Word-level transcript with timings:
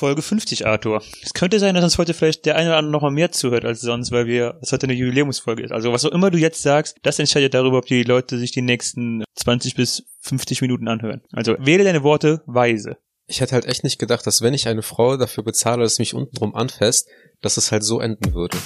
Folge 0.00 0.22
50, 0.22 0.66
Arthur. 0.66 1.02
Es 1.22 1.34
könnte 1.34 1.58
sein, 1.58 1.74
dass 1.74 1.84
uns 1.84 1.98
heute 1.98 2.14
vielleicht 2.14 2.46
der 2.46 2.56
eine 2.56 2.70
oder 2.70 2.78
andere 2.78 2.90
noch 2.90 3.02
mal 3.02 3.10
mehr 3.10 3.32
zuhört 3.32 3.66
als 3.66 3.82
sonst, 3.82 4.10
weil 4.10 4.26
wir, 4.26 4.58
es 4.62 4.72
heute 4.72 4.84
eine 4.84 4.94
Jubiläumsfolge 4.94 5.62
ist. 5.62 5.72
Also 5.72 5.92
was 5.92 6.06
auch 6.06 6.12
immer 6.12 6.30
du 6.30 6.38
jetzt 6.38 6.62
sagst, 6.62 6.96
das 7.02 7.18
entscheidet 7.18 7.52
darüber, 7.52 7.76
ob 7.76 7.84
die 7.84 8.02
Leute 8.02 8.38
sich 8.38 8.50
die 8.50 8.62
nächsten 8.62 9.24
20 9.34 9.74
bis 9.74 10.04
50 10.20 10.62
Minuten 10.62 10.88
anhören. 10.88 11.20
Also 11.32 11.54
wähle 11.58 11.84
deine 11.84 12.02
Worte 12.02 12.42
weise. 12.46 12.96
Ich 13.26 13.42
hätte 13.42 13.52
halt 13.52 13.66
echt 13.66 13.84
nicht 13.84 13.98
gedacht, 13.98 14.26
dass 14.26 14.40
wenn 14.40 14.54
ich 14.54 14.68
eine 14.68 14.80
Frau 14.80 15.18
dafür 15.18 15.44
bezahle, 15.44 15.82
dass 15.82 15.96
sie 15.96 16.02
mich 16.02 16.14
untenrum 16.14 16.54
anfasst, 16.54 17.06
dass 17.42 17.58
es 17.58 17.70
halt 17.70 17.84
so 17.84 18.00
enden 18.00 18.32
würde. 18.32 18.56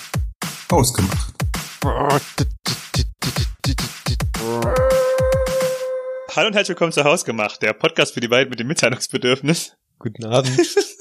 Ausgemacht. 0.69 1.35
Hallo 6.30 6.46
und 6.46 6.55
herzlich 6.55 6.69
willkommen 6.69 6.93
zu 6.93 7.03
Hausgemacht, 7.03 7.61
der 7.61 7.73
Podcast 7.73 8.14
für 8.14 8.21
die 8.21 8.29
beiden 8.29 8.51
mit 8.51 8.61
dem 8.61 8.69
Mitteilungsbedürfnis. 8.69 9.73
Guten 9.98 10.27
Abend. 10.27 10.53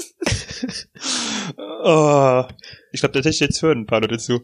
oh, 1.57 2.43
ich 2.91 3.01
glaube, 3.01 3.21
da 3.21 3.29
jetzt 3.29 3.61
hören 3.61 3.79
ein 3.81 3.85
paar 3.85 4.01
Leute 4.01 4.17
zu. 4.17 4.43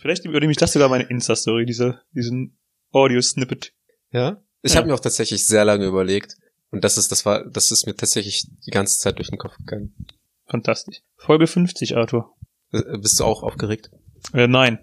Vielleicht 0.00 0.24
übernehme 0.24 0.52
ich 0.52 0.58
das 0.58 0.72
sogar 0.72 0.88
meine 0.88 1.04
Insta-Story, 1.04 1.64
diese, 1.66 2.00
diesen 2.12 2.58
Audio-Snippet. 2.92 3.72
Ja? 4.10 4.42
Ich 4.62 4.72
Ja. 4.72 4.78
habe 4.78 4.88
mir 4.88 4.94
auch 4.94 5.00
tatsächlich 5.00 5.46
sehr 5.46 5.64
lange 5.64 5.86
überlegt. 5.86 6.36
Und 6.70 6.84
das 6.84 6.96
ist, 6.96 7.12
das 7.12 7.26
war, 7.26 7.44
das 7.48 7.70
ist 7.70 7.86
mir 7.86 7.94
tatsächlich 7.94 8.46
die 8.66 8.70
ganze 8.70 8.98
Zeit 8.98 9.18
durch 9.18 9.28
den 9.28 9.38
Kopf 9.38 9.56
gegangen. 9.58 9.94
Fantastisch. 10.46 11.02
Folge 11.16 11.46
50, 11.46 11.96
Arthur. 11.96 12.34
Äh, 12.72 12.98
Bist 12.98 13.20
du 13.20 13.24
auch 13.24 13.42
aufgeregt? 13.42 13.90
Äh, 14.32 14.46
nein. 14.48 14.78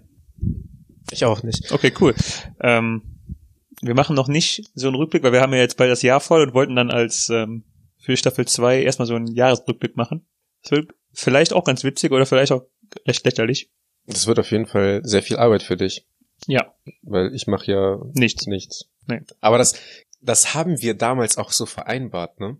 Ich 1.10 1.24
auch 1.24 1.42
nicht. 1.42 1.72
Okay, 1.72 1.92
cool. 2.00 2.14
Ähm, 2.60 3.02
wir 3.82 3.94
machen 3.94 4.14
noch 4.14 4.28
nicht 4.28 4.70
so 4.74 4.86
einen 4.88 4.96
Rückblick, 4.96 5.22
weil 5.22 5.32
wir 5.32 5.40
haben 5.40 5.52
ja 5.52 5.58
jetzt 5.60 5.76
bald 5.76 5.90
das 5.90 6.02
Jahr 6.02 6.20
voll 6.20 6.42
und 6.42 6.54
wollten 6.54 6.76
dann 6.76 6.90
als 6.90 7.28
ähm, 7.30 7.64
für 8.10 8.16
Staffel 8.16 8.46
2 8.46 8.82
erstmal 8.82 9.06
so 9.06 9.14
einen 9.14 9.28
Jahresrückblick 9.28 9.96
machen. 9.96 10.26
Das 10.62 10.72
wird 10.72 10.90
vielleicht 11.12 11.52
auch 11.52 11.64
ganz 11.64 11.84
witzig 11.84 12.10
oder 12.10 12.26
vielleicht 12.26 12.52
auch 12.52 12.66
recht 13.06 13.24
lächerlich. 13.24 13.70
Das 14.06 14.26
wird 14.26 14.38
auf 14.40 14.50
jeden 14.50 14.66
Fall 14.66 15.00
sehr 15.04 15.22
viel 15.22 15.36
Arbeit 15.36 15.62
für 15.62 15.76
dich. 15.76 16.06
Ja, 16.46 16.74
Weil 17.02 17.34
ich 17.34 17.46
mache 17.46 17.70
ja 17.70 17.98
nichts. 18.14 18.46
nichts. 18.46 18.86
Nee. 19.06 19.20
Aber 19.40 19.58
das, 19.58 19.74
das 20.20 20.54
haben 20.54 20.80
wir 20.80 20.94
damals 20.94 21.38
auch 21.38 21.52
so 21.52 21.66
vereinbart, 21.66 22.40
ne? 22.40 22.56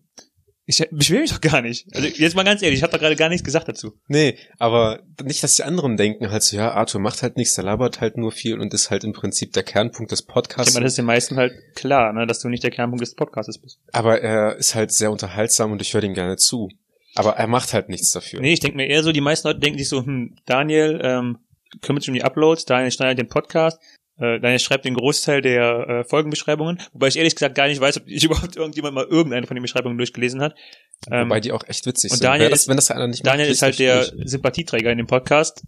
Ich 0.70 0.86
beschwere 0.90 1.20
mich 1.22 1.30
doch 1.32 1.40
gar 1.40 1.62
nicht. 1.62 1.86
Also 1.94 2.06
jetzt 2.06 2.36
mal 2.36 2.44
ganz 2.44 2.62
ehrlich, 2.62 2.78
ich 2.78 2.82
habe 2.82 2.92
da 2.92 2.98
gerade 2.98 3.16
gar 3.16 3.28
nichts 3.28 3.44
gesagt 3.44 3.68
dazu. 3.68 3.92
Nee, 4.06 4.36
aber 4.58 5.00
nicht, 5.22 5.42
dass 5.42 5.56
die 5.56 5.64
anderen 5.64 5.96
denken 5.96 6.30
halt 6.30 6.42
so, 6.42 6.56
ja, 6.56 6.70
Arthur 6.72 7.00
macht 7.00 7.22
halt 7.22 7.36
nichts, 7.36 7.56
der 7.56 7.64
labert 7.64 8.00
halt 8.00 8.16
nur 8.16 8.30
viel 8.32 8.58
und 8.60 8.72
ist 8.72 8.90
halt 8.90 9.02
im 9.04 9.12
Prinzip 9.12 9.52
der 9.52 9.62
Kernpunkt 9.64 10.12
des 10.12 10.20
Ich 10.20 10.26
Podcasts. 10.28 10.74
meine, 10.74 10.84
das 10.84 10.92
ist 10.92 10.98
den 10.98 11.04
meisten 11.06 11.36
halt 11.36 11.52
klar, 11.74 12.12
ne, 12.12 12.26
dass 12.26 12.38
du 12.40 12.48
nicht 12.48 12.62
der 12.62 12.70
Kernpunkt 12.70 13.02
des 13.02 13.14
Podcasts 13.14 13.58
bist. 13.60 13.78
aber 13.92 14.20
er 14.20 14.56
ist 14.56 14.74
halt 14.74 14.92
sehr 14.92 15.10
unterhaltsam 15.10 15.72
und 15.72 15.82
ich 15.82 15.92
höre 15.92 16.04
ihm 16.04 16.14
gerne 16.14 16.36
zu. 16.36 16.68
Aber 17.16 17.32
er 17.36 17.48
macht 17.48 17.72
halt 17.72 17.88
nichts 17.88 18.12
dafür. 18.12 18.40
Nee, 18.40 18.52
ich 18.52 18.60
denke 18.60 18.76
mir 18.76 18.86
eher 18.86 19.02
so, 19.02 19.10
die 19.10 19.20
meisten 19.20 19.48
Leute 19.48 19.58
denken 19.58 19.78
sich 19.78 19.88
so, 19.88 20.04
hm, 20.06 20.36
Daniel 20.46 21.00
ähm, 21.02 21.38
kümmert 21.82 22.04
sich 22.04 22.08
um 22.10 22.14
die 22.14 22.22
Uploads, 22.22 22.64
Daniel 22.66 22.92
schneidet 22.92 23.18
den 23.18 23.28
Podcast, 23.28 23.80
äh, 24.20 24.38
Daniel 24.40 24.58
schreibt 24.58 24.84
den 24.84 24.94
Großteil 24.94 25.42
der 25.42 25.88
äh, 25.88 26.04
Folgenbeschreibungen, 26.04 26.80
wobei 26.92 27.08
ich 27.08 27.16
ehrlich 27.16 27.34
gesagt 27.34 27.54
gar 27.54 27.66
nicht 27.68 27.80
weiß, 27.80 27.96
ob 27.98 28.06
ich 28.06 28.22
überhaupt 28.24 28.56
irgendjemand 28.56 28.94
mal 28.94 29.04
irgendeine 29.04 29.46
von 29.46 29.56
den 29.56 29.62
Beschreibungen 29.62 29.96
durchgelesen 29.98 30.40
hat. 30.40 30.54
Ähm, 31.10 31.26
Wobei 31.28 31.40
die 31.40 31.52
auch 31.52 31.64
echt 31.66 31.86
witzig 31.86 32.10
und 32.10 32.18
sind. 32.18 32.24
Daniel 32.26 32.44
Wer 32.46 32.50
das, 32.50 32.60
ist- 32.62 32.68
wenn 32.68 32.76
das 32.76 32.90
einer 32.90 33.06
nicht 33.08 33.26
Daniel 33.26 33.46
macht, 33.46 33.52
ist 33.54 33.62
halt 33.62 33.78
der 33.78 34.04
durch. 34.06 34.28
Sympathieträger 34.30 34.92
in 34.92 34.98
dem 34.98 35.06
Podcast. 35.06 35.62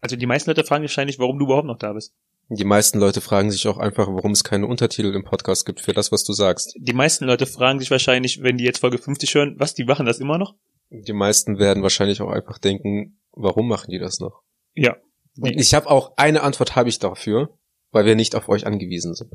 Also 0.00 0.16
die 0.16 0.26
meisten 0.26 0.50
Leute 0.50 0.64
fragen 0.64 0.82
wahrscheinlich, 0.82 1.18
warum 1.18 1.38
du 1.38 1.44
überhaupt 1.46 1.66
noch 1.66 1.78
da 1.78 1.92
bist. 1.92 2.12
Die 2.50 2.64
meisten 2.64 2.98
Leute 2.98 3.22
fragen 3.22 3.50
sich 3.50 3.66
auch 3.68 3.78
einfach, 3.78 4.06
warum 4.06 4.32
es 4.32 4.44
keine 4.44 4.66
Untertitel 4.66 5.14
im 5.14 5.24
Podcast 5.24 5.64
gibt 5.64 5.80
für 5.80 5.94
das, 5.94 6.12
was 6.12 6.24
du 6.24 6.34
sagst. 6.34 6.74
Die 6.78 6.92
meisten 6.92 7.24
Leute 7.24 7.46
fragen 7.46 7.78
sich 7.80 7.90
wahrscheinlich, 7.90 8.42
wenn 8.42 8.58
die 8.58 8.64
jetzt 8.64 8.80
Folge 8.80 8.98
50 8.98 9.34
hören, 9.34 9.54
was, 9.58 9.74
die 9.74 9.84
machen 9.84 10.04
das 10.04 10.18
immer 10.18 10.36
noch? 10.36 10.54
Die 10.90 11.14
meisten 11.14 11.58
werden 11.58 11.82
wahrscheinlich 11.82 12.20
auch 12.20 12.28
einfach 12.30 12.58
denken, 12.58 13.18
warum 13.32 13.66
machen 13.66 13.90
die 13.90 13.98
das 13.98 14.20
noch? 14.20 14.42
Ja. 14.74 14.96
Ich 15.42 15.72
habe 15.72 15.88
auch 15.90 16.12
eine 16.18 16.42
Antwort 16.42 16.76
habe 16.76 16.90
ich 16.90 16.98
dafür, 16.98 17.48
weil 17.94 18.04
wir 18.04 18.16
nicht 18.16 18.34
auf 18.34 18.48
euch 18.48 18.66
angewiesen 18.66 19.14
sind. 19.14 19.30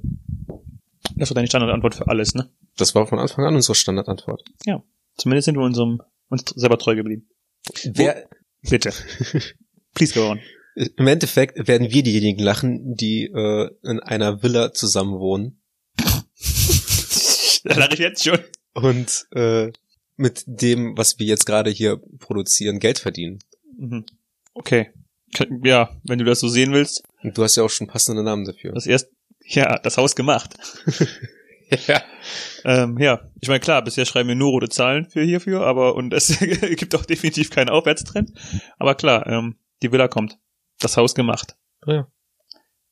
Das 1.16 1.30
war 1.30 1.36
deine 1.36 1.48
Standardantwort 1.48 1.96
für 1.96 2.08
alles, 2.08 2.36
ne? 2.36 2.50
Das 2.78 2.96
war 2.96 3.08
von 3.08 3.20
Anfang 3.20 3.46
an 3.46 3.56
unsere 3.56 3.76
Standardantwort. 3.76 4.44
Zumindest 5.18 5.46
sind 5.46 5.56
wir 5.56 5.64
unserem, 5.64 6.02
uns 6.30 6.46
selber 6.56 6.78
treu 6.78 6.96
geblieben. 6.96 7.28
Wer, 7.84 8.30
Bitte. 8.62 8.94
Please 9.96 10.14
go 10.14 10.30
on. 10.30 10.40
Im 10.76 11.08
Endeffekt 11.08 11.68
werden 11.68 11.92
wir 11.92 12.04
diejenigen 12.04 12.42
lachen, 12.42 12.96
die 12.96 13.26
äh, 13.26 13.70
in 13.84 14.00
einer 14.00 14.44
Villa 14.44 14.72
zusammen 14.72 15.20
wohnen 15.20 15.60
da 17.64 17.76
lache 17.76 17.94
ich 17.94 18.00
jetzt 18.00 18.24
schon. 18.24 18.40
und 18.74 19.28
äh, 19.32 19.72
mit 20.16 20.44
dem, 20.46 20.98
was 20.98 21.20
wir 21.20 21.26
jetzt 21.26 21.46
gerade 21.46 21.70
hier 21.70 22.02
produzieren, 22.20 22.80
Geld 22.80 23.00
verdienen. 23.00 23.40
Mhm. 23.78 24.06
Okay. 24.54 24.92
Ja, 25.64 25.90
wenn 26.04 26.20
du 26.20 26.26
das 26.26 26.40
so 26.40 26.48
sehen 26.48 26.74
willst, 26.74 27.04
Und 27.24 27.38
du 27.38 27.44
hast 27.44 27.56
ja 27.56 27.64
auch 27.64 27.70
schon 27.70 27.88
passende 27.88 28.24
Namen 28.24 28.46
dafür. 28.46 28.72
das 28.74 28.86
erst, 28.86 29.12
ja, 29.44 29.78
das 29.80 29.98
Haus 29.98 30.16
gemacht. 30.16 30.56
ja. 31.88 32.02
Ähm, 32.64 32.98
ja, 32.98 33.30
ich 33.40 33.48
meine, 33.48 33.60
klar, 33.60 33.84
bisher 33.84 34.06
schreiben 34.06 34.30
wir 34.30 34.36
nur 34.36 34.52
rote 34.52 34.70
Zahlen 34.70 35.10
für 35.10 35.22
hierfür, 35.22 35.66
aber, 35.66 35.96
und 35.96 36.14
es 36.14 36.40
gibt 36.78 36.96
auch 36.96 37.06
definitiv 37.06 37.50
keinen 37.50 37.70
Aufwärtstrend. 37.70 38.32
Aber 38.78 38.96
klar, 38.96 39.28
ähm, 39.28 39.58
die 39.82 39.92
Villa 39.92 40.08
kommt. 40.08 40.38
Das 40.80 40.96
Haus 40.96 41.14
gemacht. 41.14 41.58
Ja. 41.86 42.08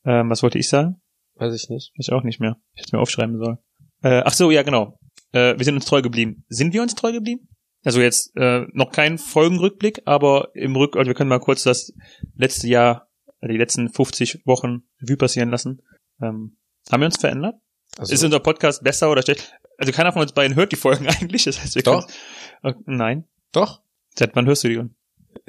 Ähm, 0.04 0.30
was 0.30 0.44
wollte 0.44 0.58
ich 0.58 0.68
sagen? 0.68 1.02
Weiß 1.36 1.54
ich 1.54 1.70
nicht. 1.70 1.92
Ich 1.96 2.12
auch 2.12 2.24
nicht 2.24 2.40
mehr. 2.40 2.58
Ich 2.74 2.82
hätte 2.82 2.96
mir 2.96 3.02
aufschreiben 3.02 3.38
sollen. 3.38 3.58
Äh, 4.02 4.24
ach 4.26 4.34
so, 4.34 4.52
ja, 4.52 4.64
genau. 4.64 5.00
Äh, 5.32 5.58
wir 5.58 5.64
sind 5.64 5.76
uns 5.76 5.86
treu 5.86 6.02
geblieben. 6.02 6.44
Sind 6.50 6.74
wir 6.74 6.82
uns 6.82 6.96
treu 6.96 7.12
geblieben? 7.12 7.48
Also 7.84 8.02
jetzt 8.02 8.36
äh, 8.36 8.66
noch 8.74 8.92
kein 8.92 9.18
Folgenrückblick, 9.18 10.02
aber 10.06 10.50
im 10.54 10.76
Rück, 10.76 10.98
also 10.98 11.08
wir 11.08 11.16
können 11.16 11.30
mal 11.30 11.40
kurz 11.40 11.64
das 11.64 11.94
letzte 12.36 12.68
Jahr, 12.68 13.07
die 13.48 13.58
letzten 13.58 13.90
50 13.90 14.46
Wochen 14.46 14.84
Revue 15.02 15.18
passieren 15.18 15.50
lassen. 15.50 15.82
Ähm, 16.22 16.58
haben 16.92 17.02
wir 17.02 17.06
uns 17.08 17.18
verändert? 17.18 17.56
Also, 17.98 18.14
Ist 18.14 18.24
unser 18.24 18.40
Podcast 18.40 18.84
besser 18.84 19.10
oder 19.12 19.22
schlecht? 19.24 19.54
Also 19.78 19.92
keiner 19.92 20.12
von 20.12 20.22
uns 20.24 20.32
beiden 20.34 20.56
hört 20.56 20.72
die 20.72 20.76
Folgen 20.78 21.08
eigentlich, 21.22 21.44
das 21.46 21.62
heißt, 21.62 21.76
wir 21.76 21.84
Doch. 21.84 22.08
können. 22.62 22.84
Nein. 22.86 23.24
doch, 23.52 23.82
Seit 24.18 24.36
wann 24.36 24.46
hörst 24.48 24.64
du 24.64 24.70
die? 24.70 24.82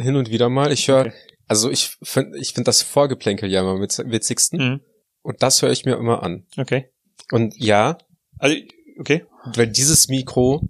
hin 0.03 0.17
und 0.17 0.31
wieder 0.31 0.49
mal. 0.51 0.71
Ich 0.73 0.87
höre, 0.89 1.01
Okay. 1.07 1.13
also 1.47 1.71
ich 1.71 1.97
finde 2.03 2.39
ich 2.39 2.53
find 2.53 2.69
das 2.69 2.83
Vorgeplänkel 2.83 3.51
ja 3.51 3.61
immer 3.63 3.79
mit 3.79 3.97
witzigsten. 3.99 4.59
Mhm. 4.73 4.81
Und 5.23 5.43
das 5.43 5.63
höre 5.63 5.71
ich 5.73 5.85
mir 5.87 5.97
immer 5.97 6.23
an. 6.23 6.47
Okay. 6.59 6.91
Und 7.33 7.55
ja, 7.57 7.97
Also, 8.39 8.57
okay, 9.01 9.25
weil 9.55 9.67
dieses 9.69 10.09
Mikro 10.09 10.63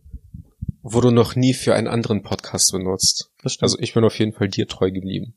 wurde 0.82 1.10
noch 1.12 1.34
nie 1.34 1.52
für 1.54 1.74
einen 1.74 1.88
anderen 1.88 2.22
Podcast 2.22 2.72
benutzt. 2.72 3.30
das 3.42 3.52
stimmt. 3.54 3.64
Also 3.64 3.78
ich 3.80 3.92
bin 3.94 4.04
auf 4.04 4.18
jeden 4.18 4.32
Fall 4.32 4.48
dir 4.48 4.66
treu 4.68 4.90
geblieben. 4.90 5.34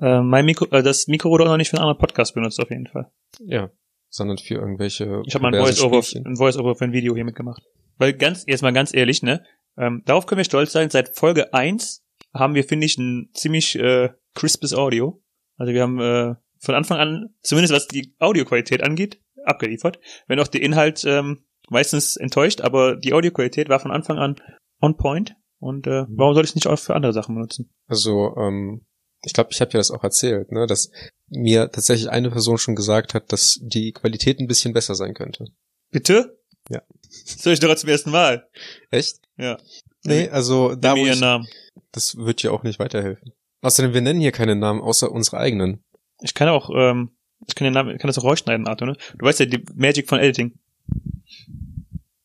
Äh, 0.00 0.20
mein 0.20 0.44
Mikro, 0.44 0.66
äh, 0.66 0.82
das 0.82 1.08
Mikro 1.08 1.30
wurde 1.30 1.44
auch 1.44 1.48
noch 1.48 1.56
nicht 1.56 1.70
für 1.70 1.76
einen 1.76 1.84
anderen 1.84 1.98
Podcast 1.98 2.34
benutzt, 2.34 2.60
auf 2.60 2.70
jeden 2.70 2.86
Fall. 2.86 3.10
Ja. 3.40 3.70
Sondern 4.10 4.38
für 4.38 4.54
irgendwelche. 4.54 5.22
Ich 5.26 5.34
habe 5.34 5.42
mal 5.42 5.54
ein 5.54 5.60
Voice-Over 5.60 6.02
ein 6.24 6.36
Voice 6.36 6.56
für 6.56 6.84
ein 6.84 6.92
Video 6.92 7.14
hier 7.14 7.24
mitgemacht. 7.24 7.62
Weil 7.98 8.14
ganz, 8.14 8.44
jetzt 8.46 8.62
mal 8.62 8.72
ganz 8.72 8.94
ehrlich, 8.94 9.22
ne? 9.22 9.44
Ähm, 9.76 10.02
darauf 10.06 10.26
können 10.26 10.38
wir 10.38 10.44
stolz 10.44 10.72
sein. 10.72 10.88
Seit 10.90 11.16
Folge 11.16 11.52
1 11.52 12.04
haben 12.32 12.54
wir, 12.54 12.64
finde 12.64 12.86
ich, 12.86 12.96
ein 12.96 13.30
ziemlich 13.34 13.78
äh, 13.78 14.10
crispes 14.34 14.74
Audio. 14.74 15.22
Also 15.56 15.72
wir 15.72 15.82
haben 15.82 16.00
äh, 16.00 16.34
von 16.58 16.74
Anfang 16.74 16.98
an, 16.98 17.34
zumindest 17.42 17.74
was 17.74 17.86
die 17.86 18.14
Audioqualität 18.18 18.82
angeht, 18.82 19.20
abgeliefert. 19.44 19.98
Wenn 20.26 20.40
auch 20.40 20.48
der 20.48 20.62
Inhalt 20.62 21.04
ähm, 21.04 21.44
meistens 21.68 22.16
enttäuscht, 22.16 22.60
aber 22.60 22.96
die 22.96 23.12
Audioqualität 23.12 23.68
war 23.68 23.80
von 23.80 23.90
Anfang 23.90 24.18
an 24.18 24.36
on 24.80 24.96
point. 24.96 25.34
Und 25.60 25.86
äh, 25.86 26.04
warum 26.08 26.34
soll 26.34 26.44
ich 26.44 26.50
es 26.50 26.54
nicht 26.54 26.68
auch 26.68 26.78
für 26.78 26.94
andere 26.94 27.12
Sachen 27.12 27.34
benutzen? 27.34 27.70
Also, 27.88 28.36
ähm, 28.36 28.86
ich 29.28 29.34
glaube, 29.34 29.50
ich 29.52 29.60
habe 29.60 29.70
dir 29.70 29.76
das 29.76 29.90
auch 29.90 30.02
erzählt, 30.02 30.52
ne, 30.52 30.66
dass 30.66 30.90
mir 31.28 31.70
tatsächlich 31.70 32.08
eine 32.08 32.30
Person 32.30 32.56
schon 32.56 32.74
gesagt 32.74 33.12
hat, 33.12 33.30
dass 33.30 33.60
die 33.60 33.92
Qualität 33.92 34.40
ein 34.40 34.46
bisschen 34.46 34.72
besser 34.72 34.94
sein 34.94 35.12
könnte. 35.12 35.44
Bitte? 35.90 36.40
Ja. 36.70 36.80
Das 37.26 37.44
höre 37.44 37.52
ich 37.52 37.60
doch 37.60 37.74
zum 37.74 37.90
ersten 37.90 38.10
Mal. 38.10 38.48
Echt? 38.90 39.20
Ja. 39.36 39.58
Nee, 40.02 40.30
also 40.30 40.74
da 40.74 40.96
wo 40.96 41.04
ich, 41.04 41.20
Namen. 41.20 41.46
das 41.92 42.16
wird 42.16 42.42
dir 42.42 42.54
auch 42.54 42.62
nicht 42.62 42.78
weiterhelfen. 42.78 43.32
Außerdem, 43.60 43.92
wir 43.92 44.00
nennen 44.00 44.20
hier 44.20 44.32
keine 44.32 44.56
Namen 44.56 44.80
außer 44.80 45.12
unsere 45.12 45.36
eigenen. 45.36 45.84
Ich 46.22 46.32
kann 46.32 46.48
auch, 46.48 46.70
ähm, 46.74 47.10
ich 47.46 47.54
kann 47.54 47.66
den 47.66 47.74
Namen, 47.74 47.94
ich 47.94 48.00
kann 48.00 48.08
das 48.08 48.18
auch 48.18 48.24
rausschneiden, 48.24 48.66
Arthur, 48.66 48.86
ne? 48.86 48.96
Du 49.18 49.26
weißt 49.26 49.40
ja 49.40 49.46
die 49.46 49.62
Magic 49.74 50.08
von 50.08 50.20
Editing. 50.20 50.58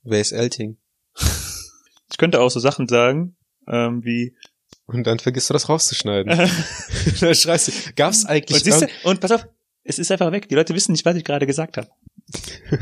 Wer 0.03 0.21
ist 0.21 0.31
Elting? 0.31 0.77
Ich 2.11 2.17
könnte 2.17 2.39
auch 2.39 2.49
so 2.49 2.61
Sachen 2.61 2.87
sagen, 2.87 3.35
ähm, 3.67 4.05
wie 4.05 4.37
Und 4.93 5.05
dann 5.07 5.19
vergisst 5.19 5.49
du 5.49 5.53
das 5.53 5.67
rauszuschneiden. 5.69 6.31
und, 6.39 7.21
da 7.21 7.33
schreist 7.33 7.67
du, 7.67 7.71
gab's 7.95 8.25
eigentlich 8.25 8.63
siehst 8.63 8.81
du, 8.81 8.85
irgend- 8.85 9.05
und 9.05 9.19
pass 9.19 9.31
auf, 9.31 9.47
es 9.83 9.99
ist 9.99 10.11
einfach 10.11 10.31
weg. 10.31 10.47
Die 10.49 10.55
Leute 10.55 10.73
wissen 10.75 10.91
nicht, 10.93 11.03
was 11.05 11.15
ich 11.17 11.23
gerade 11.25 11.45
gesagt 11.45 11.77
habe. 11.77 11.87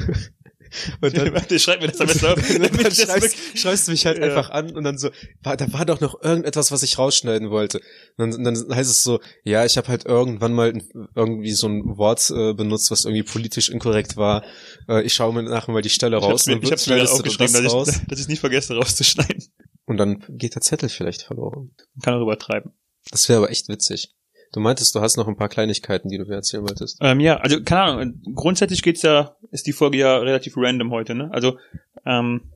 und 1.02 1.18
dann, 1.18 1.34
Warte, 1.34 1.60
schreib 1.60 1.82
mir 1.82 1.88
das 1.88 2.00
am 2.00 2.08
besten 2.08 2.26
auf. 2.28 2.36
dann 2.48 2.62
damit 2.62 2.78
wirklich- 2.98 3.60
schreist 3.60 3.88
du 3.88 3.92
mich 3.92 4.06
halt 4.06 4.18
Ja. 4.20 4.26
einfach 4.26 4.50
an 4.52 4.72
und 4.76 4.84
dann 4.84 4.98
so, 4.98 5.10
war, 5.44 5.58
da 5.58 5.72
war 5.74 5.86
doch 5.86 6.00
noch 6.00 6.22
irgendetwas, 6.22 6.72
was 6.72 6.84
ich 6.84 6.98
rausschneiden 6.98 7.50
wollte. 7.50 7.82
Und 8.18 8.32
dann, 8.36 8.44
dann 8.44 8.76
heißt 8.76 8.90
es 8.90 9.04
so, 9.04 9.20
ja, 9.44 9.66
ich 9.66 9.78
habe 9.78 9.88
halt 9.88 10.06
irgendwann 10.06 10.54
mal 10.54 10.74
irgendwie 11.16 11.52
so 11.54 11.68
ein 11.68 11.98
Wort 11.98 12.30
äh, 12.30 12.54
benutzt, 12.54 12.92
was 12.92 13.06
irgendwie 13.06 13.24
politisch 13.24 13.70
inkorrekt 13.70 14.16
war. 14.18 14.44
Äh, 14.88 15.02
ich 15.04 15.14
schaue 15.14 15.34
mir 15.34 15.44
nachher 15.44 15.72
mal 15.72 15.82
die 15.82 15.90
Stelle 15.90 16.18
ich 16.18 16.24
raus. 16.24 16.32
hab's 16.32 16.46
mir, 16.48 16.56
dann 16.56 16.64
ich 16.64 16.72
hab's 16.72 16.88
mir 16.88 17.04
aufgeschrieben, 17.12 17.64
dass 17.64 17.88
ich, 17.98 18.08
dass 18.08 18.20
ich 18.20 18.28
nicht 18.28 18.40
vergesse 18.40 18.76
rauszuschneiden. 18.76 19.44
Und 19.92 19.98
dann 19.98 20.24
geht 20.30 20.56
der 20.56 20.62
Zettel 20.62 20.88
vielleicht 20.88 21.24
verloren. 21.24 21.76
Man 21.96 22.02
kann 22.02 22.14
darüber 22.14 22.40
treiben. 22.40 22.72
Das 23.10 23.28
wäre 23.28 23.40
aber 23.40 23.50
echt 23.50 23.68
witzig. 23.68 24.16
Du 24.54 24.62
meintest, 24.62 24.96
du 24.96 25.02
hast 25.02 25.18
noch 25.18 25.28
ein 25.28 25.36
paar 25.36 25.50
Kleinigkeiten, 25.50 26.08
die 26.08 26.18
du 26.18 26.24
mir 26.24 26.36
erzählen 26.36 26.64
wolltest. 26.64 26.98
Ähm, 27.02 27.20
ja, 27.20 27.36
also 27.42 27.62
keine 27.62 27.82
Ahnung. 27.82 28.22
Grundsätzlich 28.34 28.84
geht's 28.84 29.02
ja, 29.02 29.36
ist 29.52 29.68
die 29.68 29.74
Folge 29.74 29.98
ja 29.98 30.18
relativ 30.20 30.54
random 30.56 30.92
heute. 30.92 31.14
Ne? 31.14 31.30
Also 31.34 31.58
ähm, 32.06 32.54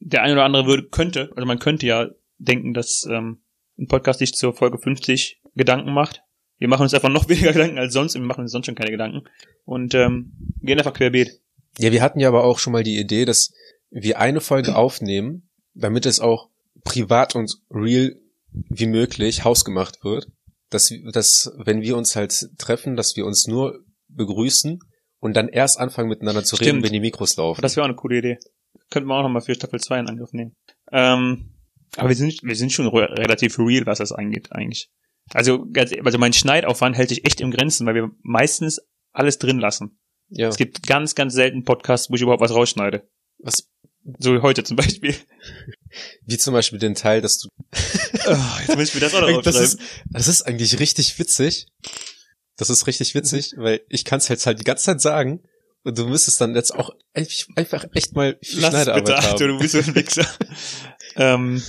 der 0.00 0.22
eine 0.22 0.32
oder 0.32 0.42
andere 0.42 0.66
würde 0.66 0.88
könnte, 0.88 1.30
also 1.36 1.46
man 1.46 1.60
könnte 1.60 1.86
ja 1.86 2.08
denken, 2.38 2.74
dass 2.74 3.06
ähm, 3.08 3.38
ein 3.78 3.86
Podcast 3.86 4.18
sich 4.18 4.34
zur 4.34 4.52
Folge 4.52 4.78
50 4.78 5.40
Gedanken 5.54 5.92
macht. 5.92 6.24
Wir 6.58 6.66
machen 6.66 6.82
uns 6.82 6.92
einfach 6.92 7.08
noch 7.08 7.28
weniger 7.28 7.52
Gedanken 7.52 7.78
als 7.78 7.92
sonst. 7.92 8.14
Wir 8.14 8.20
machen 8.20 8.40
uns 8.40 8.50
sonst 8.50 8.66
schon 8.66 8.74
keine 8.74 8.90
Gedanken 8.90 9.28
und 9.64 9.94
ähm, 9.94 10.32
gehen 10.60 10.76
einfach 10.76 10.92
querbeet. 10.92 11.40
Ja, 11.78 11.92
wir 11.92 12.02
hatten 12.02 12.18
ja 12.18 12.26
aber 12.26 12.42
auch 12.42 12.58
schon 12.58 12.72
mal 12.72 12.82
die 12.82 12.98
Idee, 12.98 13.26
dass 13.26 13.52
wir 13.90 14.18
eine 14.18 14.40
Folge 14.40 14.74
aufnehmen, 14.74 15.47
damit 15.78 16.06
es 16.06 16.20
auch 16.20 16.48
privat 16.84 17.34
und 17.34 17.54
real 17.70 18.16
wie 18.52 18.86
möglich 18.86 19.44
hausgemacht 19.44 20.04
wird. 20.04 20.28
Dass, 20.70 20.92
dass, 21.12 21.50
wenn 21.56 21.80
wir 21.80 21.96
uns 21.96 22.14
halt 22.14 22.50
treffen, 22.58 22.94
dass 22.94 23.16
wir 23.16 23.24
uns 23.24 23.46
nur 23.46 23.84
begrüßen 24.08 24.80
und 25.18 25.34
dann 25.34 25.48
erst 25.48 25.78
anfangen 25.78 26.10
miteinander 26.10 26.44
zu 26.44 26.56
reden, 26.56 26.68
Stimmt. 26.68 26.84
wenn 26.84 26.92
die 26.92 27.00
Mikros 27.00 27.36
laufen. 27.36 27.62
Das 27.62 27.76
wäre 27.76 27.84
auch 27.84 27.88
eine 27.88 27.96
coole 27.96 28.18
Idee. 28.18 28.38
Könnten 28.90 29.08
wir 29.08 29.16
auch 29.16 29.22
nochmal 29.22 29.40
für 29.40 29.54
Staffel 29.54 29.80
2 29.80 30.00
in 30.00 30.08
Angriff 30.08 30.32
nehmen. 30.32 30.56
Ähm, 30.92 31.54
aber 31.96 32.10
wir 32.10 32.16
sind, 32.16 32.42
wir 32.42 32.56
sind 32.56 32.72
schon 32.72 32.86
re 32.86 33.08
relativ 33.16 33.58
real, 33.58 33.86
was 33.86 33.98
das 33.98 34.12
angeht, 34.12 34.52
eigentlich. 34.52 34.90
Also, 35.32 35.66
also 36.04 36.18
mein 36.18 36.32
Schneidaufwand 36.32 36.96
hält 36.96 37.08
sich 37.08 37.24
echt 37.24 37.40
im 37.40 37.50
Grenzen, 37.50 37.86
weil 37.86 37.94
wir 37.94 38.10
meistens 38.22 38.80
alles 39.12 39.38
drin 39.38 39.58
lassen. 39.58 39.98
ja. 40.28 40.48
Es 40.48 40.56
gibt 40.56 40.86
ganz, 40.86 41.14
ganz 41.14 41.34
selten 41.34 41.64
Podcasts, 41.64 42.10
wo 42.10 42.14
ich 42.14 42.22
überhaupt 42.22 42.42
was 42.42 42.54
rausschneide. 42.54 43.08
Was, 43.38 43.70
So 44.18 44.34
wie 44.34 44.40
heute 44.40 44.64
zum 44.64 44.76
Beispiel. 44.76 45.14
wie 46.24 46.38
zum 46.38 46.54
Beispiel 46.54 46.78
den 46.78 46.94
Teil, 46.94 47.20
dass 47.20 47.38
du 47.38 47.48
Oh, 48.26 48.36
jetzt 48.66 48.76
muss 48.76 48.88
ich 48.88 48.94
mir 48.94 49.00
das 49.00 49.14
auch 49.14 49.20
noch 49.20 49.42
das 49.42 49.56
ist, 49.56 49.80
aufschreiben. 49.80 50.12
das 50.12 50.28
ist 50.28 50.42
eigentlich 50.42 50.78
richtig 50.80 51.18
witzig. 51.18 51.66
Das 52.56 52.70
ist 52.70 52.86
richtig 52.86 53.14
witzig, 53.14 53.54
weil 53.56 53.82
ich 53.88 54.04
kann 54.04 54.18
es 54.18 54.28
jetzt 54.28 54.46
halt 54.46 54.60
die 54.60 54.64
ganze 54.64 54.84
Zeit 54.84 55.00
sagen 55.00 55.42
und 55.84 55.96
du 55.98 56.06
müsstest 56.06 56.40
dann 56.40 56.54
jetzt 56.54 56.74
auch 56.74 56.90
einfach 57.14 57.84
echt 57.94 58.14
mal 58.14 58.38
viel 58.42 58.60
Lass 58.60 58.70
bitte, 58.70 58.82
Schneidearbeit 58.84 59.10
Arthur, 59.10 59.48
haben. 59.48 59.48
du 59.48 59.58
bist 59.58 59.72
so 59.72 59.78
ein 59.78 59.94
Wichser. 59.94 60.26
ähm, 61.16 61.62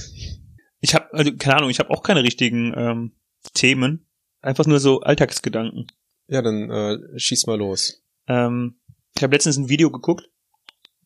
ich 0.81 0.95
habe, 0.95 1.13
also 1.13 1.31
keine 1.35 1.57
Ahnung, 1.57 1.69
ich 1.69 1.79
habe 1.79 1.91
auch 1.91 2.03
keine 2.03 2.23
richtigen 2.23 2.73
ähm, 2.75 3.15
Themen. 3.53 4.07
Einfach 4.41 4.65
nur 4.65 4.79
so 4.79 5.01
Alltagsgedanken. 5.01 5.87
Ja, 6.27 6.41
dann 6.41 6.69
äh, 6.69 7.19
schieß 7.19 7.45
mal 7.47 7.57
los. 7.57 8.01
Ähm, 8.27 8.79
ich 9.15 9.23
habe 9.23 9.35
letztens 9.35 9.57
ein 9.57 9.69
Video 9.69 9.91
geguckt, 9.91 10.29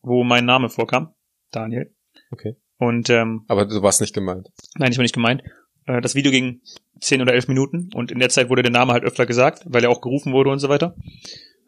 wo 0.02 0.22
mein 0.22 0.44
Name 0.44 0.70
vorkam. 0.70 1.14
Daniel. 1.54 1.94
Okay. 2.30 2.56
Und 2.78 3.10
ähm, 3.10 3.44
Aber 3.48 3.66
du 3.66 3.82
warst 3.82 4.00
nicht 4.00 4.14
gemeint. 4.14 4.48
nein, 4.76 4.92
ich 4.92 4.98
war 4.98 5.02
nicht 5.02 5.14
gemeint. 5.14 5.42
Äh, 5.86 6.00
das 6.00 6.14
Video 6.14 6.32
ging 6.32 6.60
10 7.00 7.22
oder 7.22 7.34
11 7.34 7.48
Minuten 7.48 7.90
und 7.94 8.10
in 8.10 8.18
der 8.18 8.28
Zeit 8.30 8.48
wurde 8.48 8.62
der 8.62 8.72
Name 8.72 8.92
halt 8.92 9.04
öfter 9.04 9.26
gesagt, 9.26 9.62
weil 9.66 9.84
er 9.84 9.90
auch 9.90 10.00
gerufen 10.00 10.32
wurde 10.32 10.50
und 10.50 10.58
so 10.58 10.68
weiter. 10.68 10.96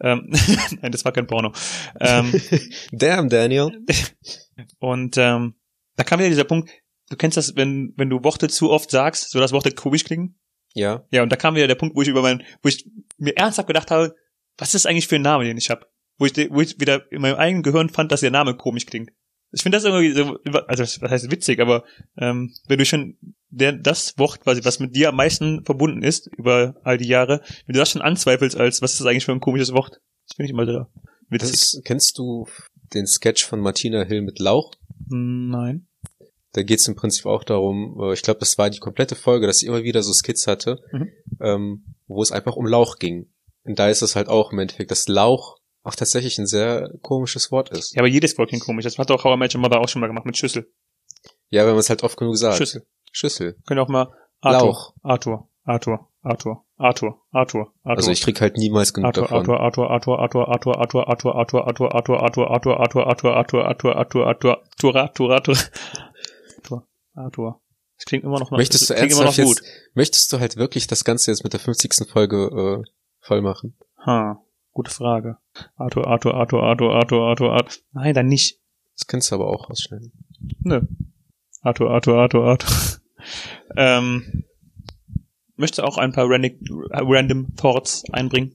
Ähm, 0.00 0.31
nein, 0.83 0.93
das 0.93 1.05
war 1.05 1.12
kein 1.12 1.27
Porno. 1.27 1.53
Ähm, 2.00 2.33
Damn, 2.93 3.29
Daniel. 3.29 3.85
Und 4.79 5.17
ähm, 5.17 5.55
da 5.97 6.05
kam 6.05 6.19
wieder 6.19 6.29
dieser 6.29 6.44
Punkt, 6.44 6.71
du 7.11 7.17
kennst 7.17 7.37
das, 7.37 7.56
wenn, 7.56 7.94
wenn 7.97 8.11
du 8.11 8.25
Worte 8.25 8.49
zu 8.49 8.71
oft 8.71 8.91
sagst, 8.91 9.31
so 9.31 9.38
dass 9.38 9.53
Worte 9.53 9.71
komisch 9.73 10.05
klingen. 10.05 10.38
Ja. 10.75 11.06
Ja, 11.11 11.23
und 11.23 11.31
da 11.31 11.37
kam 11.37 11.55
wieder 11.55 11.69
der 11.69 11.75
Punkt, 11.75 11.97
wo 11.97 12.03
ich 12.03 12.09
über 12.09 12.21
mein, 12.21 12.43
wo 12.62 12.69
ich 12.69 12.87
mir 13.17 13.37
ernsthaft 13.37 13.67
gedacht 13.67 13.91
habe, 13.91 14.15
was 14.59 14.69
ist 14.75 14.85
das 14.85 14.87
eigentlich 14.87 15.09
für 15.09 15.17
ein 15.17 15.23
Name, 15.23 15.44
den 15.44 15.56
ich 15.56 15.71
habe? 15.71 15.87
Wo 16.19 16.27
ich, 16.27 16.35
wo 16.50 16.61
ich 16.61 16.79
wieder 16.81 17.11
in 17.11 17.23
meinem 17.23 17.37
eigenen 17.37 17.62
Gehirn 17.62 17.88
fand, 17.88 18.12
dass 18.12 18.21
der 18.21 18.31
Name 18.31 18.56
komisch 18.56 18.87
klingt. 18.87 19.11
Ich 19.52 19.62
finde 19.62 19.76
das 19.76 19.84
irgendwie 19.84 20.12
so, 20.12 20.37
also 20.66 20.82
das 20.82 21.00
heißt 21.00 21.31
witzig, 21.31 21.60
aber 21.60 21.84
ähm, 22.19 22.52
wenn 22.69 22.78
du 22.78 22.84
schon 22.84 23.16
der, 23.48 23.72
das 23.72 24.19
Wort, 24.19 24.40
quasi, 24.40 24.64
was 24.64 24.81
mit 24.81 24.94
dir 24.96 25.08
am 25.10 25.16
meisten 25.16 25.64
verbunden 25.64 26.02
ist 26.02 26.26
über 26.37 26.75
all 26.82 26.98
die 26.98 27.08
Jahre, 27.08 27.40
wenn 27.66 27.72
du 27.75 27.78
das 27.78 27.90
schon 27.90 28.02
anzweifelst, 28.02 28.56
als 28.56 28.82
was 28.82 28.93
ist 28.93 29.00
das 29.00 29.06
eigentlich 29.06 29.25
für 29.25 29.32
ein 29.32 29.40
komisches 29.40 29.72
Wort, 29.72 30.00
das 30.28 30.37
finde 30.37 30.46
ich 30.46 30.50
immer 30.52 30.66
Das 30.66 30.87
witzig. 31.31 31.52
ist, 31.54 31.81
kennst 31.84 32.19
du 32.19 32.46
den 32.93 33.06
Sketch 33.06 33.44
von 33.44 33.60
Martina 33.60 34.02
Hill 34.04 34.22
mit 34.22 34.38
Lauch? 34.40 34.72
Nein. 35.08 35.87
Da 36.52 36.62
geht 36.62 36.81
es 36.81 36.88
im 36.88 36.96
Prinzip 36.96 37.26
auch 37.26 37.44
darum, 37.44 37.99
äh, 38.02 38.12
ich 38.14 38.22
glaube, 38.22 38.40
das 38.40 38.58
war 38.58 38.69
die 38.70 38.78
komplette 38.78 39.14
Folge, 39.14 39.46
dass 39.46 39.58
sie 39.60 39.66
immer 39.66 39.82
wieder 39.84 40.02
so 40.02 40.12
Skits 40.12 40.46
hatte, 40.46 40.81
Mhm. 40.92 41.08
ähm, 41.40 41.84
wo 42.06 42.22
es 42.22 42.32
einfach 42.32 42.56
um 42.56 42.66
Lauch 42.66 42.99
ging. 42.99 43.31
Und 43.64 43.78
da 43.78 43.88
ist 43.88 44.02
es 44.02 44.16
halt 44.16 44.28
auch 44.28 44.52
im 44.52 44.58
Endeffekt, 44.58 44.90
dass 44.90 45.08
Lauch 45.08 45.58
auch 45.87 45.94
tatsächlich 45.94 46.38
ein 46.38 46.47
sehr 46.47 46.91
komisches 47.03 47.50
Wort 47.53 47.71
ist. 47.71 47.94
Ja, 47.94 48.00
aber 48.00 48.09
jedes 48.09 48.37
Wort 48.38 48.49
klingt 48.49 48.65
komisch. 48.65 48.85
Das 48.85 48.99
hat 48.99 49.11
auch 49.11 49.25
How 49.25 49.37
I 49.37 49.38
Met 49.38 49.55
Your 49.55 49.61
Mother 49.61 49.81
auch 49.81 49.88
schon 49.88 50.00
mal 50.00 50.09
gemacht 50.09 50.27
mit 50.27 50.37
Schüssel. 50.37 50.71
Ja, 51.49 51.62
wenn 51.62 51.73
man 51.73 51.79
es 51.79 51.88
halt 51.88 52.03
oft 52.03 52.17
genug 52.17 52.37
sagt. 52.37 52.56
Schüssel. 52.56 52.87
Schüssel. 53.12 53.56
Können 53.67 53.81
auch 53.81 53.88
mal 53.88 54.12
Arthur, 54.41 54.67
Lauch. 54.67 54.94
Arthur, 55.03 55.49
Arthur, 55.65 56.09
Arthur, 56.23 56.65
Arthur, 56.77 57.23
Arthur, 57.31 57.73
Arthur. 57.83 57.97
Also 57.99 58.11
ich 58.11 58.21
krieg 58.21 58.41
halt 58.41 58.56
niemals 58.56 58.93
genug 58.93 59.06
Arthur, 59.06 59.23
davon. 59.23 59.50
Arthur, 59.50 59.61
Arthur, 59.91 60.19
Arthur, 60.19 60.49
Arthur, 60.49 60.79
Arthur, 60.79 61.09
Arthur, 61.09 61.67
Arthur, 61.67 61.94
Arthur, 61.94 61.94
Arthur, 61.94 62.50
Arthur, 62.50 62.50
Arthur, 62.50 63.06
Arthur, 63.06 63.37
Arthur, 63.37 63.67
Arthur, 63.67 63.97
Arthur, 63.97 63.97
Arthur, 63.97 63.97
Arthur, 63.97 64.27
Arthur, 64.27 64.65
Tura, 64.79 65.09
Tura, 65.09 65.35
Arthur, 65.37 66.87
Arthur. 67.15 67.61
Das 67.97 68.05
klingt 68.05 68.25
immer 68.25 68.38
noch 68.38 68.50
Möchtest 68.50 68.91
du 68.91 68.94
ernsthaft 68.94 69.38
jetzt, 69.38 69.62
möchtest 69.94 70.33
du 70.33 70.38
halt 70.38 70.56
wirklich 70.56 70.87
das 70.87 71.05
Ganze 71.05 71.31
jetzt 71.31 71.44
mit 71.44 71.55
der 71.55 71.61
50. 71.61 72.09
Folge 72.11 72.83
äh, 72.85 72.91
voll 73.21 73.41
machen? 73.41 73.77
Ha, 74.05 74.38
gute 74.76 74.90
Frage. 74.90 75.38
Arthur, 75.76 76.06
Arthur, 76.06 76.34
Arthur, 76.34 76.62
Arthur, 76.62 76.94
Arthur, 76.94 77.23
Arthur, 77.23 77.52
Arthur. 77.52 77.82
Nein, 77.93 78.14
dann 78.14 78.26
nicht. 78.26 78.61
Das 78.94 79.06
kannst 79.06 79.31
du 79.31 79.37
aber 79.37 79.49
auch 79.49 79.70
rausschneiden. 79.70 80.12
Nö. 80.61 80.82
Arthur, 81.62 81.90
Arthur, 81.90 82.19
Arthur, 82.19 82.44
Arthur. 82.44 83.00
ähm, 83.76 84.44
möchtest 85.56 85.78
du 85.78 85.82
auch 85.82 85.96
ein 85.96 86.12
paar 86.12 86.28
random, 86.28 86.58
random 86.93 87.56
Thoughts 87.56 88.05
einbringen? 88.12 88.55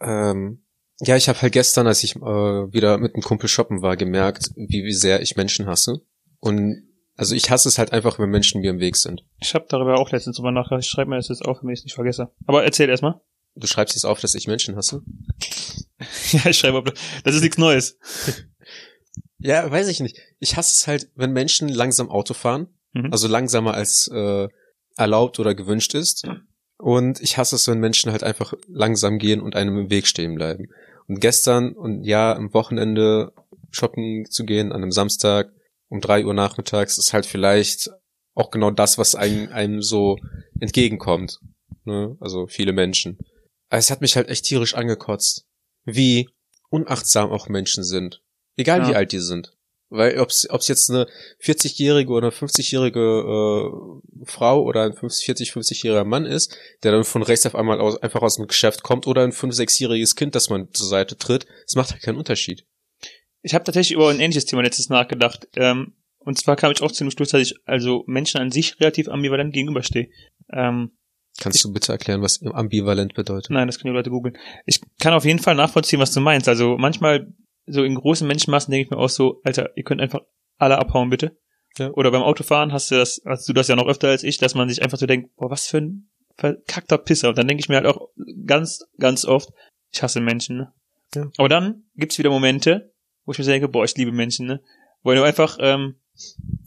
Ähm, 0.00 0.62
ja, 1.00 1.16
ich 1.16 1.28
habe 1.28 1.40
halt 1.42 1.52
gestern, 1.52 1.86
als 1.86 2.02
ich 2.02 2.16
äh, 2.16 2.20
wieder 2.20 2.96
mit 2.96 3.14
einem 3.14 3.22
Kumpel 3.22 3.48
shoppen 3.48 3.82
war, 3.82 3.98
gemerkt, 3.98 4.50
wie, 4.56 4.84
wie 4.84 4.92
sehr 4.92 5.20
ich 5.20 5.36
Menschen 5.36 5.66
hasse. 5.66 6.00
Und 6.40 6.82
also 7.16 7.34
ich 7.34 7.50
hasse 7.50 7.68
es 7.68 7.78
halt 7.78 7.92
einfach, 7.92 8.18
wenn 8.18 8.30
Menschen 8.30 8.62
mir 8.62 8.70
im 8.70 8.80
Weg 8.80 8.96
sind. 8.96 9.22
Ich 9.38 9.54
habe 9.54 9.66
darüber 9.68 9.98
auch 9.98 10.10
letztens 10.10 10.36
drüber 10.36 10.50
nachgedacht. 10.50 10.84
Ich 10.84 10.90
schreibe 10.90 11.10
mir 11.10 11.16
das 11.16 11.28
jetzt 11.28 11.44
auf, 11.44 11.60
damit 11.60 11.74
ich 11.74 11.80
es 11.80 11.84
nicht 11.84 11.94
vergesse. 11.94 12.30
Aber 12.46 12.64
erzähl 12.64 12.88
erstmal. 12.88 13.20
Du 13.56 13.66
schreibst 13.66 13.94
jetzt 13.94 14.04
auf, 14.04 14.20
dass 14.20 14.34
ich 14.34 14.46
Menschen 14.46 14.76
hasse? 14.76 15.02
ja, 16.32 16.46
ich 16.46 16.58
schreibe 16.58 16.78
auf. 16.78 16.84
Das 17.24 17.34
ist 17.34 17.42
nichts 17.42 17.58
Neues. 17.58 17.98
Ja, 19.38 19.70
weiß 19.70 19.88
ich 19.88 20.00
nicht. 20.00 20.18
Ich 20.38 20.56
hasse 20.56 20.72
es 20.72 20.86
halt, 20.86 21.10
wenn 21.14 21.32
Menschen 21.32 21.68
langsam 21.68 22.10
Auto 22.10 22.34
fahren. 22.34 22.68
Mhm. 22.92 23.12
Also 23.12 23.28
langsamer 23.28 23.74
als 23.74 24.08
äh, 24.08 24.48
erlaubt 24.96 25.38
oder 25.38 25.54
gewünscht 25.54 25.94
ist. 25.94 26.26
Und 26.78 27.20
ich 27.20 27.38
hasse 27.38 27.56
es, 27.56 27.66
wenn 27.68 27.80
Menschen 27.80 28.12
halt 28.12 28.22
einfach 28.22 28.52
langsam 28.68 29.18
gehen 29.18 29.40
und 29.40 29.56
einem 29.56 29.78
im 29.78 29.90
Weg 29.90 30.06
stehen 30.06 30.34
bleiben. 30.34 30.66
Und 31.08 31.20
gestern 31.20 31.72
und 31.72 32.04
ja, 32.04 32.34
am 32.34 32.52
Wochenende 32.52 33.32
shoppen 33.70 34.26
zu 34.28 34.44
gehen, 34.44 34.72
an 34.72 34.82
einem 34.82 34.92
Samstag 34.92 35.52
um 35.88 36.00
drei 36.00 36.24
Uhr 36.24 36.34
nachmittags, 36.34 36.98
ist 36.98 37.12
halt 37.12 37.26
vielleicht 37.26 37.90
auch 38.34 38.50
genau 38.50 38.70
das, 38.70 38.98
was 38.98 39.14
einem, 39.14 39.50
einem 39.52 39.82
so 39.82 40.18
entgegenkommt. 40.60 41.40
Ne? 41.84 42.16
Also 42.20 42.46
viele 42.46 42.72
Menschen. 42.72 43.18
Aber 43.68 43.78
es 43.78 43.90
hat 43.90 44.00
mich 44.00 44.16
halt 44.16 44.28
echt 44.28 44.44
tierisch 44.44 44.74
angekotzt, 44.74 45.46
wie 45.84 46.28
unachtsam 46.70 47.30
auch 47.30 47.48
Menschen 47.48 47.84
sind. 47.84 48.22
Egal 48.56 48.80
Ja. 48.80 48.88
wie 48.88 48.94
alt 48.94 49.12
die 49.12 49.18
sind. 49.20 49.52
Weil 49.88 50.18
ob's 50.18 50.48
ob's 50.50 50.66
jetzt 50.66 50.90
eine 50.90 51.06
40-jährige 51.40 52.10
oder 52.10 52.30
50-jährige 52.30 53.00
äh, 53.00 54.24
Frau 54.26 54.62
oder 54.62 54.82
ein 54.82 54.94
50, 54.94 55.26
40, 55.26 55.50
50-jähriger 55.52 56.04
Mann 56.04 56.26
ist, 56.26 56.58
der 56.82 56.90
dann 56.90 57.04
von 57.04 57.22
rechts 57.22 57.46
auf 57.46 57.54
einmal 57.54 57.80
aus, 57.80 57.96
einfach 58.02 58.22
aus 58.22 58.34
dem 58.36 58.48
Geschäft 58.48 58.82
kommt 58.82 59.06
oder 59.06 59.22
ein 59.22 59.30
5-, 59.32 59.52
6-jähriges 59.54 60.16
Kind, 60.16 60.34
das 60.34 60.50
man 60.50 60.72
zur 60.72 60.88
Seite 60.88 61.16
tritt, 61.16 61.46
das 61.66 61.76
macht 61.76 61.92
halt 61.92 62.02
keinen 62.02 62.18
Unterschied. 62.18 62.66
Ich 63.42 63.54
habe 63.54 63.62
tatsächlich 63.64 63.94
über 63.94 64.10
ein 64.10 64.18
ähnliches 64.18 64.46
Thema 64.46 64.62
letztes 64.62 64.88
nachgedacht. 64.88 65.46
Ähm, 65.54 65.94
und 66.18 66.36
zwar 66.36 66.56
kam 66.56 66.72
ich 66.72 66.82
auch 66.82 66.90
zu 66.90 67.04
dem 67.04 67.12
Schluss, 67.12 67.28
dass 67.28 67.42
ich 67.42 67.54
also 67.64 68.02
Menschen 68.08 68.40
an 68.40 68.50
sich 68.50 68.80
relativ 68.80 69.08
ambivalent 69.08 69.54
gegenüberstehe. 69.54 70.08
Ähm, 70.52 70.98
Kannst 71.38 71.62
du 71.64 71.72
bitte 71.72 71.92
erklären, 71.92 72.22
was 72.22 72.40
ambivalent 72.42 73.14
bedeutet? 73.14 73.50
nein, 73.50 73.66
das 73.66 73.78
können 73.78 73.92
die 73.92 73.96
Leute 73.96 74.10
googeln. 74.10 74.38
Ich 74.64 74.80
kann 74.98 75.12
auf 75.12 75.24
jeden 75.24 75.38
Fall 75.38 75.54
nachvollziehen, 75.54 76.00
was 76.00 76.12
du 76.12 76.20
meinst. 76.20 76.48
Also 76.48 76.76
manchmal, 76.78 77.32
so 77.66 77.84
in 77.84 77.94
großen 77.94 78.26
Menschenmassen 78.26 78.70
denke 78.70 78.86
ich 78.86 78.90
mir 78.90 78.98
auch 78.98 79.08
so, 79.08 79.40
Alter, 79.44 79.70
ihr 79.76 79.84
könnt 79.84 80.00
einfach 80.00 80.20
alle 80.56 80.78
abhauen, 80.78 81.10
bitte. 81.10 81.36
Ja. 81.78 81.90
Oder 81.90 82.10
beim 82.10 82.22
Autofahren 82.22 82.72
hast 82.72 82.90
du 82.90 82.94
das, 82.94 83.20
hast 83.26 83.48
du 83.48 83.52
das 83.52 83.68
ja 83.68 83.76
noch 83.76 83.86
öfter 83.86 84.08
als 84.08 84.22
ich, 84.22 84.38
dass 84.38 84.54
man 84.54 84.68
sich 84.68 84.82
einfach 84.82 84.98
so 84.98 85.06
denkt, 85.06 85.34
boah, 85.36 85.50
was 85.50 85.66
für 85.66 85.78
ein 85.78 86.08
verkackter 86.36 86.98
Pisser. 86.98 87.30
Und 87.30 87.38
dann 87.38 87.48
denke 87.48 87.60
ich 87.60 87.68
mir 87.68 87.76
halt 87.76 87.86
auch 87.86 88.08
ganz, 88.46 88.84
ganz 88.98 89.24
oft, 89.24 89.50
ich 89.92 90.02
hasse 90.02 90.20
Menschen, 90.20 90.56
ne? 90.56 90.72
Ja. 91.14 91.30
Aber 91.38 91.48
dann 91.48 91.84
gibt's 91.94 92.18
wieder 92.18 92.30
Momente, 92.30 92.92
wo 93.24 93.32
ich 93.32 93.38
mir 93.38 93.44
so 93.44 93.50
denke, 93.50 93.68
boah, 93.68 93.84
ich 93.84 93.96
liebe 93.96 94.12
Menschen, 94.12 94.46
ne? 94.46 94.62
Wo 95.02 95.12
du 95.12 95.22
einfach, 95.22 95.58
ähm, 95.60 95.96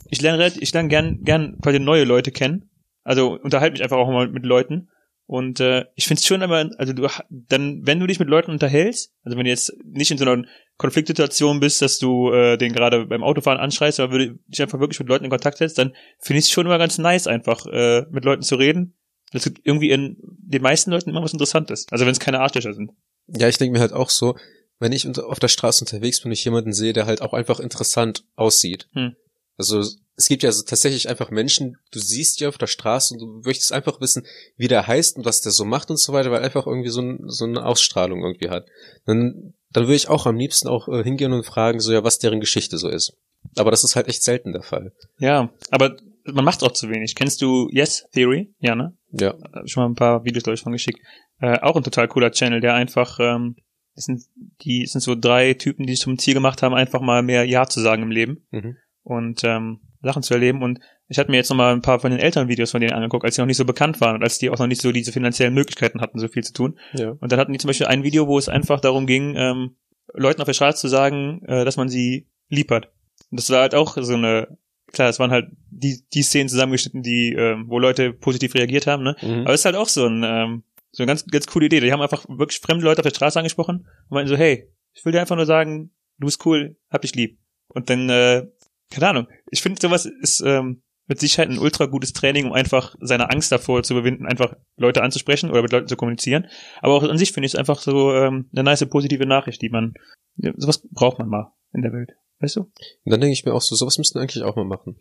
ich 0.10 0.22
lerne 0.22 0.52
ich 0.60 0.74
lerne 0.74 0.90
gern, 0.90 1.22
gern 1.24 1.58
quasi 1.62 1.80
neue 1.80 2.04
Leute 2.04 2.32
kennen. 2.32 2.69
Also 3.10 3.40
unterhalte 3.42 3.72
mich 3.72 3.82
einfach 3.82 3.98
auch 3.98 4.08
mal 4.08 4.28
mit 4.28 4.46
Leuten. 4.46 4.90
Und 5.26 5.60
äh, 5.60 5.86
ich 5.96 6.06
finde 6.06 6.20
es 6.20 6.28
schon 6.28 6.44
aber, 6.44 6.70
also 6.78 6.94
du 6.94 7.08
dann, 7.32 7.82
wenn 7.84 8.00
du 8.00 8.06
dich 8.06 8.20
mit 8.20 8.30
Leuten 8.30 8.52
unterhältst, 8.52 9.16
also 9.24 9.36
wenn 9.36 9.46
du 9.46 9.50
jetzt 9.50 9.74
nicht 9.84 10.12
in 10.12 10.20
so 10.20 10.26
einer 10.26 10.44
Konfliktsituation 10.78 11.60
bist, 11.60 11.82
dass 11.82 11.98
du 11.98 12.32
äh, 12.32 12.56
den 12.58 12.72
gerade 12.72 13.08
beim 13.08 13.24
Autofahren 13.24 13.60
anschreist, 13.60 14.00
aber 14.00 14.12
würde 14.12 14.38
dich 14.46 14.62
einfach 14.62 14.80
wirklich 14.80 15.00
mit 15.00 15.10
Leuten 15.10 15.24
in 15.24 15.32
Kontakt 15.32 15.58
setzt, 15.58 15.80
dann 15.80 15.96
finde 16.20 16.38
ich 16.38 16.46
es 16.46 16.52
schon 16.52 16.68
immer 16.68 16.78
ganz 16.78 17.00
nice, 17.00 17.26
einfach 17.26 17.66
äh, 17.66 18.06
mit 18.12 18.26
Leuten 18.26 18.44
zu 18.44 18.58
reden. 18.58 18.94
Das 19.32 19.44
gibt 19.44 19.62
irgendwie 19.64 19.90
in 19.90 20.18
den 20.22 20.62
meisten 20.62 20.92
Leuten 20.92 21.10
immer 21.10 21.24
was 21.24 21.34
Interessantes. 21.34 21.88
Also 21.90 22.06
wenn 22.06 22.12
es 22.12 22.20
keine 22.20 22.42
Arschlöcher 22.42 22.76
sind. 22.76 22.92
Ja, 23.26 23.48
ich 23.48 23.58
denke 23.58 23.74
mir 23.74 23.82
halt 23.82 23.94
auch 23.94 24.12
so, 24.12 24.36
wenn 24.78 24.92
ich 24.92 25.08
auf 25.18 25.40
der 25.40 25.48
Straße 25.48 25.84
unterwegs 25.84 26.22
bin 26.22 26.30
und 26.30 26.34
ich 26.34 26.46
jemanden 26.46 26.74
sehe, 26.74 26.94
der 26.94 27.08
halt 27.08 27.24
auch 27.24 27.34
einfach 27.34 27.60
interessant 27.60 28.24
aussieht. 28.36 28.88
Hm. 28.94 29.16
Also 29.60 29.82
es 30.16 30.28
gibt 30.30 30.42
ja 30.42 30.54
so 30.54 30.64
tatsächlich 30.64 31.10
einfach 31.10 31.32
Menschen, 31.32 31.78
du 31.92 32.00
siehst 32.00 32.40
die 32.40 32.48
auf 32.48 32.58
der 32.58 32.68
Straße 32.68 33.14
und 33.14 33.20
du 33.20 33.42
möchtest 33.46 33.74
einfach 33.74 34.00
wissen, 34.00 34.26
wie 34.56 34.70
der 34.70 34.88
heißt 34.88 35.18
und 35.18 35.26
was 35.26 35.42
der 35.42 35.52
so 35.52 35.66
macht 35.66 35.90
und 35.90 36.00
so 36.00 36.14
weiter, 36.14 36.32
weil 36.32 36.42
einfach 36.42 36.66
irgendwie 36.66 36.90
so, 36.90 37.02
ein, 37.02 37.20
so 37.28 37.44
eine 37.44 37.66
Ausstrahlung 37.66 38.24
irgendwie 38.24 38.50
hat. 38.50 38.68
Dann, 39.06 39.54
dann 39.72 39.84
würde 39.84 39.96
ich 39.96 40.08
auch 40.08 40.26
am 40.26 40.38
liebsten 40.38 40.70
auch 40.70 40.88
äh, 40.88 41.04
hingehen 41.04 41.34
und 41.34 41.46
fragen, 41.46 41.82
so 41.82 41.92
ja, 41.92 42.06
was 42.06 42.20
deren 42.20 42.40
Geschichte 42.40 42.78
so 42.78 42.88
ist. 42.88 43.18
Aber 43.58 43.70
das 43.70 43.84
ist 43.84 43.98
halt 43.98 44.08
echt 44.08 44.24
selten 44.24 44.54
der 44.54 44.64
Fall. 44.64 44.94
Ja, 45.20 45.50
aber 45.72 45.98
man 46.24 46.46
macht 46.46 46.64
auch 46.64 46.72
zu 46.72 46.90
wenig. 46.90 47.16
Kennst 47.16 47.42
du 47.42 47.68
Yes 47.70 48.08
Theory? 48.14 48.54
Ja, 48.60 48.76
ne? 48.76 48.96
Ja. 49.12 49.32
Äh, 49.32 49.68
Schon 49.68 49.84
mal 49.84 49.90
ein 49.90 49.96
paar 49.96 50.24
Videos, 50.24 50.44
glaube 50.44 50.56
ich, 50.56 50.62
von 50.62 50.72
geschickt. 50.72 51.00
Äh, 51.42 51.60
auch 51.60 51.76
ein 51.76 51.84
total 51.84 52.08
cooler 52.08 52.32
Channel, 52.32 52.62
der 52.62 52.76
einfach, 52.76 53.20
ähm, 53.20 53.58
es 53.96 54.06
sind, 54.06 54.24
die 54.62 54.84
es 54.84 54.94
sind 54.94 55.02
so 55.02 55.16
drei 55.16 55.54
Typen, 55.54 55.86
die 55.86 55.94
sich 55.94 56.02
zum 56.02 56.18
Ziel 56.18 56.34
gemacht 56.34 56.62
haben, 56.64 56.76
einfach 56.76 57.02
mal 57.02 57.24
mehr 57.24 57.44
Ja 57.44 57.66
zu 57.68 57.82
sagen 57.82 58.04
im 58.04 58.12
Leben 58.12 58.46
Mhm. 58.52 58.78
Und 59.10 59.44
ähm, 59.44 59.80
Sachen 60.02 60.24
zu 60.24 60.34
erleben. 60.34 60.64
Und 60.64 60.80
ich 61.08 61.18
hatte 61.18 61.32
mir 61.32 61.38
jetzt 61.38 61.50
noch 61.50 61.58
mal 61.58 61.74
ein 61.74 61.82
paar 61.82 62.00
von 62.00 62.12
den 62.12 62.20
älteren 62.20 62.48
Videos 62.48 62.72
von 62.72 62.82
denen 62.82 62.94
angeguckt, 62.94 63.26
als 63.26 63.36
die 63.36 63.42
noch 63.42 63.48
nicht 63.48 63.58
so 63.58 63.66
bekannt 63.66 64.00
waren 64.02 64.16
und 64.16 64.24
als 64.24 64.40
die 64.40 64.50
auch 64.50 64.60
noch 64.60 64.68
nicht 64.68 64.82
so 64.82 64.92
diese 64.92 65.12
finanziellen 65.12 65.54
Möglichkeiten 65.54 66.02
hatten, 66.02 66.20
so 66.20 66.28
viel 66.28 66.44
zu 66.44 66.54
tun. 66.54 66.80
Ja. 66.94 67.12
Und 67.12 67.32
dann 67.32 67.40
hatten 67.40 67.52
die 67.52 67.60
zum 67.60 67.68
Beispiel 67.68 67.88
ein 67.88 68.04
Video, 68.04 68.28
wo 68.28 68.38
es 68.38 68.50
einfach 68.50 68.80
darum 68.80 69.08
ging, 69.08 69.36
ähm, 69.36 69.76
Leuten 70.14 70.42
auf 70.42 70.46
der 70.46 70.54
Straße 70.54 70.80
zu 70.80 70.88
sagen, 70.88 71.44
äh, 71.46 71.66
dass 71.66 71.78
man 71.78 71.90
sie 71.90 72.28
lieb 72.50 72.72
hat. 72.72 72.92
Und 73.32 73.40
das 73.40 73.50
war 73.50 73.62
halt 73.62 73.76
auch 73.76 73.98
so 74.00 74.14
eine, 74.14 74.58
klar, 74.92 75.10
es 75.10 75.20
waren 75.20 75.32
halt 75.32 75.50
die, 75.70 76.02
die 76.14 76.24
Szenen 76.24 76.50
zusammengeschnitten, 76.50 77.04
die, 77.04 77.34
ähm, 77.34 77.66
wo 77.68 77.80
Leute 77.80 78.14
positiv 78.14 78.56
reagiert 78.56 78.88
haben, 78.88 79.04
ne? 79.04 79.16
Mhm. 79.22 79.42
Aber 79.42 79.54
es 79.54 79.62
ist 79.62 79.66
halt 79.66 79.76
auch 79.76 79.90
so 79.90 80.06
ein, 80.06 80.24
ähm, 80.26 80.64
so 80.92 81.04
eine 81.04 81.08
ganz, 81.08 81.26
ganz 81.28 81.46
coole 81.46 81.68
Idee. 81.68 81.80
Die 81.80 81.92
haben 81.92 82.02
einfach 82.02 82.26
wirklich 82.28 82.60
fremde 82.60 82.86
Leute 82.86 83.00
auf 83.02 83.04
der 83.04 83.16
Straße 83.16 83.38
angesprochen 83.38 83.88
und 84.10 84.12
meinten 84.16 84.30
so, 84.30 84.38
hey, 84.38 84.68
ich 84.94 85.06
will 85.06 85.12
dir 85.12 85.22
einfach 85.22 85.36
nur 85.36 85.46
sagen, 85.46 85.92
du 86.18 86.26
bist 86.26 86.44
cool, 86.46 86.78
hab 86.90 87.02
dich 87.02 87.14
lieb. 87.14 87.38
Und 87.68 87.90
dann, 87.90 88.10
äh, 88.10 88.48
keine 88.90 89.08
Ahnung, 89.08 89.28
ich 89.50 89.62
finde 89.62 89.82
sowas 89.82 90.06
ist 90.06 90.42
ähm, 90.46 90.82
mit 91.10 91.20
Sicherheit 91.20 91.50
ein 91.50 91.58
ultra 91.58 91.88
gutes 91.88 92.14
Training, 92.14 92.46
um 92.46 92.54
einfach 92.54 92.96
seine 93.02 93.32
Angst 93.32 93.52
davor 93.52 93.82
zu 93.82 93.94
überwinden, 93.94 94.28
einfach 94.28 94.56
Leute 94.78 95.02
anzusprechen 95.02 95.50
oder 95.50 95.64
mit 95.64 95.72
Leuten 95.72 95.88
zu 95.88 95.96
kommunizieren. 95.96 96.48
Aber 96.82 96.94
auch 96.94 97.04
an 97.04 97.18
sich 97.18 97.32
finde 97.32 97.48
ich 97.48 97.54
es 97.54 97.60
einfach 97.60 97.80
so 97.80 98.14
ähm, 98.14 98.48
eine 98.54 98.64
nice 98.64 98.88
positive 98.88 99.26
Nachricht, 99.26 99.62
die 99.64 99.70
man, 99.70 99.96
sowas 100.38 100.88
braucht 100.92 101.18
man 101.18 101.28
mal 101.28 101.52
in 101.74 101.82
der 101.82 101.92
Welt. 101.94 102.12
Weißt 102.40 102.58
du? 102.58 102.62
Und 102.62 102.72
dann 103.06 103.20
denke 103.20 103.34
ich 103.34 103.44
mir 103.44 103.54
auch 103.54 103.62
so, 103.62 103.76
sowas 103.76 103.98
müssten 103.98 104.20
wir 104.20 104.22
eigentlich 104.22 104.44
auch 104.44 104.56
mal 104.56 104.66
machen. 104.66 104.98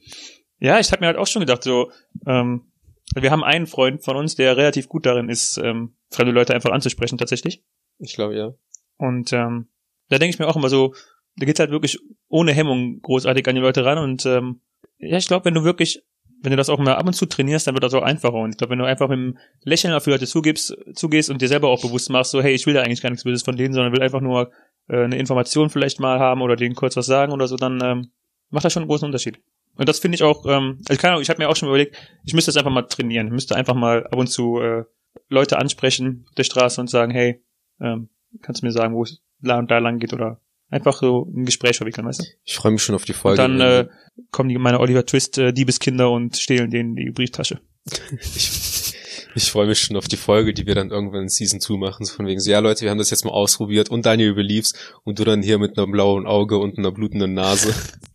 Ja, 0.59 0.80
ich 0.80 0.90
habe 0.90 1.00
mir 1.00 1.09
halt 1.09 1.18
auch 1.18 1.26
schon 1.26 1.40
gedacht, 1.40 1.62
so, 1.62 1.90
ähm, 2.26 2.73
wir 3.14 3.30
haben 3.30 3.45
einen 3.45 3.66
Freund 3.66 4.02
von 4.02 4.16
uns, 4.16 4.35
der 4.35 4.57
relativ 4.57 4.88
gut 4.88 5.04
darin 5.04 5.28
ist, 5.28 5.59
ähm, 5.59 5.95
fremde 6.11 6.33
Leute 6.33 6.54
einfach 6.54 6.73
anzusprechen 6.73 7.18
tatsächlich. 7.18 7.62
Ich 7.99 8.14
glaube 8.14 8.35
ja. 8.35 8.54
Und 8.97 9.33
ähm, 9.35 9.68
da 10.09 10.18
denke 10.18 10.35
ich 10.35 10.38
mir 10.38 10.49
auch 10.49 10.57
immer 10.57 10.71
so, 10.71 10.95
da 11.38 11.47
geht's 11.47 11.61
halt 11.61 11.71
wirklich 11.71 11.99
ohne 12.28 12.52
Hemmung 12.52 13.00
großartig 13.00 13.47
an 13.49 13.54
die 13.54 13.61
Leute 13.61 13.85
ran. 13.85 13.99
Und 13.99 14.26
ähm, 14.26 14.61
ja, 14.99 15.16
ich 15.16 15.28
glaube, 15.28 15.47
wenn 15.47 15.54
du 15.54 15.64
wirklich, 15.64 16.02
wenn 16.42 16.50
du 16.50 16.57
das 16.57 16.68
auch 16.68 16.78
mal 16.78 16.95
ab 16.95 17.07
und 17.07 17.14
zu 17.14 17.26
trainierst, 17.26 17.66
dann 17.66 17.75
wird 17.75 17.85
das 17.85 17.95
auch 17.95 18.02
einfacher. 18.02 18.35
Und 18.35 18.50
ich 18.50 18.57
glaube, 18.59 18.73
wenn 18.73 18.78
du 18.78 18.85
einfach 18.85 19.09
mit 19.09 19.18
einem 19.18 19.38
Lächeln 19.62 19.95
auf 19.95 20.04
die 20.04 20.11
Leute 20.11 20.26
zugibst, 20.26 20.76
zugehst 20.95 21.30
und 21.30 21.40
dir 21.40 21.49
selber 21.49 21.68
auch 21.68 21.80
bewusst 21.80 22.11
machst, 22.11 22.33
so, 22.33 22.42
hey, 22.42 22.54
ich 22.54 22.66
will 22.66 22.75
da 22.75 22.83
eigentlich 22.83 23.02
gar 23.02 23.11
nichts 23.11 23.25
Böses 23.25 23.42
von 23.42 23.57
denen, 23.57 23.73
sondern 23.73 23.92
will 23.92 24.02
einfach 24.02 24.21
nur 24.21 24.50
äh, 24.88 25.04
eine 25.04 25.18
Information 25.18 25.71
vielleicht 25.71 26.00
mal 26.00 26.18
haben 26.18 26.42
oder 26.42 26.57
denen 26.57 26.75
kurz 26.75 26.97
was 26.97 27.07
sagen 27.07 27.33
oder 27.33 27.47
so, 27.47 27.57
dann 27.57 27.80
ähm, 27.83 28.11
macht 28.50 28.64
das 28.64 28.73
schon 28.73 28.83
einen 28.83 28.88
großen 28.88 29.07
Unterschied. 29.07 29.40
Und 29.76 29.88
das 29.88 30.00
finde 30.00 30.16
ich 30.16 30.25
auch, 30.25 30.45
ähm, 30.47 30.80
also 30.88 31.00
keine 31.00 31.12
Ahnung, 31.12 31.23
ich 31.23 31.30
habe 31.30 31.40
mir 31.40 31.49
auch 31.49 31.57
schon 31.57 31.68
überlegt, 31.68 31.97
ich 32.25 32.35
müsste 32.35 32.50
das 32.50 32.57
einfach 32.57 32.73
mal 32.73 32.83
trainieren, 32.83 33.28
ich 33.28 33.33
müsste 33.33 33.54
einfach 33.54 33.75
mal 33.75 34.07
ab 34.07 34.16
und 34.16 34.26
zu 34.26 34.61
äh, 34.61 34.85
Leute 35.28 35.59
ansprechen 35.59 36.25
auf 36.28 36.35
der 36.35 36.45
Straße 36.45 36.80
und 36.80 36.90
sagen, 36.90 37.12
hey, 37.12 37.45
ähm, 37.80 38.09
kannst 38.42 38.62
du 38.62 38.66
mir 38.66 38.73
sagen, 38.73 38.95
wo 38.95 39.04
es 39.04 39.23
da 39.40 39.59
und 39.59 39.71
da 39.71 39.78
lang 39.78 39.99
geht 39.99 40.12
oder 40.12 40.40
einfach 40.70 41.00
so 41.00 41.30
ein 41.34 41.44
Gespräch 41.44 41.76
verwickeln, 41.76 42.06
weißt 42.06 42.20
du? 42.20 42.25
Ich 42.44 42.54
freue 42.56 42.72
mich 42.72 42.82
schon 42.82 42.94
auf 42.94 43.04
die 43.04 43.12
Und 43.12 43.18
Folge. 43.18 43.37
dann 43.38 43.60
äh, 43.60 43.88
kommen 44.30 44.48
die 44.48 44.58
meine 44.58 44.80
Oliver 44.80 45.04
Twist 45.06 45.38
äh, 45.38 45.52
Diebeskinder 45.52 46.10
und 46.10 46.37
stehlen 46.37 46.70
denen 46.70 46.96
die 46.96 47.10
Brieftasche. 47.10 47.60
ich 48.34 48.94
ich 49.34 49.50
freue 49.50 49.66
mich 49.68 49.78
schon 49.80 49.96
auf 49.96 50.08
die 50.08 50.16
Folge, 50.16 50.52
die 50.52 50.66
wir 50.66 50.75
dann 50.75 50.90
irgendwann 50.90 51.22
in 51.22 51.28
Season 51.28 51.60
2 51.60 51.76
machen. 51.76 52.04
So 52.04 52.14
von 52.14 52.26
wegen 52.26 52.40
so, 52.40 52.50
ja 52.50 52.58
Leute, 52.58 52.82
wir 52.82 52.90
haben 52.90 52.98
das 52.98 53.10
jetzt 53.10 53.25
mal 53.25 53.30
ausprobiert 53.30 53.88
und 53.90 54.04
Daniel 54.04 54.34
beliefs 54.34 54.72
und 55.04 55.18
du 55.18 55.25
dann 55.25 55.42
hier 55.42 55.58
mit 55.58 55.78
einem 55.78 55.92
blauen 55.92 56.26
Auge 56.26 56.58
und 56.58 56.78
einer 56.78 56.90
blutenden 56.90 57.34
Nase 57.34 57.72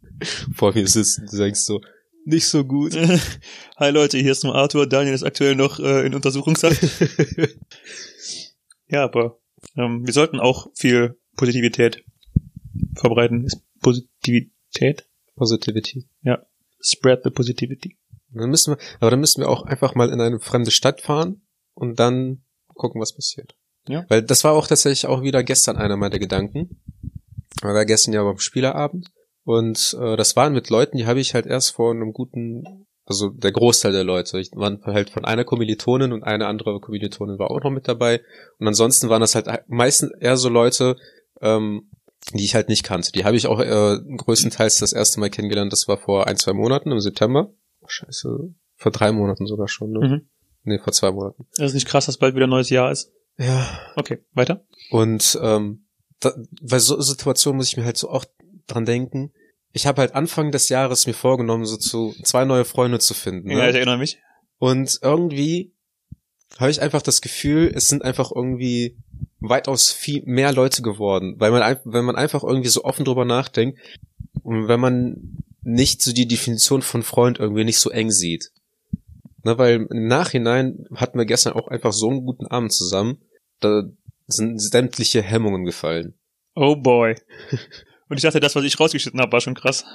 vor 0.55 0.73
mir 0.73 0.87
sitzt 0.87 1.19
und 1.19 1.31
du 1.31 1.37
denkst 1.37 1.61
so, 1.61 1.81
nicht 2.25 2.47
so 2.47 2.63
gut. 2.65 2.95
Hi 3.77 3.91
Leute, 3.91 4.17
hier 4.17 4.31
ist 4.31 4.43
nur 4.43 4.55
Arthur. 4.55 4.87
Daniel 4.87 5.13
ist 5.13 5.23
aktuell 5.23 5.55
noch 5.55 5.79
äh, 5.79 6.05
in 6.05 6.15
Untersuchungshaft. 6.15 6.81
ja, 8.87 9.03
aber 9.03 9.39
ähm, 9.77 10.05
wir 10.05 10.13
sollten 10.13 10.39
auch 10.39 10.67
viel 10.73 11.17
Positivität 11.35 12.03
verbreiten. 12.95 13.45
Ist 13.45 13.61
Positivität? 13.81 15.05
Positivity. 15.35 16.07
Spread 16.83 17.21
the 17.23 17.29
positivity. 17.29 17.97
Dann 18.29 18.49
müssen 18.49 18.73
wir, 18.73 18.77
aber 18.99 19.11
dann 19.11 19.19
müssen 19.19 19.41
wir 19.41 19.49
auch 19.49 19.63
einfach 19.63 19.95
mal 19.95 20.09
in 20.09 20.19
eine 20.19 20.39
fremde 20.39 20.71
Stadt 20.71 21.01
fahren 21.01 21.41
und 21.73 21.99
dann 21.99 22.43
gucken, 22.73 22.99
was 23.01 23.15
passiert. 23.15 23.55
Ja. 23.87 24.05
Weil 24.09 24.21
das 24.21 24.43
war 24.43 24.53
auch 24.53 24.67
tatsächlich 24.67 25.05
auch 25.05 25.21
wieder 25.21 25.43
gestern 25.43 25.77
einer 25.77 25.97
meiner 25.97 26.19
Gedanken. 26.19 26.81
Ich 27.55 27.63
war 27.63 27.85
gestern 27.85 28.13
ja 28.13 28.23
beim 28.23 28.39
Spielerabend 28.39 29.11
und 29.43 29.95
äh, 29.99 30.17
das 30.17 30.35
waren 30.35 30.53
mit 30.53 30.69
Leuten, 30.69 30.97
die 30.97 31.05
habe 31.05 31.19
ich 31.19 31.33
halt 31.33 31.45
erst 31.45 31.71
vor 31.71 31.91
einem 31.91 32.11
guten, 32.11 32.87
also 33.05 33.29
der 33.29 33.51
Großteil 33.51 33.91
der 33.91 34.03
Leute, 34.03 34.39
ich 34.39 34.51
waren 34.53 34.81
halt 34.83 35.09
von 35.09 35.25
einer 35.25 35.43
Kommilitonin 35.43 36.11
und 36.11 36.23
eine 36.23 36.47
andere 36.47 36.79
Kommilitonin 36.79 37.39
war 37.39 37.51
auch 37.51 37.61
noch 37.61 37.71
mit 37.71 37.87
dabei 37.87 38.21
und 38.57 38.67
ansonsten 38.67 39.09
waren 39.09 39.21
das 39.21 39.35
halt 39.35 39.47
meistens 39.67 40.11
eher 40.19 40.37
so 40.37 40.49
Leute, 40.49 40.95
ähm, 41.41 41.89
die 42.33 42.45
ich 42.45 42.55
halt 42.55 42.69
nicht 42.69 42.83
kannte. 42.83 43.11
Die 43.11 43.25
habe 43.25 43.35
ich 43.35 43.47
auch 43.47 43.59
äh, 43.59 43.99
größtenteils 44.17 44.77
das 44.79 44.93
erste 44.93 45.19
Mal 45.19 45.29
kennengelernt, 45.29 45.73
das 45.73 45.87
war 45.87 45.97
vor 45.97 46.27
ein, 46.27 46.37
zwei 46.37 46.53
Monaten 46.53 46.91
im 46.91 46.99
September. 46.99 47.53
Oh, 47.81 47.87
scheiße, 47.87 48.53
vor 48.75 48.91
drei 48.91 49.11
Monaten 49.11 49.45
sogar 49.45 49.67
schon, 49.67 49.91
ne? 49.91 50.07
Mhm. 50.07 50.29
Nee, 50.63 50.79
vor 50.79 50.93
zwei 50.93 51.11
Monaten. 51.11 51.45
Das 51.57 51.67
ist 51.67 51.73
nicht 51.73 51.87
krass, 51.87 52.05
dass 52.05 52.17
bald 52.17 52.35
wieder 52.35 52.47
ein 52.47 52.51
neues 52.51 52.69
Jahr 52.69 52.91
ist. 52.91 53.11
Ja. 53.37 53.67
Okay, 53.95 54.19
weiter. 54.33 54.65
Und 54.91 55.37
ähm, 55.41 55.85
da, 56.19 56.33
bei 56.61 56.79
so 56.79 56.99
Situationen 57.01 57.57
muss 57.57 57.67
ich 57.67 57.77
mir 57.77 57.83
halt 57.83 57.97
so 57.97 58.09
auch 58.09 58.25
dran 58.67 58.85
denken. 58.85 59.33
Ich 59.71 59.87
habe 59.87 60.01
halt 60.01 60.15
Anfang 60.15 60.51
des 60.51 60.69
Jahres 60.69 61.07
mir 61.07 61.13
vorgenommen, 61.13 61.65
so 61.65 61.77
zu 61.77 62.15
zwei 62.23 62.45
neue 62.45 62.63
Freunde 62.63 62.99
zu 62.99 63.13
finden. 63.13 63.47
Ne? 63.47 63.57
Ja, 63.57 63.69
ich 63.69 63.75
erinnere 63.75 63.97
mich. 63.97 64.19
Und 64.59 64.99
irgendwie 65.01 65.73
habe 66.59 66.71
ich 66.71 66.81
einfach 66.81 67.01
das 67.01 67.21
Gefühl, 67.21 67.71
es 67.73 67.87
sind 67.87 68.03
einfach 68.03 68.31
irgendwie 68.33 68.97
weitaus 69.43 69.91
viel 69.91 70.23
mehr 70.25 70.53
Leute 70.53 70.81
geworden, 70.81 71.35
weil 71.37 71.51
man 71.51 71.77
wenn 71.83 72.05
man 72.05 72.15
einfach 72.15 72.43
irgendwie 72.43 72.69
so 72.69 72.83
offen 72.83 73.05
drüber 73.05 73.25
nachdenkt 73.25 73.79
und 74.41 74.67
wenn 74.67 74.79
man 74.79 75.37
nicht 75.61 76.01
so 76.01 76.13
die 76.13 76.27
Definition 76.27 76.81
von 76.81 77.03
Freund 77.03 77.39
irgendwie 77.39 77.63
nicht 77.63 77.79
so 77.79 77.89
eng 77.89 78.11
sieht. 78.11 78.51
Ne, 79.43 79.57
weil 79.57 79.87
im 79.89 80.07
Nachhinein 80.07 80.85
hatten 80.95 81.17
wir 81.17 81.25
gestern 81.25 81.53
auch 81.53 81.67
einfach 81.67 81.91
so 81.91 82.09
einen 82.09 82.25
guten 82.25 82.47
Abend 82.47 82.71
zusammen, 82.71 83.17
da 83.59 83.83
sind 84.27 84.59
sämtliche 84.61 85.21
Hemmungen 85.21 85.65
gefallen. 85.65 86.13
Oh 86.55 86.75
boy. 86.77 87.15
Und 88.09 88.17
ich 88.17 88.23
dachte, 88.23 88.39
das, 88.39 88.55
was 88.55 88.63
ich 88.63 88.79
rausgeschnitten 88.79 89.19
habe, 89.19 89.31
war 89.33 89.41
schon 89.41 89.55
krass. 89.55 89.85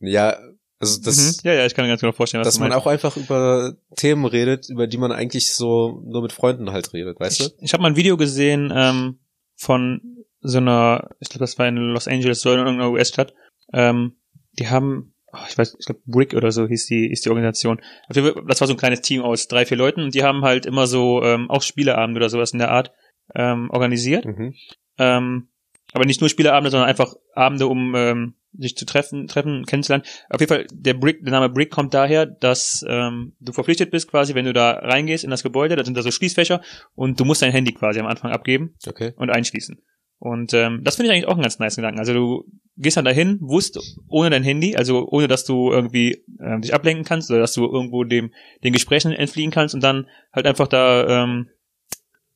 Ja, 0.00 0.38
also 0.78 1.00
das, 1.02 1.42
mhm. 1.42 1.48
Ja, 1.48 1.54
ja, 1.54 1.66
ich 1.66 1.74
kann 1.74 1.84
mir 1.84 1.88
ganz 1.88 2.02
genau 2.02 2.12
vorstellen, 2.12 2.42
was 2.42 2.48
dass 2.48 2.60
man 2.60 2.72
auch 2.72 2.86
einfach 2.86 3.16
über 3.16 3.76
Themen 3.96 4.26
redet, 4.26 4.68
über 4.68 4.86
die 4.86 4.98
man 4.98 5.10
eigentlich 5.10 5.54
so 5.54 6.02
nur 6.04 6.22
mit 6.22 6.32
Freunden 6.32 6.70
halt 6.70 6.92
redet, 6.92 7.18
weißt 7.18 7.40
du? 7.40 7.44
Ich, 7.44 7.54
ich 7.60 7.72
habe 7.72 7.82
mal 7.82 7.88
ein 7.88 7.96
Video 7.96 8.16
gesehen 8.16 8.72
ähm, 8.74 9.18
von 9.54 10.02
so 10.40 10.58
einer, 10.58 11.08
ich 11.18 11.30
glaube, 11.30 11.44
das 11.44 11.58
war 11.58 11.66
in 11.66 11.76
Los 11.76 12.08
Angeles, 12.08 12.40
so 12.40 12.52
in 12.52 12.58
irgendeiner 12.58 12.90
US-Stadt. 12.90 13.34
Ähm, 13.72 14.16
die 14.52 14.68
haben, 14.68 15.14
oh, 15.32 15.38
ich 15.48 15.56
weiß, 15.56 15.76
ich 15.78 15.86
glaube, 15.86 16.02
Brick 16.04 16.34
oder 16.34 16.52
so 16.52 16.66
hieß 16.66 16.86
die, 16.86 17.10
ist 17.10 17.24
die 17.24 17.30
Organisation. 17.30 17.80
Das 18.10 18.60
war 18.60 18.66
so 18.66 18.74
ein 18.74 18.78
kleines 18.78 19.00
Team 19.00 19.22
aus 19.22 19.48
drei, 19.48 19.64
vier 19.64 19.78
Leuten 19.78 20.02
und 20.02 20.14
die 20.14 20.24
haben 20.24 20.42
halt 20.42 20.66
immer 20.66 20.86
so 20.86 21.22
ähm, 21.22 21.50
auch 21.50 21.62
Spieleabende 21.62 22.18
oder 22.18 22.28
sowas 22.28 22.52
in 22.52 22.58
der 22.58 22.70
Art 22.70 22.92
ähm, 23.34 23.70
organisiert. 23.70 24.26
Mhm. 24.26 24.54
Ähm, 24.98 25.48
aber 25.92 26.04
nicht 26.04 26.20
nur 26.20 26.28
Spieleabende, 26.28 26.70
sondern 26.70 26.88
einfach 26.88 27.14
Abende, 27.34 27.66
um 27.66 27.94
ähm, 27.94 28.34
sich 28.58 28.76
zu 28.76 28.84
treffen, 28.84 29.26
treffen, 29.26 29.64
kennenzulernen. 29.66 30.04
Auf 30.30 30.40
jeden 30.40 30.48
Fall, 30.48 30.66
der 30.72 30.94
Brick, 30.94 31.22
der 31.22 31.32
Name 31.32 31.48
Brick 31.48 31.70
kommt 31.70 31.94
daher, 31.94 32.26
dass 32.26 32.84
ähm, 32.88 33.34
du 33.40 33.52
verpflichtet 33.52 33.90
bist, 33.90 34.08
quasi, 34.08 34.34
wenn 34.34 34.44
du 34.44 34.52
da 34.52 34.72
reingehst 34.72 35.24
in 35.24 35.30
das 35.30 35.42
Gebäude, 35.42 35.76
da 35.76 35.84
sind 35.84 35.96
da 35.96 36.02
so 36.02 36.10
Schließfächer 36.10 36.60
und 36.94 37.20
du 37.20 37.24
musst 37.24 37.42
dein 37.42 37.52
Handy 37.52 37.72
quasi 37.72 38.00
am 38.00 38.06
Anfang 38.06 38.32
abgeben 38.32 38.74
Okay. 38.86 39.12
und 39.16 39.30
einschließen. 39.30 39.78
Und 40.18 40.54
ähm, 40.54 40.80
das 40.82 40.96
finde 40.96 41.10
ich 41.10 41.14
eigentlich 41.14 41.28
auch 41.28 41.34
einen 41.34 41.42
ganz 41.42 41.58
nice 41.58 41.76
Gedanken. 41.76 41.98
Also 41.98 42.14
du 42.14 42.44
gehst 42.76 42.96
dann 42.96 43.04
dahin, 43.04 43.38
wusst 43.40 43.78
ohne 44.08 44.30
dein 44.30 44.42
Handy, 44.42 44.76
also 44.76 45.06
ohne 45.08 45.28
dass 45.28 45.44
du 45.44 45.70
irgendwie 45.70 46.24
ähm, 46.40 46.62
dich 46.62 46.74
ablenken 46.74 47.04
kannst 47.04 47.30
oder 47.30 47.40
dass 47.40 47.52
du 47.52 47.64
irgendwo 47.64 48.04
dem 48.04 48.32
den 48.64 48.72
Gesprächen 48.72 49.12
entfliehen 49.12 49.50
kannst 49.50 49.74
und 49.74 49.84
dann 49.84 50.06
halt 50.32 50.46
einfach 50.46 50.68
da, 50.68 51.24
ähm, 51.24 51.50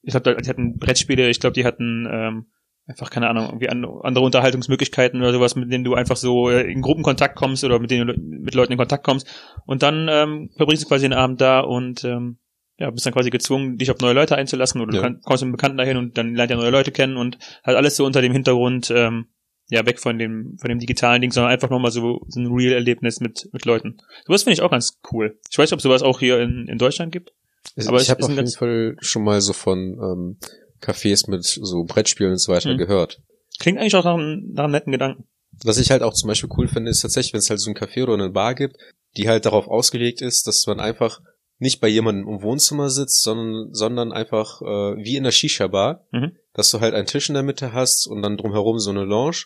ich 0.03 0.11
glaube, 0.11 0.37
die 0.43 0.49
hatten 0.49 0.79
Brettspiele, 0.79 1.31
ich 1.31 1.41
glaube, 1.41 1.55
die 1.55 1.65
hatten 1.65 2.07
ähm, 2.11 2.47
einfach, 2.91 3.11
keine 3.11 3.29
Ahnung, 3.29 3.47
irgendwie 3.47 3.69
an, 3.69 3.85
andere 4.03 4.25
Unterhaltungsmöglichkeiten 4.25 5.21
oder 5.21 5.33
sowas, 5.33 5.55
mit 5.55 5.73
denen 5.73 5.85
du 5.85 5.95
einfach 5.95 6.17
so 6.17 6.51
äh, 6.51 6.71
in 6.71 6.83
Gruppenkontakt 6.83 7.37
kommst 7.37 7.65
oder 7.65 7.79
mit 7.79 7.91
denen 7.91 8.09
du 8.09 8.15
mit 8.19 8.55
Leuten 8.55 8.73
in 8.73 8.79
Kontakt 8.79 9.05
kommst. 9.05 9.27
Und 9.65 9.83
dann 9.83 10.09
ähm, 10.11 10.51
verbringst 10.57 10.85
du 10.85 10.89
quasi 10.89 11.05
den 11.05 11.13
Abend 11.13 11.41
da 11.41 11.61
und 11.61 12.05
ähm, 12.05 12.39
ja, 12.79 12.91
bist 12.91 13.07
dann 13.07 13.13
quasi 13.13 13.31
gezwungen, 13.31 13.77
dich 13.77 13.91
auf 13.91 14.01
neue 14.01 14.15
Leute 14.15 14.37
einzulassen 14.37 14.81
oder 14.81 14.93
Ja. 14.95 15.01
du 15.01 15.03
kann, 15.07 15.21
kommst 15.23 15.43
mit 15.43 15.47
einem 15.47 15.53
Bekannten 15.53 15.79
dahin 15.79 15.97
und 15.97 16.19
dann 16.19 16.35
lernt 16.35 16.51
ihr 16.51 16.57
neue 16.57 16.71
Leute 16.71 16.91
kennen 16.91 17.17
und 17.17 17.39
halt 17.65 17.77
alles 17.77 17.97
so 17.97 18.05
unter 18.05 18.23
dem 18.23 18.33
Hintergrund, 18.33 18.91
ähm, 18.91 19.27
ja, 19.69 19.87
weg 19.87 20.01
von 20.01 20.19
dem, 20.19 20.57
von 20.61 20.69
dem 20.69 20.81
digitalen 20.81 21.21
Ding, 21.23 21.31
sondern 21.31 21.53
einfach 21.53 21.71
nochmal 21.71 21.93
so, 21.93 22.21
so 22.27 22.41
ein 22.41 22.47
Real-Erlebnis 22.53 23.21
mit, 23.21 23.49
mit 23.53 23.65
Leuten. 23.67 23.99
Sowas 24.27 24.43
finde 24.43 24.55
ich 24.55 24.63
auch 24.63 24.71
ganz 24.71 24.99
cool. 25.13 25.39
Ich 25.49 25.59
weiß 25.59 25.71
nicht, 25.71 25.75
ob 25.75 25.81
sowas 25.81 26.03
auch 26.03 26.19
hier 26.19 26.41
in, 26.41 26.67
in 26.69 26.79
Deutschland 26.79 27.13
gibt. 27.13 27.33
Ich, 27.77 27.87
Aber 27.87 27.99
es 27.99 28.05
ich 28.05 28.11
habe 28.11 28.25
auf 28.25 28.31
jeden 28.31 28.51
Fall 28.51 28.97
schon 29.01 29.23
mal 29.23 29.41
so 29.41 29.53
von 29.53 29.79
ähm, 29.79 30.39
Cafés 30.81 31.29
mit 31.31 31.45
so 31.45 31.85
Brettspielen 31.85 32.33
und 32.33 32.39
so 32.39 32.53
weiter 32.53 32.73
Mhm. 32.73 32.79
gehört. 32.79 33.21
Klingt 33.59 33.79
eigentlich 33.79 33.95
auch 33.97 34.05
nach 34.05 34.15
einem, 34.15 34.53
nach 34.53 34.65
einem 34.65 34.73
netten 34.73 34.93
Gedanken. 34.93 35.25
Was 35.65 35.79
ich 35.79 35.91
halt 35.91 36.03
auch 36.03 36.15
zum 36.15 36.29
Beispiel 36.29 36.49
cool 36.57 36.69
finde, 36.69 36.91
ist 36.91 37.01
tatsächlich, 37.01 37.33
wenn 37.35 37.41
es 37.41 37.51
halt 37.51 37.61
so 37.61 37.71
ein 37.71 37.77
Café 37.77 38.03
oder 38.05 38.15
eine 38.15 38.31
Bar 38.31 38.55
gibt, 38.55 38.77
die 39.17 39.29
halt 39.29 39.45
darauf 39.45 39.69
ausgelegt 39.69 40.23
ist, 40.23 40.47
dass 40.47 40.67
man 40.67 40.81
einfach 40.81 41.21
nicht 41.59 41.81
bei 41.81 41.89
jemandem 41.89 42.27
im 42.27 42.43
Wohnzimmer 42.43 42.89
sitzt, 42.89 43.23
sondern, 43.23 43.75
sondern 43.75 44.13
einfach 44.13 44.63
äh, 44.63 44.97
wie 45.05 45.17
in 45.17 45.25
der 45.25 45.31
Shisha-Bar, 45.33 46.07
Mhm. 46.13 46.33
dass 46.55 46.71
du 46.71 46.81
halt 46.81 46.95
einen 46.95 47.07
Tisch 47.07 47.29
in 47.29 47.35
der 47.35 47.43
Mitte 47.43 47.75
hast 47.75 48.07
und 48.07 48.23
dann 48.23 48.39
drumherum 48.39 48.79
so 48.79 48.89
eine 48.91 49.05
Lounge 49.05 49.45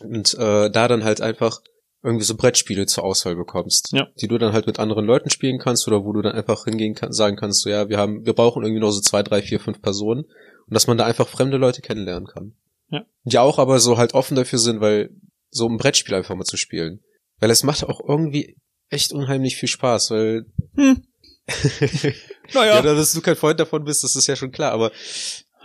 und 0.00 0.34
äh, 0.34 0.70
da 0.70 0.88
dann 0.88 1.04
halt 1.04 1.22
einfach 1.22 1.60
irgendwie 2.02 2.24
so 2.26 2.34
Brettspiele 2.36 2.84
zur 2.84 3.04
Auswahl 3.04 3.34
bekommst, 3.34 3.92
Ja. 3.92 4.08
die 4.20 4.28
du 4.28 4.36
dann 4.36 4.52
halt 4.52 4.66
mit 4.66 4.78
anderen 4.78 5.06
Leuten 5.06 5.30
spielen 5.30 5.58
kannst 5.58 5.88
oder 5.88 6.04
wo 6.04 6.12
du 6.12 6.20
dann 6.20 6.34
einfach 6.34 6.64
hingehen 6.64 6.94
kannst, 6.94 7.16
sagen 7.16 7.36
kannst, 7.36 7.62
so 7.62 7.70
ja, 7.70 7.88
wir 7.88 7.96
haben, 7.96 8.26
wir 8.26 8.34
brauchen 8.34 8.62
irgendwie 8.62 8.82
noch 8.82 8.90
so 8.90 9.00
zwei, 9.00 9.22
drei, 9.22 9.40
vier, 9.40 9.58
fünf 9.60 9.80
Personen 9.80 10.26
und 10.66 10.74
dass 10.74 10.86
man 10.86 10.96
da 10.98 11.04
einfach 11.06 11.28
fremde 11.28 11.56
Leute 11.56 11.82
kennenlernen 11.82 12.26
kann. 12.28 12.54
Ja. 12.90 13.04
Die 13.24 13.38
auch 13.38 13.58
aber 13.58 13.78
so 13.80 13.98
halt 13.98 14.14
offen 14.14 14.36
dafür 14.36 14.58
sind, 14.58 14.80
weil 14.80 15.10
so 15.50 15.68
ein 15.68 15.76
Brettspiel 15.76 16.14
einfach 16.14 16.34
mal 16.34 16.44
zu 16.44 16.56
spielen. 16.56 17.00
Weil 17.38 17.50
es 17.50 17.62
macht 17.62 17.84
auch 17.84 18.00
irgendwie 18.06 18.56
echt 18.88 19.12
unheimlich 19.12 19.56
viel 19.56 19.68
Spaß, 19.68 20.10
weil 20.10 20.46
Hm. 20.74 21.04
ja, 21.80 22.12
Naja. 22.54 22.82
dass 22.82 23.12
du 23.12 23.20
kein 23.20 23.36
Freund 23.36 23.60
davon 23.60 23.84
bist, 23.84 24.02
das 24.02 24.16
ist 24.16 24.26
ja 24.26 24.36
schon 24.36 24.50
klar, 24.52 24.72
aber 24.72 24.92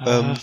ähm, 0.05 0.35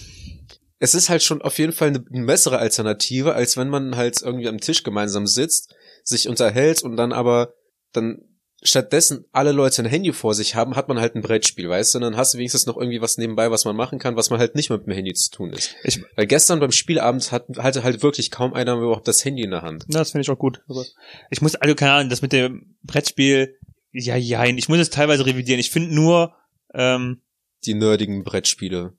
es 0.78 0.94
ist 0.94 1.08
halt 1.08 1.22
schon 1.22 1.42
auf 1.42 1.58
jeden 1.58 1.72
Fall 1.72 1.88
eine, 1.88 2.04
eine 2.12 2.26
bessere 2.26 2.58
Alternative, 2.58 3.34
als 3.34 3.56
wenn 3.56 3.68
man 3.68 3.96
halt 3.96 4.20
irgendwie 4.22 4.48
am 4.48 4.58
Tisch 4.60 4.82
gemeinsam 4.82 5.26
sitzt, 5.26 5.74
sich 6.04 6.28
unterhält 6.28 6.82
und 6.82 6.96
dann 6.96 7.12
aber 7.12 7.52
dann 7.92 8.22
stattdessen 8.62 9.24
alle 9.32 9.52
Leute 9.52 9.82
ein 9.82 9.88
Handy 9.88 10.12
vor 10.12 10.34
sich 10.34 10.54
haben, 10.54 10.76
hat 10.76 10.88
man 10.88 10.98
halt 10.98 11.14
ein 11.14 11.22
Brettspiel, 11.22 11.68
weißt 11.68 11.94
du? 11.94 11.98
Und 11.98 12.02
dann 12.02 12.16
hast 12.16 12.32
du 12.34 12.38
wenigstens 12.38 12.66
noch 12.66 12.76
irgendwie 12.76 13.00
was 13.00 13.18
nebenbei, 13.18 13.50
was 13.50 13.64
man 13.64 13.76
machen 13.76 13.98
kann, 13.98 14.16
was 14.16 14.30
man 14.30 14.38
halt 14.38 14.54
nicht 14.54 14.70
mit 14.70 14.86
dem 14.86 14.92
Handy 14.92 15.12
zu 15.14 15.30
tun 15.30 15.52
ist. 15.52 15.74
Ich- 15.84 16.02
Weil 16.16 16.26
gestern 16.26 16.58
beim 16.60 16.72
Spielabend 16.72 17.30
hat, 17.32 17.46
hatte 17.58 17.84
halt 17.84 18.02
wirklich 18.02 18.30
kaum 18.30 18.54
einer 18.54 18.74
überhaupt 18.76 19.06
das 19.08 19.24
Handy 19.24 19.42
in 19.42 19.50
der 19.50 19.62
Hand. 19.62 19.84
Ja, 19.88 19.98
das 19.98 20.12
finde 20.12 20.22
ich 20.22 20.30
auch 20.30 20.38
gut. 20.38 20.62
Aber 20.68 20.84
Ich 21.30 21.42
muss, 21.42 21.54
also 21.54 21.74
keine 21.74 21.92
Ahnung, 21.92 22.08
das 22.10 22.22
mit 22.22 22.32
dem 22.32 22.76
Brettspiel, 22.82 23.56
ja, 23.92 24.16
ja, 24.16 24.44
ich 24.44 24.68
muss 24.68 24.78
es 24.78 24.90
teilweise 24.90 25.26
revidieren. 25.26 25.60
Ich 25.60 25.70
finde 25.70 25.94
nur, 25.94 26.34
ähm, 26.74 27.20
Die 27.64 27.74
nerdigen 27.74 28.24
Brettspiele. 28.24 28.94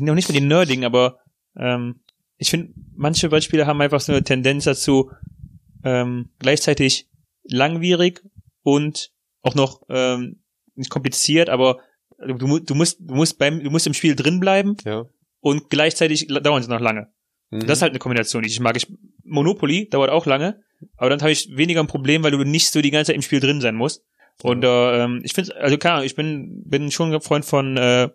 noch 0.00 0.14
nicht 0.14 0.28
mal 0.28 0.34
die 0.34 0.40
Nerdigen, 0.40 0.84
aber 0.84 1.20
ähm, 1.58 2.00
ich 2.38 2.50
finde, 2.50 2.72
manche 2.94 3.28
Brettspiele 3.28 3.66
haben 3.66 3.80
einfach 3.80 4.00
so 4.00 4.12
eine 4.12 4.22
Tendenz 4.24 4.64
dazu, 4.64 5.10
ähm, 5.84 6.30
gleichzeitig 6.38 7.08
langwierig 7.44 8.22
und 8.66 9.12
auch 9.42 9.54
noch 9.54 9.82
ähm, 9.88 10.42
nicht 10.74 10.90
kompliziert, 10.90 11.48
aber 11.48 11.78
du, 12.18 12.34
du 12.58 12.74
musst, 12.74 12.98
du 13.00 13.14
musst 13.14 13.38
beim, 13.38 13.62
du 13.62 13.70
musst 13.70 13.86
im 13.86 13.94
Spiel 13.94 14.16
drin 14.16 14.40
bleiben 14.40 14.76
Ja. 14.84 15.04
und 15.38 15.70
gleichzeitig 15.70 16.26
dauern 16.26 16.64
sie 16.64 16.68
noch 16.68 16.80
lange. 16.80 17.12
Mhm. 17.50 17.60
Das 17.60 17.78
ist 17.78 17.82
halt 17.82 17.92
eine 17.92 18.00
Kombination, 18.00 18.42
die 18.42 18.48
ich 18.48 18.58
mag. 18.58 18.76
Ich, 18.76 18.92
Monopoly 19.22 19.88
dauert 19.88 20.10
auch 20.10 20.26
lange, 20.26 20.60
aber 20.96 21.10
dann 21.10 21.20
habe 21.20 21.30
ich 21.30 21.56
weniger 21.56 21.80
ein 21.80 21.86
Problem, 21.86 22.24
weil 22.24 22.32
du 22.32 22.42
nicht 22.42 22.70
so 22.70 22.82
die 22.82 22.90
ganze 22.90 23.10
Zeit 23.10 23.16
im 23.16 23.22
Spiel 23.22 23.38
drin 23.38 23.60
sein 23.60 23.76
musst. 23.76 24.04
Und 24.42 24.64
äh, 24.64 25.04
ähm, 25.04 25.20
ich 25.22 25.32
finde, 25.32 25.54
also 25.56 25.78
klar, 25.78 26.04
ich 26.04 26.16
bin 26.16 26.62
bin 26.66 26.90
schon 26.90 27.14
ein 27.14 27.20
Freund 27.20 27.44
von 27.44 27.76
äh, 27.76 28.08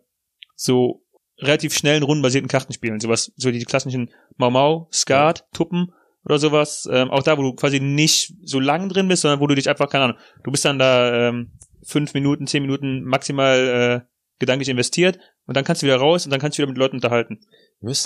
so 0.56 1.02
relativ 1.40 1.74
schnellen 1.74 2.04
rundenbasierten 2.04 2.50
Kartenspielen, 2.50 3.00
sowas, 3.00 3.32
so 3.38 3.52
die 3.52 3.64
klassischen 3.64 4.12
Mau 4.36 4.52
Mau, 4.52 4.90
Skat, 4.92 5.48
Tuppen 5.54 5.94
oder 6.26 6.38
sowas. 6.40 6.88
Ähm, 6.92 7.10
auch 7.12 7.24
da, 7.24 7.38
wo 7.38 7.42
du 7.42 7.54
quasi 7.54 7.80
nicht 7.80 8.34
so 8.44 8.60
lang 8.60 8.90
drin 8.90 9.08
bist, 9.08 9.22
sondern 9.24 9.40
wo 9.40 9.48
du 9.48 9.56
dich 9.56 9.70
einfach, 9.70 9.90
keine 9.90 10.06
Ahnung, 10.06 10.18
du 10.44 10.52
bist 10.52 10.66
dann 10.66 10.80
da 10.80 11.30
ähm, 11.30 11.52
fünf 11.84 12.14
Minuten, 12.14 12.48
zehn 12.48 12.62
Minuten 12.62 13.04
maximal 13.04 14.04
äh, 14.06 14.08
gedanklich 14.40 14.70
investiert 14.70 15.20
und 15.46 15.56
dann 15.58 15.64
kannst 15.64 15.82
du 15.82 15.86
wieder 15.88 15.98
raus 15.98 16.26
und 16.26 16.32
dann 16.32 16.40
kannst 16.40 16.58
du 16.58 16.62
wieder 16.62 16.70
mit 16.70 16.78
Leuten 16.78 16.96
unterhalten. 16.98 17.40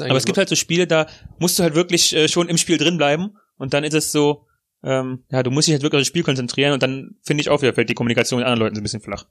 Aber 0.10 0.18
es 0.18 0.26
gibt 0.26 0.38
halt 0.38 0.50
so 0.50 0.56
Spiele, 0.56 0.88
da 0.88 1.08
musst 1.40 1.60
du 1.60 1.64
halt 1.64 1.76
wirklich 1.76 2.16
äh, 2.16 2.28
schon 2.28 2.48
im 2.50 2.58
Spiel 2.58 2.78
drin 2.78 2.98
bleiben 2.98 3.36
und 3.58 3.74
dann 3.74 3.84
ist 3.84 3.94
es 3.94 4.12
so, 4.12 4.46
ähm, 4.84 5.24
ja, 5.32 5.44
du 5.44 5.52
musst 5.52 5.68
dich 5.68 5.74
halt 5.74 5.84
wirklich 5.84 5.98
auf 6.00 6.02
das 6.02 6.08
Spiel 6.08 6.24
konzentrieren 6.24 6.74
und 6.74 6.84
dann 6.84 7.16
finde 7.24 7.42
ich 7.42 7.50
auch 7.50 7.62
wieder, 7.62 7.74
fällt 7.74 7.90
die 7.90 7.94
Kommunikation 7.94 8.40
mit 8.40 8.46
anderen 8.46 8.60
Leuten 8.60 8.76
so 8.76 8.82
ein 8.82 8.84
bisschen 8.84 9.02
flach. 9.02 9.26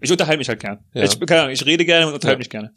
Ich 0.00 0.10
unterhalte 0.12 0.38
mich 0.38 0.48
halt 0.48 0.60
gern. 0.60 0.84
Ja. 0.92 1.04
Ich, 1.04 1.18
keine 1.20 1.42
Ahnung, 1.42 1.52
ich 1.52 1.64
rede 1.64 1.84
gerne 1.86 2.06
und 2.08 2.14
unterhalte 2.14 2.36
Ja. 2.36 2.38
mich 2.38 2.50
gerne. 2.50 2.72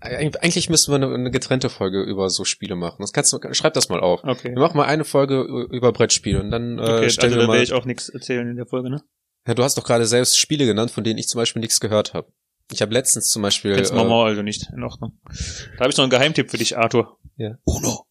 Eig- 0.00 0.36
Eigentlich 0.38 0.68
müssten 0.70 0.92
wir 0.92 0.96
eine, 0.96 1.12
eine 1.12 1.30
getrennte 1.30 1.68
Folge 1.70 2.02
über 2.02 2.30
so 2.30 2.44
Spiele 2.44 2.76
machen. 2.76 2.96
Das 3.00 3.12
kannst 3.12 3.32
du, 3.32 3.38
schreib 3.52 3.74
das 3.74 3.88
mal 3.88 4.00
auf. 4.00 4.22
Okay. 4.24 4.50
Wir 4.54 4.60
machen 4.60 4.76
mal 4.76 4.86
eine 4.86 5.04
Folge 5.04 5.42
über 5.70 5.92
Brettspiele 5.92 6.40
und 6.40 6.50
dann 6.50 6.78
äh, 6.78 6.82
Okay, 6.82 6.90
also 6.92 7.08
stellen 7.10 7.32
da 7.32 7.36
wir 7.36 7.40
werde 7.42 7.52
mal. 7.58 7.62
ich 7.62 7.72
auch 7.72 7.84
nichts 7.84 8.08
erzählen 8.08 8.48
in 8.48 8.56
der 8.56 8.66
Folge, 8.66 8.90
ne? 8.90 9.02
Ja, 9.46 9.54
du 9.54 9.62
hast 9.62 9.76
doch 9.78 9.84
gerade 9.84 10.06
selbst 10.06 10.38
Spiele 10.38 10.66
genannt, 10.66 10.90
von 10.90 11.04
denen 11.04 11.18
ich 11.18 11.28
zum 11.28 11.38
Beispiel 11.40 11.60
nichts 11.60 11.80
gehört 11.80 12.14
habe. 12.14 12.30
Ich 12.70 12.82
habe 12.82 12.92
letztens 12.92 13.30
zum 13.30 13.40
Beispiel. 13.42 13.74
Jetzt 13.76 13.94
machen 13.94 14.08
wir 14.08 14.24
also 14.24 14.42
nicht. 14.42 14.68
In 14.74 14.82
Ordnung. 14.82 15.18
Da 15.76 15.80
habe 15.80 15.90
ich 15.90 15.96
noch 15.96 16.04
einen 16.04 16.10
Geheimtipp 16.10 16.50
für 16.50 16.58
dich, 16.58 16.76
Arthur. 16.76 17.18
Ja. 17.36 17.56
Uno. 17.64 18.04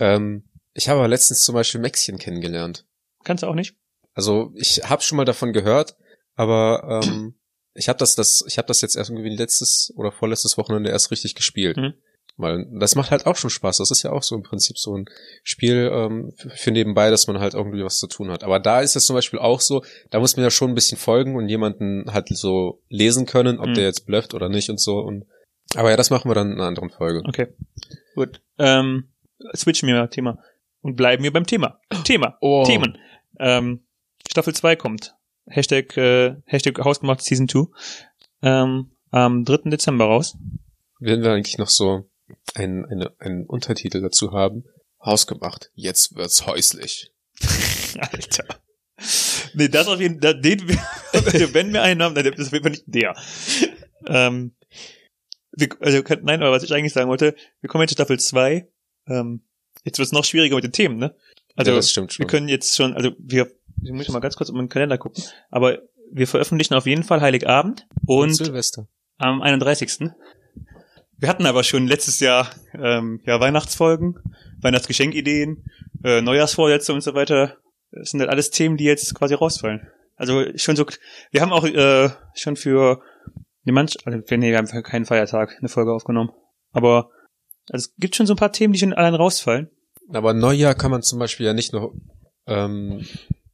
ähm, 0.00 0.44
ich 0.72 0.88
habe 0.88 1.06
letztens 1.06 1.44
zum 1.44 1.54
Beispiel 1.54 1.80
Mäxchen 1.80 2.18
kennengelernt. 2.18 2.86
Kannst 3.24 3.42
du 3.42 3.46
auch 3.48 3.54
nicht? 3.54 3.76
Also 4.14 4.52
ich 4.56 4.88
habe 4.88 5.02
schon 5.02 5.16
mal 5.16 5.24
davon 5.24 5.52
gehört, 5.52 5.96
aber 6.34 7.02
ähm, 7.04 7.34
ich 7.74 7.88
habe 7.88 7.98
das, 7.98 8.14
das, 8.14 8.44
ich 8.46 8.58
habe 8.58 8.68
das 8.68 8.80
jetzt 8.80 8.96
erst 8.96 9.10
irgendwie 9.10 9.34
letztes 9.34 9.92
oder 9.96 10.12
vorletztes 10.12 10.58
Wochenende 10.58 10.90
erst 10.90 11.10
richtig 11.10 11.34
gespielt. 11.34 11.76
Mhm. 11.76 11.94
Weil 12.38 12.66
das 12.78 12.94
macht 12.94 13.10
halt 13.10 13.26
auch 13.26 13.36
schon 13.36 13.50
Spaß. 13.50 13.76
Das 13.76 13.90
ist 13.90 14.02
ja 14.04 14.10
auch 14.10 14.22
so 14.22 14.34
im 14.34 14.42
Prinzip 14.42 14.78
so 14.78 14.96
ein 14.96 15.04
Spiel 15.42 15.90
ähm, 15.92 16.32
für- 16.54 16.70
nebenbei, 16.70 17.10
dass 17.10 17.26
man 17.26 17.38
halt 17.40 17.52
irgendwie 17.52 17.84
was 17.84 17.98
zu 17.98 18.06
tun 18.06 18.30
hat. 18.30 18.42
Aber 18.42 18.58
da 18.58 18.80
ist 18.80 18.96
es 18.96 19.04
zum 19.04 19.14
Beispiel 19.14 19.38
auch 19.38 19.60
so, 19.60 19.84
da 20.10 20.18
muss 20.18 20.34
man 20.36 20.44
ja 20.44 20.50
schon 20.50 20.70
ein 20.70 20.74
bisschen 20.74 20.96
folgen 20.96 21.36
und 21.36 21.48
jemanden 21.50 22.10
halt 22.12 22.28
so 22.28 22.80
lesen 22.88 23.26
können, 23.26 23.58
ob 23.58 23.68
Mhm. 23.68 23.74
der 23.74 23.84
jetzt 23.84 24.06
blufft 24.06 24.32
oder 24.32 24.48
nicht 24.48 24.70
und 24.70 24.80
so. 24.80 24.98
Und 24.98 25.26
aber 25.74 25.90
ja, 25.90 25.96
das 25.96 26.08
machen 26.10 26.30
wir 26.30 26.34
dann 26.34 26.48
in 26.52 26.54
einer 26.58 26.66
anderen 26.68 26.90
Folge. 26.90 27.22
Okay. 27.28 27.48
Gut. 28.14 28.40
Ähm, 28.58 29.12
switchen 29.54 29.86
wir 29.88 29.94
mal 29.96 30.08
Thema. 30.08 30.38
Und 30.80 30.96
bleiben 30.96 31.22
wir 31.22 31.32
beim 31.32 31.46
Thema. 31.46 31.80
Thema. 32.04 32.38
Oh. 32.40 32.64
Themen. 32.64 32.96
Ähm, 33.38 33.84
Staffel 34.28 34.54
2 34.54 34.74
kommt. 34.76 35.14
Hashtag, 35.46 35.96
äh, 35.96 36.36
Hashtag 36.46 36.78
Hausgemacht 36.78 37.22
Season 37.22 37.48
2. 37.48 37.66
Ähm, 38.42 38.90
am 39.10 39.44
3. 39.44 39.70
Dezember 39.70 40.06
raus. 40.06 40.36
Werden 40.98 41.22
wir 41.22 41.32
eigentlich 41.32 41.58
noch 41.58 41.68
so 41.68 42.08
einen, 42.54 42.86
eine, 42.86 43.12
einen 43.18 43.46
Untertitel 43.46 44.00
dazu 44.00 44.32
haben? 44.32 44.64
Hausgemacht. 45.04 45.70
Jetzt 45.74 46.14
wird's 46.16 46.46
häuslich. 46.46 47.12
Alter. 47.98 48.44
Nee, 49.54 49.68
das 49.68 49.88
auf 49.88 50.00
jeden 50.00 50.20
Fall, 50.20 50.40
den, 50.40 50.68
wenn 51.52 51.72
wir 51.72 51.82
einen 51.82 52.02
haben, 52.02 52.14
dann 52.14 52.24
ist 52.24 52.38
das 52.38 52.46
auf 52.46 52.52
jeden 52.52 52.64
Fall 52.64 52.72
nicht 52.72 52.84
der. 52.86 53.16
Ähm, 54.06 54.54
wir, 55.52 55.68
also, 55.80 56.02
nein, 56.22 56.42
aber 56.42 56.52
was 56.52 56.62
ich 56.62 56.72
eigentlich 56.72 56.92
sagen 56.92 57.10
wollte, 57.10 57.34
wir 57.60 57.68
kommen 57.68 57.82
jetzt 57.82 57.90
zu 57.90 57.96
Staffel 57.96 58.18
2. 58.18 58.68
Ähm, 59.08 59.42
jetzt 59.84 59.98
wird 59.98 60.06
es 60.06 60.12
noch 60.12 60.24
schwieriger 60.24 60.54
mit 60.54 60.64
den 60.64 60.72
Themen, 60.72 60.96
ne? 60.96 61.14
Also, 61.54 61.72
ja, 61.72 61.76
das 61.76 61.90
stimmt 61.90 62.12
schon. 62.12 62.24
wir 62.24 62.28
können 62.28 62.48
jetzt 62.48 62.74
schon, 62.76 62.94
also 62.94 63.12
wir, 63.18 63.52
ich 63.82 63.92
muss 63.92 64.08
mal 64.08 64.20
ganz 64.20 64.36
kurz 64.36 64.50
um 64.50 64.56
den 64.56 64.68
Kalender 64.68 64.98
gucken, 64.98 65.24
aber 65.50 65.78
wir 66.10 66.26
veröffentlichen 66.26 66.74
auf 66.74 66.86
jeden 66.86 67.04
Fall 67.04 67.20
Heiligabend 67.20 67.86
und 68.06 68.34
Silvester. 68.34 68.86
am 69.18 69.42
31. 69.42 70.10
Wir 71.18 71.28
hatten 71.28 71.46
aber 71.46 71.62
schon 71.62 71.86
letztes 71.86 72.20
Jahr 72.20 72.50
ähm, 72.74 73.20
ja 73.24 73.40
Weihnachtsfolgen, 73.40 74.16
Weihnachtsgeschenkideen, 74.60 75.64
äh, 76.04 76.20
Neujahrsvorsätze 76.20 76.92
und 76.92 77.00
so 77.00 77.14
weiter. 77.14 77.58
Das 77.92 78.10
sind 78.10 78.20
halt 78.20 78.30
alles 78.30 78.50
Themen, 78.50 78.76
die 78.76 78.84
jetzt 78.84 79.14
quasi 79.14 79.34
rausfallen. 79.34 79.88
Also 80.16 80.44
schon 80.56 80.76
so, 80.76 80.86
wir 81.30 81.40
haben 81.40 81.52
auch 81.52 81.64
äh, 81.64 82.10
schon 82.34 82.56
für 82.56 83.02
ne, 83.64 83.72
manch, 83.72 83.96
also 84.04 84.18
nee, 84.18 84.50
wir 84.50 84.58
haben 84.58 84.66
für 84.66 84.82
keinen 84.82 85.04
Feiertag 85.04 85.56
eine 85.58 85.68
Folge 85.68 85.92
aufgenommen. 85.92 86.30
Aber 86.72 87.10
also, 87.70 87.88
es 87.88 87.94
gibt 87.96 88.16
schon 88.16 88.26
so 88.26 88.34
ein 88.34 88.38
paar 88.38 88.52
Themen, 88.52 88.72
die 88.72 88.78
schon 88.78 88.92
allein 88.92 89.14
rausfallen. 89.14 89.70
Aber 90.08 90.34
Neujahr 90.34 90.74
kann 90.74 90.90
man 90.90 91.02
zum 91.02 91.18
Beispiel 91.18 91.46
ja 91.46 91.54
nicht 91.54 91.72
nur 91.72 91.94
ähm, 92.46 93.06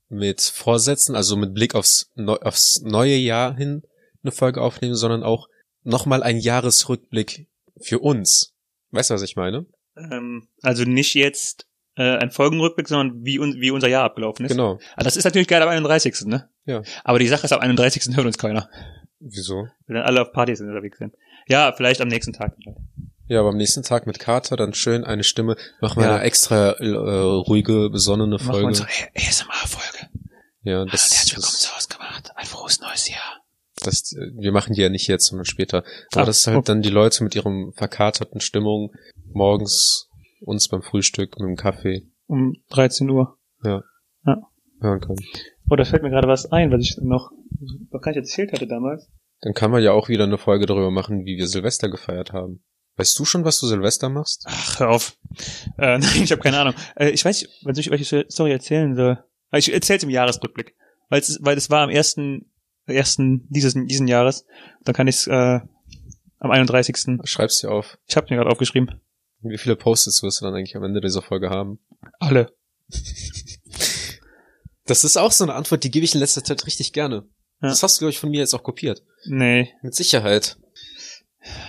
mit 0.09 0.40
Vorsätzen, 0.40 1.14
also 1.14 1.37
mit 1.37 1.55
Blick 1.55 1.75
aufs, 1.75 2.11
Neu 2.14 2.37
aufs 2.37 2.81
neue 2.83 3.16
Jahr 3.16 3.55
hin 3.55 3.83
eine 4.23 4.33
Folge 4.33 4.61
aufnehmen, 4.61 4.94
sondern 4.94 5.23
auch 5.23 5.49
nochmal 5.85 6.23
ein 6.23 6.38
Jahresrückblick 6.38 7.47
für 7.81 8.01
uns. 8.01 8.55
Weißt 8.90 9.11
du, 9.11 9.14
was 9.14 9.23
ich 9.23 9.37
meine? 9.37 9.66
Ähm, 9.97 10.49
also 10.62 10.85
nicht 10.85 11.14
jetzt 11.14 11.66
äh, 11.97 12.16
ein 12.16 12.31
Folgenrückblick, 12.31 12.88
sondern 12.88 13.25
wie, 13.25 13.38
un 13.38 13.61
wie 13.61 13.71
unser 13.71 13.88
Jahr 13.88 14.05
abgelaufen 14.05 14.47
ist. 14.47 14.53
Genau. 14.53 14.79
Aber 14.94 15.05
das 15.05 15.16
ist 15.16 15.25
natürlich 15.25 15.49
geil 15.49 15.62
am 15.62 15.68
31. 15.68 16.27
Ne? 16.27 16.49
Ja. 16.64 16.83
Aber 17.05 17.18
die 17.18 17.29
Sache 17.29 17.44
ist, 17.44 17.53
am 17.53 17.61
31. 17.61 18.16
hört 18.16 18.27
uns 18.27 18.38
keiner. 18.38 18.71
Wieso? 19.21 19.68
Wir 19.87 19.97
dann 19.97 20.05
alle 20.05 20.23
auf 20.23 20.33
Partys 20.33 20.61
unterwegs 20.61 20.99
sind. 20.99 21.14
Ja, 21.49 21.73
vielleicht 21.73 22.01
am 22.01 22.09
nächsten 22.09 22.33
Tag. 22.33 22.57
Ja, 23.28 23.40
aber 23.40 23.50
am 23.50 23.56
nächsten 23.56 23.82
Tag 23.82 24.06
mit 24.06 24.18
Kater 24.18 24.56
dann 24.56 24.72
schön 24.74 25.04
eine 25.04 25.22
Stimme. 25.24 25.56
Machen 25.80 26.00
wir 26.00 26.06
Ja. 26.08 26.14
eine 26.16 26.24
extra 26.24 26.72
äh, 26.72 26.86
ruhige, 26.94 27.90
besonnene 27.90 28.36
Machen 28.36 28.46
wir 28.46 28.52
Folge. 28.52 28.66
unsere 28.68 28.88
ASMR-Folge. 29.14 30.08
Ja, 30.62 30.82
Und 30.82 30.92
das, 30.92 31.10
herzlich 31.14 31.36
willkommen 31.36 31.54
zu 31.56 31.74
Hausgemacht. 31.76 32.30
Ein 32.36 32.46
frohes 32.46 32.80
neues 32.80 33.08
Jahr. 33.08 33.42
das, 33.82 34.12
wir 34.36 34.50
machen 34.52 34.72
die 34.74 34.80
ja 34.80 34.88
nicht 34.88 35.06
jetzt, 35.08 35.26
sondern 35.26 35.44
später. 35.44 35.84
Aber 36.12 36.22
Ah, 36.22 36.24
das 36.24 36.38
ist 36.38 36.46
halt 36.46 36.56
oh. 36.58 36.62
dann 36.62 36.80
die 36.82 36.88
Leute 36.88 37.22
mit 37.22 37.34
ihrem 37.34 37.72
verkaterten 37.76 38.40
Stimmung 38.40 38.92
morgens 39.32 40.08
uns 40.40 40.68
beim 40.68 40.82
Frühstück 40.82 41.38
mit 41.38 41.46
dem 41.48 41.56
Kaffee 41.56 42.08
Um 42.26 42.54
13 42.70 43.08
Uhr. 43.10 43.36
hören 43.62 45.00
können. 45.00 45.18
Oh, 45.70 45.76
da 45.76 45.84
fällt 45.84 46.02
mir 46.02 46.10
gerade 46.10 46.28
was 46.28 46.50
ein, 46.50 46.70
was 46.72 46.80
ich 46.82 46.96
noch, 47.02 47.30
noch 47.90 48.00
gar 48.00 48.10
nicht 48.12 48.18
erzählt 48.18 48.52
hatte 48.52 48.66
damals. 48.66 49.08
Dann 49.42 49.52
kann 49.52 49.70
man 49.70 49.82
ja 49.82 49.92
auch 49.92 50.08
wieder 50.08 50.24
eine 50.24 50.38
Folge 50.38 50.66
darüber 50.66 50.90
machen, 50.90 51.24
wie 51.26 51.36
wir 51.36 51.46
Silvester 51.46 51.88
gefeiert 51.90 52.32
haben. 52.32 52.62
Weißt 52.98 53.18
du 53.18 53.24
schon, 53.24 53.44
was 53.44 53.61
du 53.61 53.66
Silvester 53.66 54.08
machst? 54.08 54.42
Ach, 54.46 54.80
hör 54.80 54.90
auf. 54.90 55.16
Äh, 55.78 55.98
nein, 55.98 56.22
ich 56.22 56.32
habe 56.32 56.42
keine 56.42 56.58
Ahnung. 56.58 56.74
Äh, 56.96 57.11
ich 57.11 57.24
weiß 57.24 57.40
nicht, 57.42 57.52
was 57.64 57.78
ich 57.78 57.90
welche 57.90 58.26
Story 58.30 58.50
erzählen 58.52 58.94
soll. 58.96 59.24
Äh, 59.52 59.58
Ich 59.58 59.72
erzähl's 59.72 60.02
im 60.02 60.11
Jahresrückblick. 60.11 60.74
Weil 61.08 61.20
es, 61.20 61.38
weil 61.40 61.56
es 61.56 61.70
war 61.70 61.82
am 61.84 61.90
ersten, 61.90 62.50
ersten 62.87 63.46
dieses, 63.48 63.74
diesen 63.74 64.08
Jahres. 64.08 64.44
Dann 64.84 64.94
kann 64.94 65.06
ich's 65.08 65.26
äh, 65.26 65.61
am 66.40 66.50
31. 66.50 67.20
Schreib's 67.24 67.61
dir 67.61 67.70
auf. 67.70 67.98
Ich 68.06 68.16
habe 68.16 68.26
mir 68.30 68.37
gerade 68.37 68.50
aufgeschrieben. 68.50 69.00
Wie 69.42 69.58
viele 69.58 69.76
Post-its 69.76 70.22
wirst 70.24 70.40
du 70.40 70.44
dann 70.46 70.54
eigentlich 70.54 70.76
am 70.76 70.82
Ende 70.84 71.00
dieser 71.00 71.22
Folge 71.22 71.48
haben? 71.50 71.78
Alle. 72.18 72.52
Das 74.87 75.04
ist 75.04 75.16
auch 75.16 75.32
so 75.32 75.44
eine 75.44 75.54
Antwort, 75.54 75.84
die 75.84 75.90
gebe 75.90 76.04
ich 76.04 76.14
in 76.14 76.20
letzter 76.20 76.42
Zeit 76.42 76.66
richtig 76.66 76.92
gerne. 76.92 77.26
Ja. 77.62 77.68
Das 77.68 77.82
hast 77.82 77.96
du, 77.96 78.00
glaube 78.00 78.11
ich, 78.11 78.18
von 78.18 78.30
mir 78.30 78.40
jetzt 78.40 78.54
auch 78.54 78.62
kopiert. 78.62 79.02
Nee, 79.26 79.72
Mit 79.82 79.94
Sicherheit. 79.94 80.56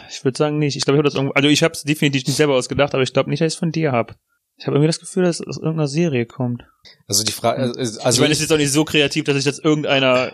Ich 0.10 0.24
würde 0.24 0.38
sagen 0.38 0.58
nicht. 0.60 0.76
Ich 0.76 0.84
glaube, 0.86 0.96
ich 0.96 1.00
habe 1.00 1.08
das 1.08 1.16
irgendwo, 1.16 1.34
also 1.34 1.48
ich 1.50 1.64
habe 1.64 1.74
es 1.74 1.84
definitiv 1.84 2.26
nicht 2.28 2.36
selber 2.36 2.56
ausgedacht, 2.56 2.94
aber 2.94 3.04
ich 3.04 3.14
glaube 3.14 3.30
nicht, 3.30 3.42
dass 3.42 3.48
ich 3.48 3.54
es 3.56 3.60
von 3.60 3.72
dir 3.72 3.92
hab. 3.92 4.16
Ich 4.58 4.66
habe 4.68 4.76
irgendwie 4.76 4.88
das 4.88 5.00
Gefühl, 5.00 5.24
dass 5.24 5.40
es 5.40 5.48
aus 5.48 5.58
irgendeiner 5.58 5.88
Serie 5.88 6.26
kommt. 6.26 6.64
Also 7.08 7.24
die 7.24 7.32
Frage, 7.32 7.62
also, 7.62 7.80
Also 8.02 8.18
ich 8.18 8.20
meine, 8.22 8.34
es 8.34 8.42
ist 8.42 8.52
auch 8.52 8.58
nicht 8.58 8.72
so 8.74 8.84
kreativ, 8.84 9.24
dass 9.24 9.36
sich 9.36 9.46
das 9.46 9.60
irgendeiner 9.60 10.32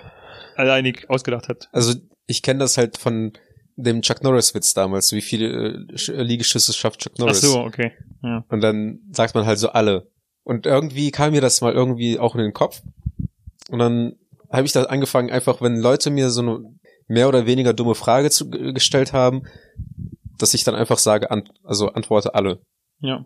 alleinig 0.56 1.10
ausgedacht 1.10 1.48
hat. 1.48 1.70
Also 1.72 1.94
ich 2.28 2.42
kenne 2.42 2.60
das 2.60 2.78
halt 2.78 2.98
von 2.98 3.34
dem 3.76 4.02
Chuck 4.02 4.24
Norris 4.24 4.56
Witz 4.56 4.74
damals, 4.74 5.12
wie 5.12 5.22
viele 5.22 5.48
äh, 5.48 5.94
Sch- 5.96 6.14
Liegestütze 6.14 6.74
schafft 6.74 7.02
Chuck 7.02 7.14
Ach 7.16 7.20
Norris. 7.20 7.42
so, 7.42 7.60
okay. 7.60 7.92
Ja. 8.24 8.44
Und 8.50 8.62
dann 8.62 9.00
sagt 9.12 9.36
man 9.36 9.46
halt 9.46 9.60
so 9.60 9.70
alle. 9.70 10.10
Und 10.44 10.66
irgendwie 10.66 11.12
kam 11.12 11.32
mir 11.34 11.42
das 11.42 11.62
mal 11.62 11.74
irgendwie 11.74 12.18
auch 12.18 12.36
in 12.36 12.42
den 12.42 12.54
Kopf. 12.54 12.82
Und 13.70 13.80
dann 13.80 14.16
habe 14.52 14.66
ich 14.66 14.72
da 14.72 14.84
angefangen, 14.84 15.30
einfach, 15.30 15.62
wenn 15.62 15.76
Leute 15.78 16.10
mir 16.10 16.30
so 16.30 16.42
eine 16.42 16.60
mehr 17.08 17.28
oder 17.28 17.46
weniger 17.46 17.74
dumme 17.74 17.96
Frage 17.96 18.30
zu, 18.30 18.50
gestellt 18.50 19.14
haben, 19.14 19.44
dass 20.38 20.54
ich 20.54 20.64
dann 20.64 20.76
einfach 20.76 20.98
sage, 20.98 21.32
an, 21.32 21.50
also 21.64 21.90
antworte 21.90 22.36
alle. 22.36 22.62
Ja. 23.00 23.26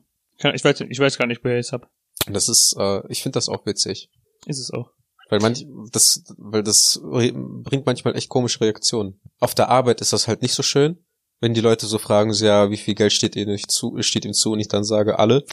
Ich 0.53 0.63
weiß, 0.63 0.81
ich 0.81 0.99
weiß 0.99 1.17
gar 1.17 1.27
nicht, 1.27 1.43
wer 1.43 1.59
ich 1.59 1.67
es 1.67 1.73
hab. 1.73 1.89
Und 2.27 2.33
das 2.33 2.47
ist, 2.47 2.75
äh, 2.77 3.01
ich 3.09 3.23
finde 3.23 3.37
das 3.37 3.49
auch 3.49 3.65
witzig. 3.65 4.09
Ist 4.45 4.59
es 4.59 4.71
auch. 4.71 4.91
Weil 5.29 5.39
manch, 5.39 5.65
das, 5.91 6.23
weil 6.37 6.63
das 6.63 6.99
bringt 7.03 7.85
manchmal 7.85 8.15
echt 8.15 8.29
komische 8.29 8.61
Reaktionen. 8.61 9.19
Auf 9.39 9.53
der 9.53 9.69
Arbeit 9.69 10.01
ist 10.01 10.11
das 10.11 10.27
halt 10.27 10.41
nicht 10.41 10.53
so 10.53 10.63
schön, 10.63 11.05
wenn 11.39 11.53
die 11.53 11.61
Leute 11.61 11.85
so 11.85 11.99
fragen, 11.99 12.33
so, 12.33 12.45
ja, 12.45 12.71
wie 12.71 12.77
viel 12.77 12.95
Geld 12.95 13.13
steht 13.13 13.35
ihnen 13.35 13.57
zu, 13.57 14.01
steht 14.01 14.25
ihnen 14.25 14.33
zu, 14.33 14.53
und 14.53 14.59
ich 14.59 14.69
dann 14.69 14.83
sage 14.83 15.19
alle. 15.19 15.45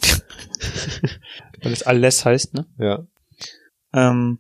Weil 1.63 1.73
es 1.73 1.83
alles 1.83 2.25
heißt, 2.25 2.55
ne? 2.55 2.67
Ja. 2.79 3.07
Ähm, 3.93 4.39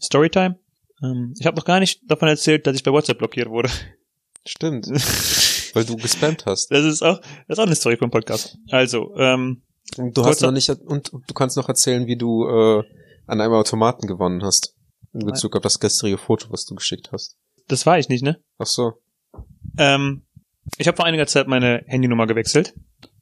Storytime. 0.00 0.58
Ähm, 1.02 1.34
ich 1.38 1.46
habe 1.46 1.56
noch 1.56 1.64
gar 1.64 1.80
nicht 1.80 2.00
davon 2.10 2.28
erzählt, 2.28 2.66
dass 2.66 2.76
ich 2.76 2.82
bei 2.82 2.92
WhatsApp 2.92 3.18
blockiert 3.18 3.48
wurde. 3.48 3.70
Stimmt. 4.46 4.86
weil 5.74 5.84
du 5.84 5.96
gespammt 5.96 6.46
hast. 6.46 6.70
Das 6.70 6.84
ist 6.84 7.02
auch, 7.02 7.20
das 7.20 7.58
ist 7.58 7.58
auch 7.58 7.66
eine 7.66 7.74
Story 7.74 7.96
vom 7.96 8.10
Podcast. 8.10 8.58
Also, 8.70 9.14
ähm, 9.16 9.62
Und 9.96 10.16
du 10.16 10.24
hast 10.24 10.40
noch 10.42 10.50
nicht, 10.50 10.68
und 10.70 11.12
du 11.12 11.34
kannst 11.34 11.56
noch 11.56 11.68
erzählen, 11.68 12.06
wie 12.06 12.16
du, 12.16 12.48
äh, 12.48 12.82
an 13.26 13.40
einem 13.40 13.52
Automaten 13.52 14.06
gewonnen 14.06 14.42
hast. 14.42 14.74
In 15.12 15.24
Bezug 15.24 15.56
auf 15.56 15.62
das 15.62 15.80
gestrige 15.80 16.18
Foto, 16.18 16.50
was 16.50 16.64
du 16.66 16.74
geschickt 16.74 17.10
hast. 17.12 17.36
das 17.68 17.86
war 17.86 17.98
ich 17.98 18.08
nicht, 18.08 18.22
ne? 18.22 18.40
Ach 18.58 18.66
so. 18.66 18.92
Ähm, 19.78 20.26
ich 20.76 20.86
habe 20.86 20.96
vor 20.96 21.06
einiger 21.06 21.26
Zeit 21.26 21.48
meine 21.48 21.82
Handynummer 21.86 22.26
gewechselt, 22.26 22.74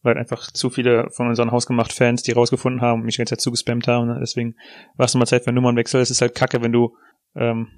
weil 0.02 0.18
einfach 0.18 0.50
zu 0.50 0.68
viele 0.70 1.08
von 1.10 1.28
unseren 1.28 1.52
Hausgemacht-Fans 1.52 2.22
die 2.22 2.32
rausgefunden 2.32 2.80
haben 2.82 3.00
und 3.00 3.06
mich 3.06 3.16
die 3.16 3.18
ganze 3.18 3.36
Zeit 3.36 3.40
zugespammt 3.40 3.86
haben. 3.86 4.08
Ne? 4.08 4.18
Deswegen 4.20 4.56
war 4.96 5.06
es 5.06 5.14
nochmal 5.14 5.28
Zeit 5.28 5.44
für 5.44 5.48
einen 5.48 5.56
Nummernwechsel. 5.56 6.00
Es 6.00 6.10
ist 6.10 6.20
halt 6.20 6.34
kacke, 6.34 6.60
wenn 6.60 6.72
du 6.72 6.96
ähm, 7.36 7.68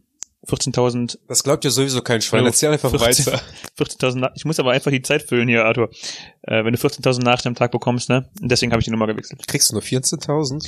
14.000 0.47 1.19
Das 1.27 1.43
glaubt 1.43 1.65
dir 1.65 1.71
sowieso 1.71 2.01
kein 2.01 2.21
Schwein. 2.23 2.41
Jo, 2.43 2.47
Erzähl 2.47 2.71
einfach 2.71 2.91
14 2.91 3.27
weiter. 3.27 3.43
14.000 3.79 4.15
Na- 4.19 4.33
Ich 4.37 4.45
muss 4.45 4.59
aber 4.61 4.71
einfach 4.71 4.91
die 4.91 5.03
Zeit 5.03 5.23
füllen 5.23 5.49
hier, 5.49 5.65
Arthur. 5.65 5.91
Äh, 6.43 6.65
wenn 6.65 6.73
du 6.73 6.79
14.000 6.79 7.23
Nachrichten 7.23 7.49
am 7.49 7.55
Tag 7.57 7.73
bekommst, 7.73 8.09
ne? 8.09 8.31
Und 8.41 8.49
deswegen 8.51 8.71
habe 8.73 8.81
ich 8.81 8.85
die 8.85 8.91
Nummer 8.93 9.07
gewechselt. 9.09 9.47
Kriegst 9.49 9.71
du 9.71 9.75
nur 9.75 9.83
14.000? 9.83 10.65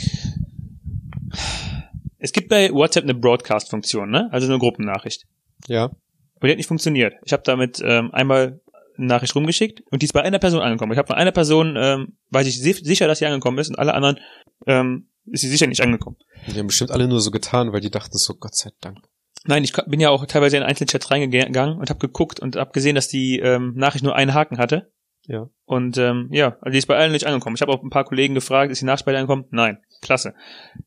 Es 2.18 2.32
gibt 2.32 2.48
bei 2.48 2.70
WhatsApp 2.72 3.04
eine 3.04 3.14
Broadcast-Funktion, 3.14 4.10
ne? 4.10 4.28
Also 4.32 4.46
eine 4.48 4.58
Gruppennachricht. 4.58 5.26
Ja. 5.68 5.84
Aber 5.84 6.46
die 6.48 6.50
hat 6.50 6.56
nicht 6.58 6.66
funktioniert. 6.66 7.14
Ich 7.24 7.32
habe 7.32 7.42
damit 7.44 7.80
ähm, 7.84 8.12
einmal 8.12 8.60
Nachricht 9.06 9.34
rumgeschickt 9.34 9.82
und 9.90 10.02
die 10.02 10.06
ist 10.06 10.12
bei 10.12 10.22
einer 10.22 10.38
Person 10.38 10.60
angekommen. 10.62 10.92
Ich 10.92 10.98
habe 10.98 11.06
von 11.08 11.16
einer 11.16 11.32
Person, 11.32 11.76
ähm, 11.78 12.16
weiß 12.30 12.46
ich 12.46 12.60
si- 12.60 12.72
sicher, 12.72 13.06
dass 13.06 13.18
sie 13.20 13.26
angekommen 13.26 13.58
ist 13.58 13.68
und 13.68 13.78
alle 13.78 13.94
anderen 13.94 14.18
ähm, 14.66 15.08
ist 15.26 15.40
sie 15.42 15.48
sicher 15.48 15.66
nicht 15.66 15.82
angekommen. 15.82 16.16
Die 16.48 16.58
haben 16.58 16.66
bestimmt 16.66 16.90
alle 16.90 17.06
nur 17.08 17.20
so 17.20 17.30
getan, 17.30 17.72
weil 17.72 17.80
die 17.80 17.90
dachten 17.90 18.16
so, 18.18 18.34
Gott 18.34 18.54
sei 18.56 18.70
Dank. 18.80 18.98
Nein, 19.44 19.64
ich 19.64 19.72
bin 19.86 20.00
ja 20.00 20.10
auch 20.10 20.26
teilweise 20.26 20.56
in 20.58 20.62
einzelne 20.62 20.86
Chats 20.88 21.10
reingegangen 21.10 21.78
und 21.78 21.88
habe 21.88 21.98
geguckt 21.98 22.40
und 22.40 22.56
habe 22.56 22.72
gesehen, 22.72 22.94
dass 22.94 23.08
die 23.08 23.38
ähm, 23.38 23.72
Nachricht 23.76 24.04
nur 24.04 24.14
einen 24.14 24.34
Haken 24.34 24.58
hatte. 24.58 24.92
Ja. 25.26 25.48
Und 25.64 25.96
ähm, 25.98 26.28
ja, 26.32 26.56
also 26.60 26.72
die 26.72 26.78
ist 26.78 26.86
bei 26.86 26.96
allen 26.96 27.12
nicht 27.12 27.26
angekommen. 27.26 27.54
Ich 27.56 27.62
habe 27.62 27.72
auch 27.72 27.82
ein 27.82 27.90
paar 27.90 28.04
Kollegen 28.04 28.34
gefragt, 28.34 28.70
ist 28.72 28.80
die 28.82 28.84
Nachricht 28.86 29.04
bei 29.06 29.12
dir 29.12 29.18
angekommen? 29.18 29.44
Nein. 29.50 29.78
Klasse. 30.02 30.34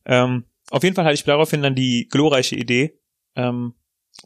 Ähm, 0.04 0.44
auf 0.70 0.82
jeden 0.84 0.94
Fall 0.94 1.04
hatte 1.04 1.14
ich 1.14 1.24
daraufhin 1.24 1.62
dann 1.62 1.74
die 1.74 2.08
glorreiche 2.10 2.54
Idee, 2.56 2.98
ähm, 3.36 3.74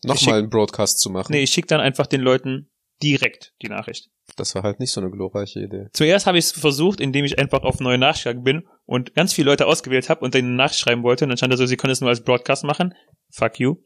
Nochmal 0.05 0.39
einen 0.41 0.51
Broadcast 0.51 1.01
zu 1.01 1.09
machen. 1.11 1.33
nee, 1.33 1.43
ich 1.43 1.51
schicke 1.51 1.69
dann 1.69 1.81
einfach 1.81 2.07
den 2.07 2.21
Leuten 2.21 2.69
direkt 3.03 3.55
die 3.63 3.69
Nachricht. 3.69 4.11
Das 4.37 4.55
war 4.55 4.63
halt 4.63 4.79
nicht 4.81 4.93
so 4.93 5.01
eine 5.01 5.11
glorreiche 5.11 5.61
Idee. 5.61 5.89
Zuerst 5.93 6.27
habe 6.27 6.39
ich 6.39 6.47
es 6.47 6.53
versucht, 6.53 7.01
indem 7.01 7.25
ich 7.25 7.39
einfach 7.39 7.63
auf 7.63 7.81
neue 7.81 7.99
gegangen 7.99 8.45
bin 8.45 8.69
und 8.85 9.15
ganz 9.15 9.33
viele 9.33 9.51
Leute 9.51 9.67
ausgewählt 9.67 10.09
habe 10.09 10.25
und 10.25 10.35
denen 10.35 10.49
eine 10.49 10.57
Nachricht 10.57 10.81
schreiben 10.81 11.03
wollte. 11.03 11.25
Und 11.25 11.31
dann 11.31 11.39
stand 11.39 11.53
da 11.53 11.57
so, 11.57 11.67
sie 11.67 11.77
können 11.77 11.93
es 11.93 12.01
nur 12.01 12.11
als 12.11 12.23
Broadcast 12.23 12.65
machen. 12.65 12.95
Fuck 13.31 13.59
you. 13.59 13.77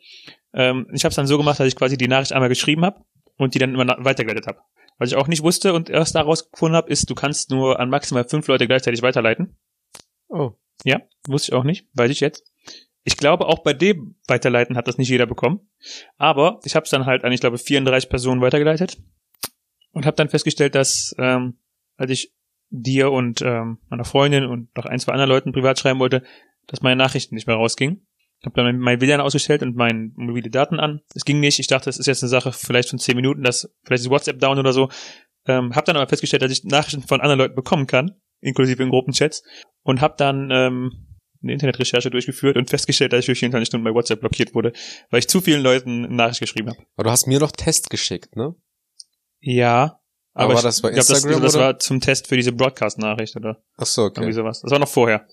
Ähm, 0.52 0.88
ich 0.92 1.04
habe 1.04 1.10
es 1.10 1.16
dann 1.16 1.26
so 1.26 1.38
gemacht, 1.38 1.60
dass 1.60 1.66
ich 1.66 1.76
quasi 1.76 1.96
die 1.96 2.08
Nachricht 2.08 2.32
einmal 2.32 2.48
geschrieben 2.48 2.84
habe 2.84 3.00
und 3.36 3.54
die 3.54 3.58
dann 3.58 3.74
immer 3.74 3.96
weitergeleitet 3.98 4.46
habe. 4.46 4.60
Was 4.98 5.10
ich 5.10 5.16
auch 5.16 5.26
nicht 5.26 5.42
wusste 5.42 5.72
und 5.72 5.90
erst 5.90 6.14
daraus 6.14 6.50
gefunden 6.50 6.76
habe, 6.76 6.90
ist, 6.90 7.08
du 7.08 7.14
kannst 7.14 7.50
nur 7.50 7.80
an 7.80 7.88
maximal 7.88 8.28
fünf 8.28 8.46
Leute 8.46 8.66
gleichzeitig 8.66 9.02
weiterleiten. 9.02 9.56
Oh. 10.28 10.52
Ja, 10.84 11.00
wusste 11.26 11.50
ich 11.50 11.54
auch 11.54 11.64
nicht, 11.64 11.86
weiß 11.94 12.10
ich 12.10 12.20
jetzt. 12.20 12.51
Ich 13.04 13.16
glaube, 13.16 13.46
auch 13.46 13.62
bei 13.62 13.72
dem 13.72 14.16
Weiterleiten 14.28 14.76
hat 14.76 14.86
das 14.86 14.98
nicht 14.98 15.08
jeder 15.08 15.26
bekommen. 15.26 15.60
Aber 16.18 16.60
ich 16.64 16.76
habe 16.76 16.84
es 16.84 16.90
dann 16.90 17.06
halt 17.06 17.24
an, 17.24 17.32
ich 17.32 17.40
glaube, 17.40 17.58
34 17.58 18.08
Personen 18.08 18.40
weitergeleitet 18.40 18.98
und 19.92 20.06
habe 20.06 20.16
dann 20.16 20.28
festgestellt, 20.28 20.74
dass 20.74 21.14
ähm, 21.18 21.58
als 21.96 22.10
ich 22.10 22.32
dir 22.70 23.10
und 23.10 23.42
ähm, 23.42 23.78
meiner 23.88 24.04
Freundin 24.04 24.46
und 24.46 24.74
noch 24.76 24.86
ein, 24.86 24.98
zwei 24.98 25.12
anderen 25.12 25.28
Leuten 25.28 25.52
privat 25.52 25.78
schreiben 25.78 26.00
wollte, 26.00 26.22
dass 26.66 26.80
meine 26.80 26.96
Nachrichten 26.96 27.34
nicht 27.34 27.46
mehr 27.46 27.56
rausgingen. 27.56 28.06
Ich 28.40 28.46
habe 28.46 28.60
dann 28.60 28.78
mein 28.78 29.00
WLAN 29.00 29.20
ausgestellt 29.20 29.62
und 29.62 29.76
meine 29.76 30.10
mobile 30.16 30.50
Daten 30.50 30.80
an. 30.80 31.00
Es 31.14 31.24
ging 31.24 31.38
nicht. 31.38 31.60
Ich 31.60 31.68
dachte, 31.68 31.90
es 31.90 31.98
ist 31.98 32.06
jetzt 32.06 32.24
eine 32.24 32.30
Sache 32.30 32.50
vielleicht 32.52 32.88
von 32.88 32.98
10 32.98 33.14
Minuten, 33.14 33.42
dass 33.42 33.72
vielleicht 33.84 34.02
ist 34.04 34.10
WhatsApp 34.10 34.40
down 34.40 34.58
oder 34.58 34.72
so. 34.72 34.88
Ähm, 35.46 35.74
habe 35.76 35.86
dann 35.86 35.96
aber 35.96 36.08
festgestellt, 36.08 36.42
dass 36.42 36.50
ich 36.50 36.64
Nachrichten 36.64 37.02
von 37.02 37.20
anderen 37.20 37.38
Leuten 37.38 37.54
bekommen 37.54 37.86
kann, 37.86 38.16
inklusive 38.40 38.82
in 38.82 38.90
Gruppenchats 38.90 39.44
und 39.82 40.00
habe 40.00 40.14
dann 40.16 40.50
ähm, 40.50 41.11
eine 41.42 41.52
Internetrecherche 41.52 42.10
durchgeführt 42.10 42.56
und 42.56 42.70
festgestellt, 42.70 43.12
dass 43.12 43.20
ich 43.20 43.26
für 43.26 43.34
24 43.34 43.66
Stunden 43.66 43.84
bei 43.84 43.94
WhatsApp 43.94 44.20
blockiert 44.20 44.54
wurde, 44.54 44.72
weil 45.10 45.20
ich 45.20 45.28
zu 45.28 45.40
vielen 45.40 45.62
Leuten 45.62 46.04
eine 46.04 46.14
Nachricht 46.14 46.40
geschrieben 46.40 46.70
habe. 46.70 46.78
Aber 46.96 47.04
du 47.04 47.10
hast 47.10 47.26
mir 47.26 47.40
noch 47.40 47.52
Test 47.52 47.90
geschickt, 47.90 48.36
ne? 48.36 48.54
Ja. 49.40 49.98
Aber 50.34 50.44
Aber 50.44 50.54
war 50.54 50.62
das 50.62 50.80
glaub, 50.80 50.94
Instagram, 50.94 51.32
Das, 51.32 51.40
das 51.42 51.54
oder? 51.56 51.64
war 51.64 51.78
zum 51.78 52.00
Test 52.00 52.28
für 52.28 52.36
diese 52.36 52.52
Broadcast-Nachricht 52.52 53.36
oder 53.36 53.62
Ach 53.76 53.86
so, 53.86 54.02
irgendwie 54.02 54.22
okay. 54.22 54.32
sowas. 54.32 54.62
Das 54.62 54.70
war 54.70 54.78
noch 54.78 54.88
vorher. 54.88 55.26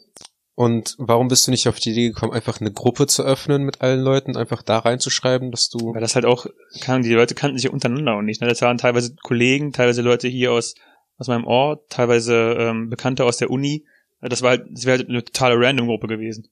Und 0.55 0.95
warum 0.97 1.29
bist 1.29 1.47
du 1.47 1.51
nicht 1.51 1.69
auf 1.69 1.79
die 1.79 1.91
Idee 1.91 2.09
gekommen, 2.09 2.33
einfach 2.33 2.59
eine 2.59 2.73
Gruppe 2.73 3.07
zu 3.07 3.23
öffnen 3.23 3.63
mit 3.63 3.79
allen 3.79 4.01
Leuten, 4.01 4.35
einfach 4.35 4.61
da 4.61 4.79
reinzuschreiben, 4.79 5.51
dass 5.51 5.69
du... 5.69 5.93
Weil 5.93 6.01
das 6.01 6.15
halt 6.15 6.25
auch, 6.25 6.47
die 6.73 7.13
Leute 7.13 7.33
kannten 7.33 7.57
sich 7.57 7.63
ja 7.63 7.71
untereinander 7.71 8.17
und 8.17 8.25
nicht. 8.25 8.41
Ne? 8.41 8.47
Das 8.49 8.61
waren 8.61 8.77
teilweise 8.77 9.15
Kollegen, 9.23 9.71
teilweise 9.71 10.01
Leute 10.01 10.27
hier 10.27 10.51
aus, 10.51 10.75
aus 11.17 11.29
meinem 11.29 11.45
Ort, 11.45 11.89
teilweise 11.89 12.57
ähm, 12.59 12.89
Bekannte 12.89 13.23
aus 13.23 13.37
der 13.37 13.51
Uni. 13.51 13.85
Das 14.21 14.41
war 14.41 14.51
halt, 14.51 14.65
das 14.71 14.85
wäre 14.85 14.97
halt 14.97 15.09
eine 15.09 15.23
totale 15.23 15.55
Random-Gruppe 15.55 16.07
gewesen. 16.07 16.47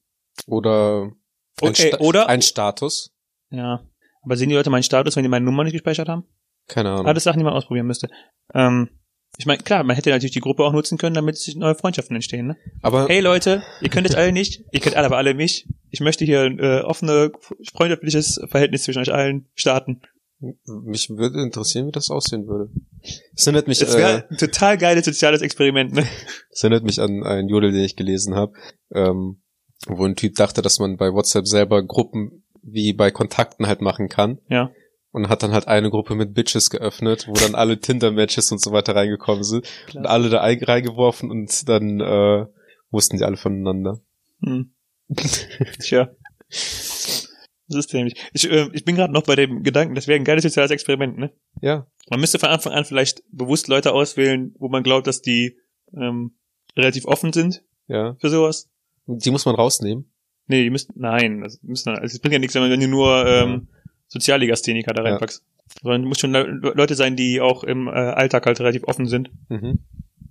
Oder 0.46 1.12
ein, 1.60 1.68
Okay, 1.68 1.88
Sta 1.88 1.98
oder? 1.98 2.28
ein 2.28 2.42
Status? 2.42 3.14
Ja. 3.50 3.82
Aber 4.22 4.36
sehen 4.36 4.48
die 4.48 4.54
Leute 4.54 4.70
meinen 4.70 4.82
Status, 4.82 5.16
wenn 5.16 5.22
die 5.22 5.28
meine 5.28 5.44
Nummer 5.44 5.64
nicht 5.64 5.72
gespeichert 5.72 6.08
haben? 6.08 6.24
Keine 6.66 6.90
Ahnung. 6.90 7.06
Alles 7.06 7.24
Sachen, 7.24 7.38
die 7.38 7.44
man 7.44 7.54
ausprobieren 7.54 7.86
müsste. 7.86 8.08
Ähm, 8.54 8.88
ich 9.36 9.46
meine, 9.46 9.62
klar, 9.62 9.84
man 9.84 9.96
hätte 9.96 10.10
natürlich 10.10 10.32
die 10.32 10.40
Gruppe 10.40 10.64
auch 10.64 10.72
nutzen 10.72 10.98
können, 10.98 11.14
damit 11.14 11.36
sich 11.36 11.56
neue 11.56 11.74
Freundschaften 11.74 12.16
entstehen. 12.16 12.48
Ne? 12.48 12.56
Aber 12.82 13.06
Hey 13.08 13.20
Leute, 13.20 13.62
ihr 13.80 13.88
könnt 13.88 14.08
es 14.08 14.14
alle 14.16 14.32
nicht, 14.32 14.64
ihr 14.72 14.80
kennt 14.80 14.96
alle 14.96 15.06
aber 15.06 15.16
alle 15.16 15.34
mich. 15.34 15.68
Ich 15.90 16.00
möchte 16.00 16.24
hier 16.24 16.42
ein 16.42 16.58
äh, 16.58 16.80
offene, 16.80 17.32
freundschaftliches 17.72 18.40
Verhältnis 18.48 18.84
zwischen 18.84 19.00
euch 19.00 19.12
allen 19.12 19.48
starten. 19.54 20.02
Mich 20.40 21.10
würde 21.10 21.42
interessieren, 21.42 21.88
wie 21.88 21.92
das 21.92 22.10
aussehen 22.10 22.46
würde. 22.46 22.70
Es 23.34 23.46
erinnert 23.46 23.66
mich, 23.66 23.78
Das 23.80 23.94
äh, 23.94 23.98
wäre 23.98 24.26
ein 24.30 24.36
total 24.36 24.78
geiles 24.78 25.04
soziales 25.04 25.42
Experiment, 25.42 25.92
ne? 25.94 26.04
es 26.50 26.62
erinnert 26.62 26.84
mich 26.84 27.00
an 27.00 27.24
einen 27.24 27.48
Jodel, 27.48 27.72
den 27.72 27.82
ich 27.82 27.96
gelesen 27.96 28.34
habe, 28.36 28.52
ähm, 28.92 29.42
wo 29.88 30.04
ein 30.04 30.14
Typ 30.16 30.34
dachte, 30.36 30.62
dass 30.62 30.78
man 30.78 30.96
bei 30.96 31.12
WhatsApp 31.12 31.46
selber 31.48 31.82
Gruppen 31.82 32.44
wie 32.62 32.92
bei 32.92 33.10
Kontakten 33.10 33.66
halt 33.66 33.80
machen 33.80 34.08
kann. 34.08 34.38
Ja. 34.48 34.70
Und 35.10 35.28
hat 35.30 35.42
dann 35.42 35.52
halt 35.52 35.66
eine 35.68 35.90
Gruppe 35.90 36.14
mit 36.14 36.34
Bitches 36.34 36.68
geöffnet, 36.70 37.26
wo 37.26 37.32
dann 37.32 37.54
alle 37.54 37.80
Tinder-Matches 37.80 38.52
und 38.52 38.60
so 38.60 38.72
weiter 38.72 38.94
reingekommen 38.94 39.42
sind. 39.42 39.66
Und 39.94 40.06
alle 40.06 40.28
da 40.28 40.42
ein- 40.42 40.62
reingeworfen 40.62 41.30
und 41.30 41.68
dann 41.68 42.00
äh, 42.00 42.46
wussten 42.90 43.16
die 43.16 43.24
alle 43.24 43.38
voneinander. 43.38 44.00
Hm. 44.44 44.74
Tja. 45.80 46.10
Das 47.68 47.78
ist 47.78 47.92
nämlich. 47.92 48.14
Ich, 48.32 48.50
äh, 48.50 48.68
ich 48.72 48.84
bin 48.84 48.96
gerade 48.96 49.12
noch 49.12 49.24
bei 49.24 49.36
dem 49.36 49.62
Gedanken, 49.62 49.94
das 49.94 50.06
wäre 50.08 50.18
ein 50.18 50.24
geiles 50.24 50.42
soziales 50.42 50.70
Experiment, 50.70 51.18
ne? 51.18 51.30
Ja, 51.60 51.86
Man 52.10 52.20
müsste 52.20 52.38
von 52.38 52.48
Anfang 52.48 52.72
an 52.72 52.84
vielleicht 52.84 53.22
bewusst 53.30 53.68
Leute 53.68 53.92
auswählen, 53.92 54.54
wo 54.58 54.68
man 54.68 54.82
glaubt, 54.82 55.06
dass 55.06 55.20
die 55.20 55.58
ähm, 55.94 56.32
relativ 56.76 57.04
offen 57.04 57.32
sind 57.32 57.62
ja. 57.86 58.16
für 58.20 58.30
sowas. 58.30 58.68
Die 59.06 59.30
muss 59.30 59.44
man 59.46 59.54
rausnehmen. 59.54 60.10
Nee, 60.46 60.62
die 60.64 60.70
müssten, 60.70 60.94
nein, 60.98 61.42
das 61.42 61.62
müssen, 61.62 61.90
also 61.90 62.04
es 62.14 62.18
bringt 62.20 62.32
ja 62.32 62.38
nichts, 62.38 62.54
wenn 62.54 62.80
du 62.80 62.88
nur 62.88 63.26
ähm, 63.26 63.68
Soziallegastheniker 64.06 64.92
da 64.94 65.02
Ja. 65.04 65.10
reinpackst. 65.10 65.44
Sondern 65.82 66.04
muss 66.04 66.18
schon 66.18 66.32
Le 66.32 66.44
Leute 66.74 66.94
sein, 66.94 67.14
die 67.16 67.42
auch 67.42 67.62
im 67.62 67.88
äh, 67.88 67.90
Alltag 67.90 68.46
halt 68.46 68.58
relativ 68.60 68.84
offen 68.84 69.06
sind. 69.06 69.30
Mhm. 69.50 69.80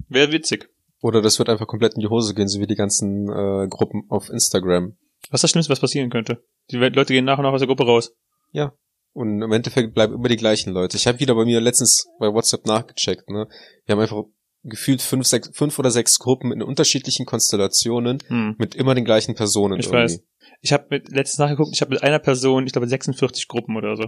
Wäre 0.10 0.32
witzig. 0.32 0.70
Oder 1.02 1.22
das 1.22 1.38
wird 1.38 1.50
einfach 1.50 1.68
komplett 1.68 1.94
in 1.94 2.02
die 2.02 2.08
Hose 2.08 2.34
gehen, 2.34 2.48
so 2.48 2.60
wie 2.60 2.66
die 2.66 2.76
ganzen 2.76 3.30
äh, 3.30 3.68
Gruppen 3.68 4.06
auf 4.10 4.30
Instagram. 4.32 4.96
Was 5.30 5.40
ist 5.40 5.44
das 5.44 5.52
Schlimmste, 5.52 5.72
was 5.72 5.80
passieren 5.80 6.10
könnte? 6.10 6.44
Die 6.72 6.78
Leute 6.78 7.14
gehen 7.14 7.26
nach 7.26 7.38
und 7.38 7.44
nach 7.44 7.52
aus 7.54 7.60
der 7.62 7.68
Gruppe 7.68 7.86
raus. 7.86 8.14
Und 9.14 9.42
im 9.42 9.52
Endeffekt 9.52 9.96
bleiben 9.96 10.14
immer 10.14 10.28
die 10.30 10.36
gleichen 10.36 10.72
Leute. 10.74 10.96
Ich 10.96 11.08
habe 11.08 11.20
wieder 11.20 11.34
bei 11.34 11.44
mir 11.44 11.60
letztens 11.60 12.08
bei 12.20 12.32
WhatsApp 12.32 12.68
nachgecheckt. 12.68 13.30
Ne? 13.32 13.48
Wir 13.86 13.94
haben 13.94 14.00
einfach 14.00 14.24
gefühlt 14.64 15.02
fünf, 15.02 15.26
sechs, 15.26 15.50
fünf 15.54 15.80
oder 15.80 15.90
sechs 15.90 16.20
Gruppen 16.20 16.52
in 16.52 16.62
unterschiedlichen 16.62 17.26
Konstellationen 17.26 18.20
Hm. 18.28 18.56
mit 18.60 18.76
immer 18.76 18.94
den 18.94 19.06
gleichen 19.06 19.34
Personen. 19.34 19.80
Ich 19.80 19.88
irgendwie. 19.88 20.04
weiß. 20.14 20.24
Ich 20.62 20.72
habe 20.72 20.86
mit 20.92 21.10
letztens 21.10 21.40
nachgeguckt, 21.40 21.72
ich 21.74 21.82
habe 21.82 21.92
mit 21.96 22.04
einer 22.04 22.20
Person, 22.20 22.68
ich 22.68 22.74
glaube 22.74 22.88
46 22.88 23.48
Gruppen 23.48 23.76
oder 23.76 23.96
so. 23.96 24.04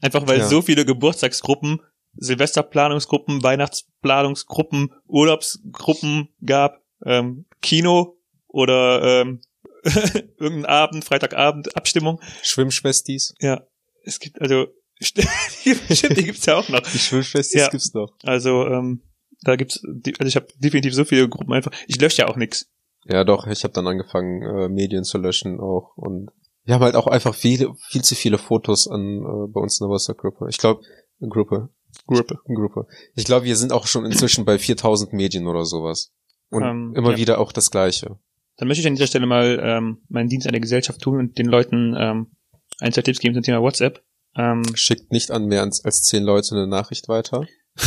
Einfach 0.00 0.26
weil 0.26 0.38
Ja. 0.38 0.44
es 0.44 0.50
so 0.50 0.62
viele 0.62 0.86
Geburtstagsgruppen, 0.86 1.80
Silvesterplanungsgruppen, 2.14 3.42
Weihnachtsplanungsgruppen, 3.42 4.92
Urlaubsgruppen 5.06 6.28
gab, 6.44 6.80
ähm, 7.04 7.44
Kino 7.60 8.16
oder 8.48 9.02
ähm, 9.22 9.40
irgendein 10.38 10.66
Abend, 10.66 11.04
Freitagabend, 11.04 11.76
Abstimmung. 11.76 12.20
Schwimmschwestis. 12.42 13.34
Ja, 13.40 13.62
es 14.04 14.18
gibt 14.20 14.40
also 14.40 14.66
stimmt, 15.00 15.28
die 15.64 16.24
gibt's 16.24 16.46
ja 16.46 16.56
auch 16.56 16.68
noch. 16.68 16.80
Die 16.80 16.98
Schwimmschwestis 16.98 17.60
Ja. 17.60 17.68
gibt's 17.68 17.92
noch. 17.94 18.12
Also 18.22 18.66
ähm, 18.66 19.02
da 19.42 19.56
gibt's, 19.56 19.82
also 19.84 20.26
ich 20.28 20.36
habe 20.36 20.46
definitiv 20.56 20.94
so 20.94 21.04
viele 21.04 21.28
Gruppen 21.28 21.52
einfach. 21.52 21.72
Ich 21.86 22.00
lösche 22.00 22.22
ja 22.22 22.28
auch 22.28 22.36
nix. 22.36 22.66
Ja, 23.04 23.24
doch. 23.24 23.46
Ich 23.46 23.64
habe 23.64 23.74
dann 23.74 23.86
angefangen, 23.86 24.42
äh, 24.42 24.68
Medien 24.68 25.04
zu 25.04 25.18
löschen 25.18 25.60
auch. 25.60 25.92
Und 25.96 26.30
wir 26.64 26.74
haben 26.74 26.82
halt 26.82 26.94
auch 26.96 27.06
einfach 27.06 27.34
viele, 27.34 27.74
viel 27.90 28.02
zu 28.02 28.14
viele 28.14 28.38
Fotos 28.38 28.88
an 28.88 29.18
äh, 29.18 29.52
bei 29.52 29.60
uns 29.60 29.78
in 29.80 29.84
der 29.86 29.90
WhatsApp-Gruppe. 29.92 30.46
Ich 30.48 30.56
glaube, 30.56 30.80
Gruppe. 31.20 31.68
Gruppe. 32.06 32.38
Gruppe. 32.46 32.86
Ich 33.14 33.24
glaube, 33.26 33.44
wir 33.44 33.56
sind 33.56 33.72
auch 33.72 33.86
schon 33.86 34.06
inzwischen 34.06 34.44
bei 34.46 34.58
4000 34.58 35.12
Medien 35.12 35.46
oder 35.46 35.64
sowas. 35.64 36.12
Und 36.50 36.62
Ähm, 36.62 36.94
immer 36.96 37.12
ja. 37.12 37.16
wieder 37.18 37.38
auch 37.38 37.52
das 37.52 37.70
Gleiche. 37.70 38.18
Dann 38.56 38.68
möchte 38.68 38.80
ich 38.82 38.86
an 38.86 38.94
dieser 38.94 39.06
Stelle 39.06 39.26
mal 39.26 39.60
ähm, 39.62 40.02
meinen 40.08 40.28
Dienst 40.28 40.46
an 40.46 40.52
der 40.52 40.60
Gesellschaft 40.60 41.00
tun 41.00 41.18
und 41.18 41.38
den 41.38 41.46
Leuten 41.46 41.94
ähm, 41.98 42.36
ein, 42.78 42.92
zwei 42.92 43.02
Tipps 43.02 43.18
geben 43.18 43.34
zum 43.34 43.42
Thema 43.42 43.60
WhatsApp. 43.62 44.02
Ähm, 44.36 44.62
Schickt 44.74 45.12
nicht 45.12 45.30
an 45.30 45.46
mehr 45.46 45.62
als, 45.62 45.84
als 45.84 46.02
zehn 46.02 46.22
Leute 46.24 46.54
eine 46.54 46.66
Nachricht 46.66 47.08
weiter. 47.08 47.46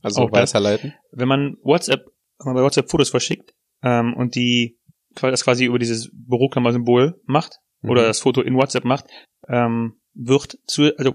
Also 0.00 0.20
Auch 0.22 0.30
das. 0.30 0.54
weiterleiten. 0.54 0.94
wenn 1.10 1.26
man 1.26 1.56
WhatsApp, 1.64 2.06
wenn 2.38 2.46
man 2.46 2.54
bei 2.54 2.62
WhatsApp 2.62 2.88
Fotos 2.88 3.10
verschickt 3.10 3.52
ähm, 3.82 4.14
und 4.14 4.36
die 4.36 4.78
das 5.20 5.42
quasi 5.42 5.64
über 5.64 5.80
dieses 5.80 6.08
Büroklammer-Symbol 6.12 7.20
macht 7.26 7.58
oder 7.82 8.02
Mhm. 8.02 8.06
das 8.06 8.20
Foto 8.20 8.40
in 8.40 8.54
WhatsApp 8.54 8.84
macht, 8.84 9.06
ähm, 9.48 10.00
wird 10.14 10.56
zu, 10.68 10.96
also 10.96 11.14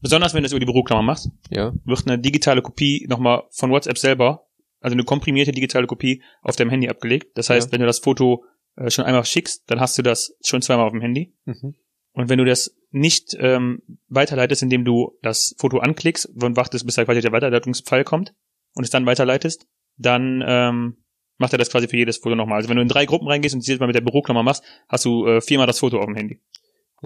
besonders 0.00 0.34
wenn 0.34 0.42
du 0.44 0.46
es 0.46 0.52
über 0.52 0.60
die 0.60 0.66
Büroklammer 0.66 1.02
machst, 1.02 1.30
Ja. 1.50 1.72
wird 1.84 2.06
eine 2.06 2.20
digitale 2.20 2.62
Kopie 2.62 3.06
nochmal 3.08 3.42
von 3.50 3.70
WhatsApp 3.72 3.98
selber, 3.98 4.46
also 4.82 4.94
eine 4.94 5.04
komprimierte 5.04 5.52
digitale 5.52 5.86
Kopie 5.86 6.22
auf 6.42 6.56
deinem 6.56 6.70
Handy 6.70 6.88
abgelegt. 6.88 7.36
Das 7.36 7.50
heißt, 7.50 7.68
Ja. 7.68 7.72
wenn 7.72 7.80
du 7.80 7.86
das 7.86 8.00
Foto 8.00 8.44
äh, 8.76 8.90
schon 8.90 9.04
einmal 9.04 9.24
schickst, 9.24 9.64
dann 9.70 9.80
hast 9.80 9.96
du 9.98 10.02
das 10.02 10.34
schon 10.44 10.62
zweimal 10.62 10.86
auf 10.86 10.92
dem 10.92 11.00
Handy. 11.00 11.34
Mhm. 11.44 11.74
Und 12.12 12.28
wenn 12.28 12.38
du 12.38 12.44
das 12.44 12.74
nicht 12.90 13.34
ähm, 13.40 13.82
weiterleitest, 14.08 14.62
indem 14.62 14.84
du 14.84 15.16
das 15.22 15.54
Foto 15.58 15.78
anklickst 15.78 16.26
und 16.26 16.56
wartest, 16.56 16.84
bis 16.84 16.96
da 16.96 17.04
quasi 17.04 17.20
der 17.22 17.32
Weiterleitungspfeil 17.32 18.04
kommt 18.04 18.34
und 18.74 18.84
es 18.84 18.90
dann 18.90 19.06
weiterleitest, 19.06 19.66
dann 19.96 20.42
ähm, 20.46 20.96
macht 21.38 21.52
er 21.52 21.58
das 21.58 21.70
quasi 21.70 21.88
für 21.88 21.96
jedes 21.96 22.18
Foto 22.18 22.34
nochmal. 22.34 22.56
Also 22.58 22.68
wenn 22.68 22.76
du 22.76 22.82
in 22.82 22.88
drei 22.88 23.06
Gruppen 23.06 23.28
reingehst 23.28 23.54
und 23.54 23.60
es 23.60 23.66
jedes 23.66 23.80
Mal 23.80 23.86
mit 23.86 23.96
der 23.96 24.02
Büroklammer 24.02 24.42
machst, 24.42 24.62
hast 24.88 25.04
du 25.06 25.26
äh, 25.26 25.40
viermal 25.40 25.66
das 25.66 25.78
Foto 25.78 25.98
auf 25.98 26.06
dem 26.06 26.14
Handy. 26.16 26.40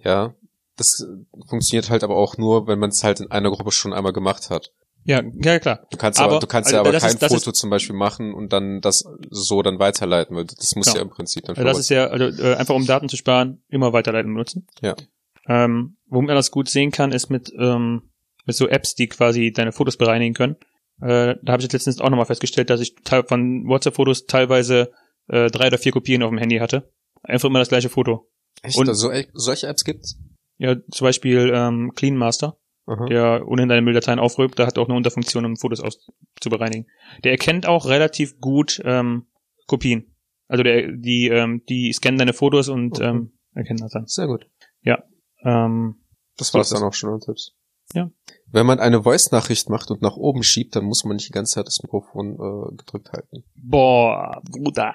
Ja. 0.03 0.35
Das 0.77 1.01
äh, 1.01 1.47
funktioniert 1.49 1.89
halt 1.89 2.05
aber 2.05 2.17
auch 2.17 2.37
nur, 2.37 2.67
wenn 2.67 2.79
man 2.79 2.91
es 2.91 3.03
halt 3.03 3.21
in 3.21 3.31
einer 3.31 3.51
Gruppe 3.51 3.73
schon 3.73 3.93
einmal 3.93 4.13
gemacht 4.13 4.51
hat. 4.51 4.73
Ja, 5.07 5.23
ja 5.43 5.59
klar. 5.59 5.87
Du 5.91 5.97
kannst 5.97 6.19
Aber- 6.21 6.33
aber, 6.33 6.41
du 6.41 6.47
kannst 6.47 6.71
ja 6.73 6.79
also 6.79 6.89
aber 6.89 6.93
das 6.93 7.03
kein 7.05 7.17
ist- 7.31 7.35
Foto 7.45 7.53
zum 7.53 7.71
Beispiel 7.71 7.95
machen 7.97 8.35
und 8.35 8.53
dann 8.53 8.81
das 8.81 9.05
so 9.31 9.63
dann 9.63 9.79
weiterleiten, 9.79 10.37
weil 10.37 10.45
das 10.45 10.75
muss 10.77 10.87
Ja. 10.89 10.97
ja, 10.97 11.03
im 11.03 11.11
Prinzip 11.11 11.45
dann 11.45 11.57
Also 11.57 11.67
das 11.69 11.79
ist 11.79 11.89
ja, 11.91 12.07
also, 12.09 12.43
äh, 12.43 12.55
einfach 12.57 12.75
um 12.75 12.87
Daten 12.87 13.09
zu 13.09 13.17
sparen, 13.17 13.63
immer 13.69 13.93
weiterleiten 13.93 14.33
benutzen. 14.33 14.67
Ja. 14.83 14.95
Ähm, 15.49 15.97
wo 16.09 16.21
man 16.23 16.35
das 16.35 16.51
gut 16.51 16.69
sehen 16.69 16.91
kann, 16.91 17.13
ist 17.13 17.31
mit, 17.31 17.53
ähm, 17.59 18.11
mit 18.47 18.57
so 18.57 18.69
Apps, 18.69 18.95
die 18.95 19.07
quasi 19.09 19.53
deine 19.53 19.73
Fotos 19.73 19.97
bereinigen 19.97 20.35
können. 20.35 20.57
Äh, 21.01 21.37
da 21.43 21.53
habe 21.53 21.59
ich 21.61 21.65
jetzt 21.65 21.73
letztens 21.75 22.01
auch 22.01 22.11
nochmal 22.11 22.27
festgestellt, 22.27 22.71
dass 22.71 22.81
ich 22.81 22.95
von 23.27 23.65
WhatsApp-Fotos 23.69 24.27
teilweise 24.27 24.91
äh, 25.29 25.51
drei 25.51 25.67
oder 25.69 25.79
vier 25.79 25.91
Kopien 25.93 26.23
auf 26.23 26.31
dem 26.31 26.39
Handy 26.39 26.59
hatte. 26.59 26.89
Einfach 27.23 27.49
immer 27.49 27.59
das 27.59 27.69
gleiche 27.69 27.89
Foto. 27.89 28.29
Echt? 28.63 28.79
und- 28.79 28.89
also, 28.89 29.11
so, 29.13 29.23
solche 29.35 29.67
Apps 29.67 29.85
gibt's? 29.85 30.19
Ja, 30.59 30.77
zum 30.91 31.05
Beispiel 31.05 31.53
ähm, 31.55 31.93
Clean 31.95 32.17
Master, 32.17 32.57
Aha. 32.87 33.07
der 33.07 33.49
ohnehin 33.49 33.69
deine 33.69 33.83
Mülldateien 33.83 34.19
aufräumt, 34.21 34.59
da 34.59 34.67
hat 34.67 34.79
auch 34.79 34.89
eine 34.89 34.97
Unterfunktion, 34.97 35.45
um 35.45 35.57
Fotos 35.57 35.81
aus 35.81 36.07
zu 36.41 36.49
bereinigen. 36.51 36.87
Der 37.25 37.33
erkennt 37.33 37.67
auch 37.67 37.87
relativ 37.87 38.39
gut 38.39 38.81
ähm, 38.85 39.27
Kopien. 39.67 40.15
Also 40.49 40.63
der, 40.63 40.93
die, 40.93 41.29
ähm, 41.29 41.63
die 41.69 41.93
scannen 41.93 42.19
deine 42.19 42.33
Fotos 42.33 42.69
und 42.69 42.93
Okay. 43.01 43.09
ähm, 43.09 43.33
erkennen 43.55 43.81
das 43.81 43.91
dann. 43.93 44.07
Sehr 44.07 44.27
gut. 44.29 44.47
Ähm, 45.43 45.97
Das 46.37 46.49
So 46.49 46.55
war 46.55 46.61
ist 46.63 46.73
dann 46.73 46.83
auch 46.83 46.95
schon 46.95 47.13
an 47.13 47.21
Tipps. 47.21 47.53
Ja. 47.95 48.11
Wenn 48.51 48.67
man 48.67 48.79
eine 48.81 49.03
Voice-Nachricht 49.03 49.69
macht 49.71 49.91
und 49.91 50.03
nach 50.03 50.17
oben 50.17 50.43
schiebt, 50.43 50.75
dann 50.77 50.85
muss 50.85 51.05
man 51.05 51.17
nicht 51.17 51.29
die 51.29 51.33
ganze 51.33 51.55
Zeit 51.55 51.67
das 51.67 51.83
Mikrofon 51.83 52.35
äh, 52.35 52.77
gedrückt 52.77 53.13
halten. 53.13 53.45
boah, 53.57 54.41
Bruder. 54.51 54.95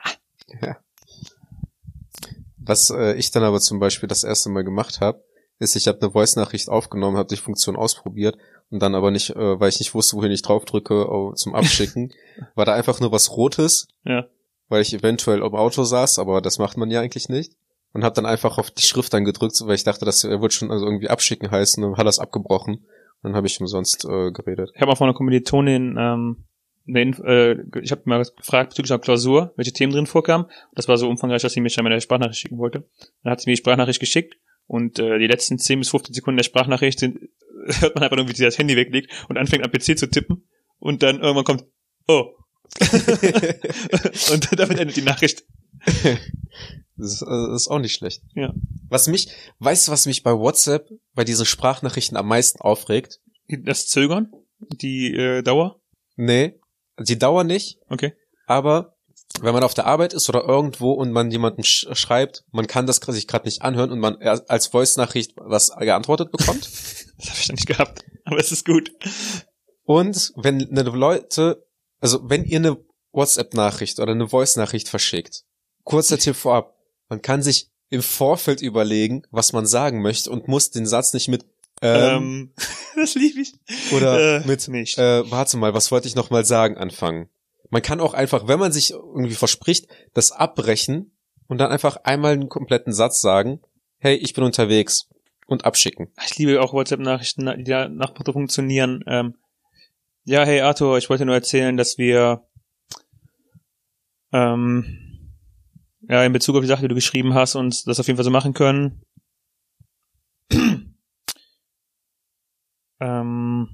Was 2.58 2.90
äh, 2.92 3.14
ich 3.18 3.32
dann 3.32 3.44
aber 3.44 3.60
zum 3.60 3.80
Beispiel 3.80 4.08
das 4.08 4.24
erste 4.24 4.50
Mal 4.50 4.64
gemacht 4.64 5.02
habe, 5.02 5.24
ist, 5.62 5.76
ich 5.76 5.88
habe 5.88 6.02
eine 6.02 6.12
Voice-Nachricht 6.12 6.70
aufgenommen, 6.70 7.18
habe 7.18 7.30
die 7.30 7.38
Funktion 7.42 7.76
ausprobiert 7.76 8.38
und 8.70 8.82
dann 8.82 8.96
aber 8.96 9.12
nicht, 9.12 9.30
äh, 9.32 9.60
weil 9.60 9.70
ich 9.70 9.80
nicht 9.80 9.94
wusste, 9.94 10.18
wohin 10.18 10.32
ich 10.32 10.42
draufdrücke 10.42 10.94
äh, 11.04 11.36
zum 11.36 11.56
Abschicken, 11.56 12.12
war 12.56 12.66
da 12.66 12.74
einfach 12.74 13.00
nur 13.00 13.12
was 13.12 13.32
Rotes, 13.38 13.88
Ja. 14.04 14.26
weil 14.70 14.82
ich 14.82 14.94
eventuell 14.94 15.40
im 15.40 15.56
Auto 15.56 15.84
saß, 15.84 16.20
aber 16.20 16.42
das 16.42 16.58
macht 16.58 16.78
man 16.78 16.90
ja 16.92 17.00
eigentlich 17.02 17.30
nicht. 17.30 17.54
Und 17.94 18.06
habe 18.06 18.16
dann 18.16 18.26
einfach 18.26 18.58
auf 18.58 18.72
die 18.72 18.84
Schrift 18.84 19.14
dann 19.14 19.26
gedrückt, 19.26 19.60
weil 19.66 19.76
ich 19.76 19.84
dachte, 19.84 20.06
das 20.06 20.24
wird 20.24 20.54
schon 20.54 20.72
also 20.72 20.86
irgendwie 20.86 21.10
abschicken 21.10 21.52
heißen, 21.52 21.84
und 21.84 21.98
hat 21.98 22.08
das 22.08 22.20
abgebrochen. 22.20 22.76
Und 22.76 22.86
dann 23.24 23.36
habe 23.36 23.48
ich 23.48 23.60
umsonst 23.60 24.06
äh, 24.06 24.32
geredet. 24.32 24.72
Ich 24.74 24.82
habe 24.82 24.92
auch 24.94 24.98
von 24.98 25.08
einer 25.10 25.14
Kommilitonin, 25.14 25.98
ähm, 26.00 26.46
eine, 26.88 27.02
Inf- 27.04 27.22
äh, 27.24 27.80
ich 27.82 27.92
habe 27.92 28.04
mal 28.06 28.24
gefragt 28.24 28.70
bezüglich 28.70 28.92
einer 28.94 29.02
Klausur, 29.02 29.52
welche 29.58 29.74
Themen 29.74 29.92
drin 29.92 30.08
vorkamen. 30.08 30.46
Das 30.74 30.88
war 30.88 30.96
so 30.98 31.10
umfangreich, 31.10 31.42
dass 31.42 31.52
sie 31.52 31.60
mir 31.60 31.70
scheinbar 31.70 31.92
eine 31.92 32.00
Sprachnachricht 32.00 32.40
schicken 32.40 32.58
wollte. 32.58 32.86
Dann 33.24 33.32
hat 33.34 33.42
sie 33.42 33.50
mir 33.50 33.56
die 33.56 33.62
Sprachnachricht 33.62 34.00
geschickt 34.00 34.36
und 34.72 35.00
äh, 35.00 35.20
die 35.20 35.28
letzten 35.28 35.60
10 35.60 35.80
bis 35.80 35.90
15 35.90 36.14
Sekunden 36.14 36.38
der 36.38 36.46
Sprachnachricht 36.46 36.98
sind, 36.98 37.20
hört 37.82 37.94
man 37.94 38.06
einfach 38.06 38.16
nur, 38.16 38.30
wie 38.30 38.34
sie 38.34 38.46
das 38.46 38.58
Handy 38.58 38.78
weglegt 38.78 39.12
und 39.28 39.38
anfängt 39.38 39.66
am 39.66 39.72
PC 39.72 40.00
zu 40.00 40.10
tippen 40.10 40.48
und 40.80 41.04
dann 41.04 41.20
irgendwann 41.20 41.44
kommt, 41.44 41.66
oh. 42.08 42.32
und 44.32 44.50
damit 44.60 44.80
endet 44.80 44.96
die 44.96 45.02
Nachricht. 45.02 45.44
Das 46.96 47.12
ist, 47.14 47.22
äh, 47.22 47.54
ist 47.54 47.68
auch 47.68 47.80
nicht 47.80 47.96
schlecht. 47.96 48.24
Ja. 48.34 48.54
Was 48.88 49.08
mich, 49.08 49.28
weißt 49.60 49.90
du, 49.90 49.92
was 49.92 50.06
mich 50.06 50.24
bei 50.24 50.32
WhatsApp, 50.32 50.90
bei 51.16 51.26
diesen 51.26 51.46
Sprachnachrichten 51.46 52.16
am 52.16 52.30
meisten 52.30 52.62
aufregt? 52.62 53.20
Das 53.50 53.88
Zögern, 53.88 54.32
die 54.60 55.14
äh, 55.14 55.42
Dauer, 55.42 55.82
Nee, 56.16 56.60
die 56.98 57.20
Dauer 57.20 57.44
nicht, 57.44 57.80
okay. 57.90 58.14
aber 58.46 58.96
wenn 59.42 59.54
man 59.54 59.64
auf 59.64 59.74
der 59.74 59.86
Arbeit 59.86 60.14
ist 60.14 60.28
oder 60.30 60.44
irgendwo 60.46 60.92
und 60.92 61.12
man 61.12 61.32
jemanden 61.32 61.64
sch 61.64 61.88
schreibt, 61.94 62.44
man 62.52 62.68
kann 62.68 62.86
das 62.86 62.98
sich 62.98 63.28
gerade 63.28 63.46
nicht 63.46 63.62
anhören 63.62 63.92
und 63.92 64.00
man 64.00 64.18
als 64.18 64.68
Voice-Nachricht 64.68 65.34
was 65.38 65.72
geantwortet 65.78 66.32
bekommt. 66.32 66.70
Das 67.22 67.30
habe 67.30 67.40
ich 67.40 67.50
noch 67.50 67.56
nicht 67.56 67.68
gehabt, 67.68 68.04
aber 68.26 68.40
es 68.40 68.52
ist 68.52 68.66
gut. 68.66 68.92
und 69.84 70.34
wenn 70.38 70.68
eine 70.72 70.82
Leute, 70.90 71.64
also 72.00 72.28
wenn 72.28 72.44
ihr 72.46 72.58
eine 72.58 72.78
WhatsApp-Nachricht 73.12 74.00
oder 74.00 74.14
eine 74.14 74.28
Voice-Nachricht 74.28 74.90
verschickt, 74.90 75.44
kurzer 75.84 76.18
Tipp 76.18 76.36
vorab, 76.36 76.76
man 77.10 77.22
kann 77.22 77.44
sich 77.44 77.70
im 77.90 78.02
Vorfeld 78.02 78.64
überlegen, 78.64 79.22
was 79.30 79.54
man 79.54 79.68
sagen 79.68 80.02
möchte 80.02 80.32
und 80.32 80.48
muss 80.48 80.72
den 80.72 80.88
Satz 80.88 81.14
nicht 81.14 81.28
mit 81.28 81.46
ähm, 81.84 82.02
Ähm, 82.02 82.54
das 82.96 83.14
liebe 83.14 83.42
ich. 83.42 83.54
Oder 83.94 84.38
Äh, 84.42 84.48
mit, 84.48 84.68
nicht. 84.68 84.98
äh, 84.98 85.30
warte 85.30 85.58
mal, 85.58 85.76
was 85.76 85.92
wollte 85.92 86.08
ich 86.08 86.16
noch 86.16 86.32
mal 86.32 86.44
sagen 86.46 86.78
anfangen? 86.78 87.30
Man 87.72 87.82
kann 87.82 88.02
auch 88.02 88.14
einfach, 88.14 88.48
wenn 88.48 88.60
man 88.60 88.72
sich 88.72 88.92
irgendwie 88.92 89.34
verspricht, 89.34 89.88
das 90.14 90.32
abbrechen 90.32 91.18
und 91.48 91.58
dann 91.58 91.72
einfach 91.72 91.96
einmal 92.04 92.34
einen 92.34 92.50
kompletten 92.50 92.94
Satz 92.94 93.22
sagen, 93.22 93.62
hey, 93.98 94.16
ich 94.16 94.34
bin 94.34 94.44
unterwegs 94.44 95.08
und 95.48 95.64
abschicken. 95.64 96.10
Ich 96.26 96.38
liebe 96.38 96.62
auch 96.62 96.74
WhatsApp-Nachrichten, 96.74 97.64
die 97.64 97.72
nach 97.72 98.14
Motto 98.18 98.34
funktionieren. 98.34 99.04
Ähm, 99.08 99.36
ja, 100.26 100.44
hey 100.44 100.60
Arthur, 100.60 100.98
ich 100.98 101.10
wollte 101.10 101.26
nur 101.26 101.34
erzählen, 101.34 101.78
dass 101.78 101.98
wir 101.98 102.46
ähm, 104.34 105.32
ja 106.02 106.24
in 106.26 106.34
Bezug 106.34 106.58
auf 106.58 106.62
die 106.62 106.68
Sache, 106.68 106.82
die 106.82 106.90
du 106.90 106.96
geschrieben 106.96 107.34
hast, 107.34 107.56
uns 107.56 107.86
das 107.86 108.02
auf 108.02 108.08
jeden 108.08 108.18
Fall 108.18 108.26
so 108.26 108.32
machen 108.32 108.54
können. 108.54 109.02
ähm, 113.00 113.70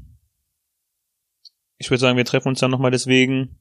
ich 1.79 1.89
würde 1.89 1.99
sagen, 1.99 2.17
wir 2.17 2.25
treffen 2.25 2.49
uns 2.49 2.59
dann 2.59 2.69
nochmal 2.71 2.91
deswegen. 2.91 3.59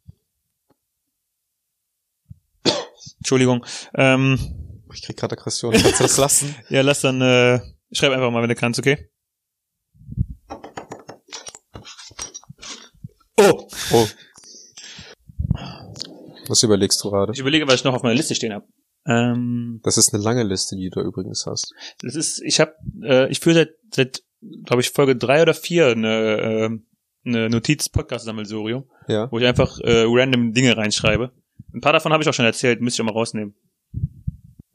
Entschuldigung. 3.31 3.67
Ähm, 3.97 4.39
Ich 4.95 5.03
krieg 5.03 5.17
gerade 5.17 5.33
Aggression, 5.37 5.73
kannst 5.73 5.99
du 5.99 6.05
das 6.05 6.17
lassen? 6.25 6.55
ja, 6.69 6.83
lass 6.83 7.01
dann, 7.01 7.21
äh, 7.21 7.59
schreib 7.91 8.13
einfach 8.13 8.31
mal, 8.31 8.41
wenn 8.41 8.49
du 8.49 8.55
kannst, 8.55 8.79
okay? 8.79 9.11
Oh! 13.37 13.69
Oh. 13.93 14.07
Was 16.49 16.63
überlegst 16.63 17.03
du 17.03 17.11
gerade? 17.11 17.33
Ich 17.33 17.41
überlege, 17.41 17.67
was 17.67 17.75
ich 17.75 17.85
noch 17.85 17.95
auf 17.95 18.03
meiner 18.05 18.15
Liste 18.15 18.37
stehen 18.37 18.53
habe. 18.53 18.67
Ähm, 19.07 19.81
Das 19.83 19.99
ist 19.99 20.15
eine 20.15 20.23
lange 20.23 20.45
Liste, 20.45 20.77
die 20.77 20.89
du 20.91 21.01
übrigens 21.01 21.47
hast. 21.47 21.73
das 22.03 22.15
ist, 22.15 22.41
ich 22.43 22.61
habe, 22.61 22.75
äh, 23.03 23.29
ich 23.31 23.41
führe 23.41 23.57
seit, 23.57 23.71
seit 23.93 24.23
glaube 24.65 24.83
ich, 24.83 24.91
Folge 24.91 25.17
drei 25.17 25.43
oder 25.43 25.55
vier 25.55 25.89
eine, 25.89 26.09
äh, 26.37 26.71
eine 27.29 27.51
Notiz-Podcast-Sammelsurium, 27.51 28.89
Ja. 29.09 29.31
wo 29.33 29.39
ich 29.41 29.47
einfach 29.47 29.81
äh, 29.81 30.05
random 30.07 30.53
Dinge 30.53 30.77
reinschreibe. 30.77 31.33
Ein 31.77 31.83
paar 31.83 31.93
davon 31.93 32.11
habe 32.11 32.23
ich 32.23 32.29
auch 32.29 32.33
schon 32.33 32.47
erzählt, 32.47 32.81
müsste 32.81 33.03
ich 33.03 33.07
auch 33.07 33.13
mal 33.13 33.19
rausnehmen. 33.19 33.55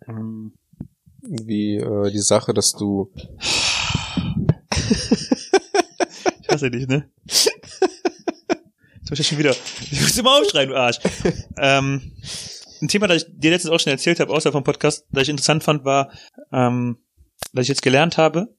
Ähm, 0.07 0.53
Wie 1.23 1.77
äh, 1.77 2.11
die 2.11 2.19
Sache, 2.19 2.53
dass 2.53 2.73
du 2.73 3.11
Ich 6.41 6.47
hasse 6.47 6.69
dich, 6.69 6.87
ne? 6.87 7.09
Jetzt 7.25 7.49
muss 9.09 9.19
ich 9.19 9.27
schon 9.27 9.39
wieder. 9.39 9.55
Ich 9.89 9.99
muss 9.99 10.15
immer 10.15 10.39
aufschreien, 10.39 10.69
du 10.69 10.75
Arsch. 10.75 10.99
ähm, 11.57 12.11
ein 12.83 12.87
Thema, 12.87 13.07
das 13.07 13.23
ich 13.23 13.29
dir 13.35 13.49
letztens 13.49 13.73
auch 13.73 13.79
schon 13.79 13.93
erzählt 13.93 14.19
habe, 14.19 14.31
außer 14.31 14.51
vom 14.51 14.63
Podcast, 14.63 15.07
das 15.09 15.23
ich 15.23 15.29
interessant 15.29 15.63
fand, 15.63 15.83
war, 15.83 16.11
ähm, 16.51 16.99
dass 17.51 17.63
ich 17.63 17.69
jetzt 17.69 17.81
gelernt 17.81 18.19
habe, 18.19 18.55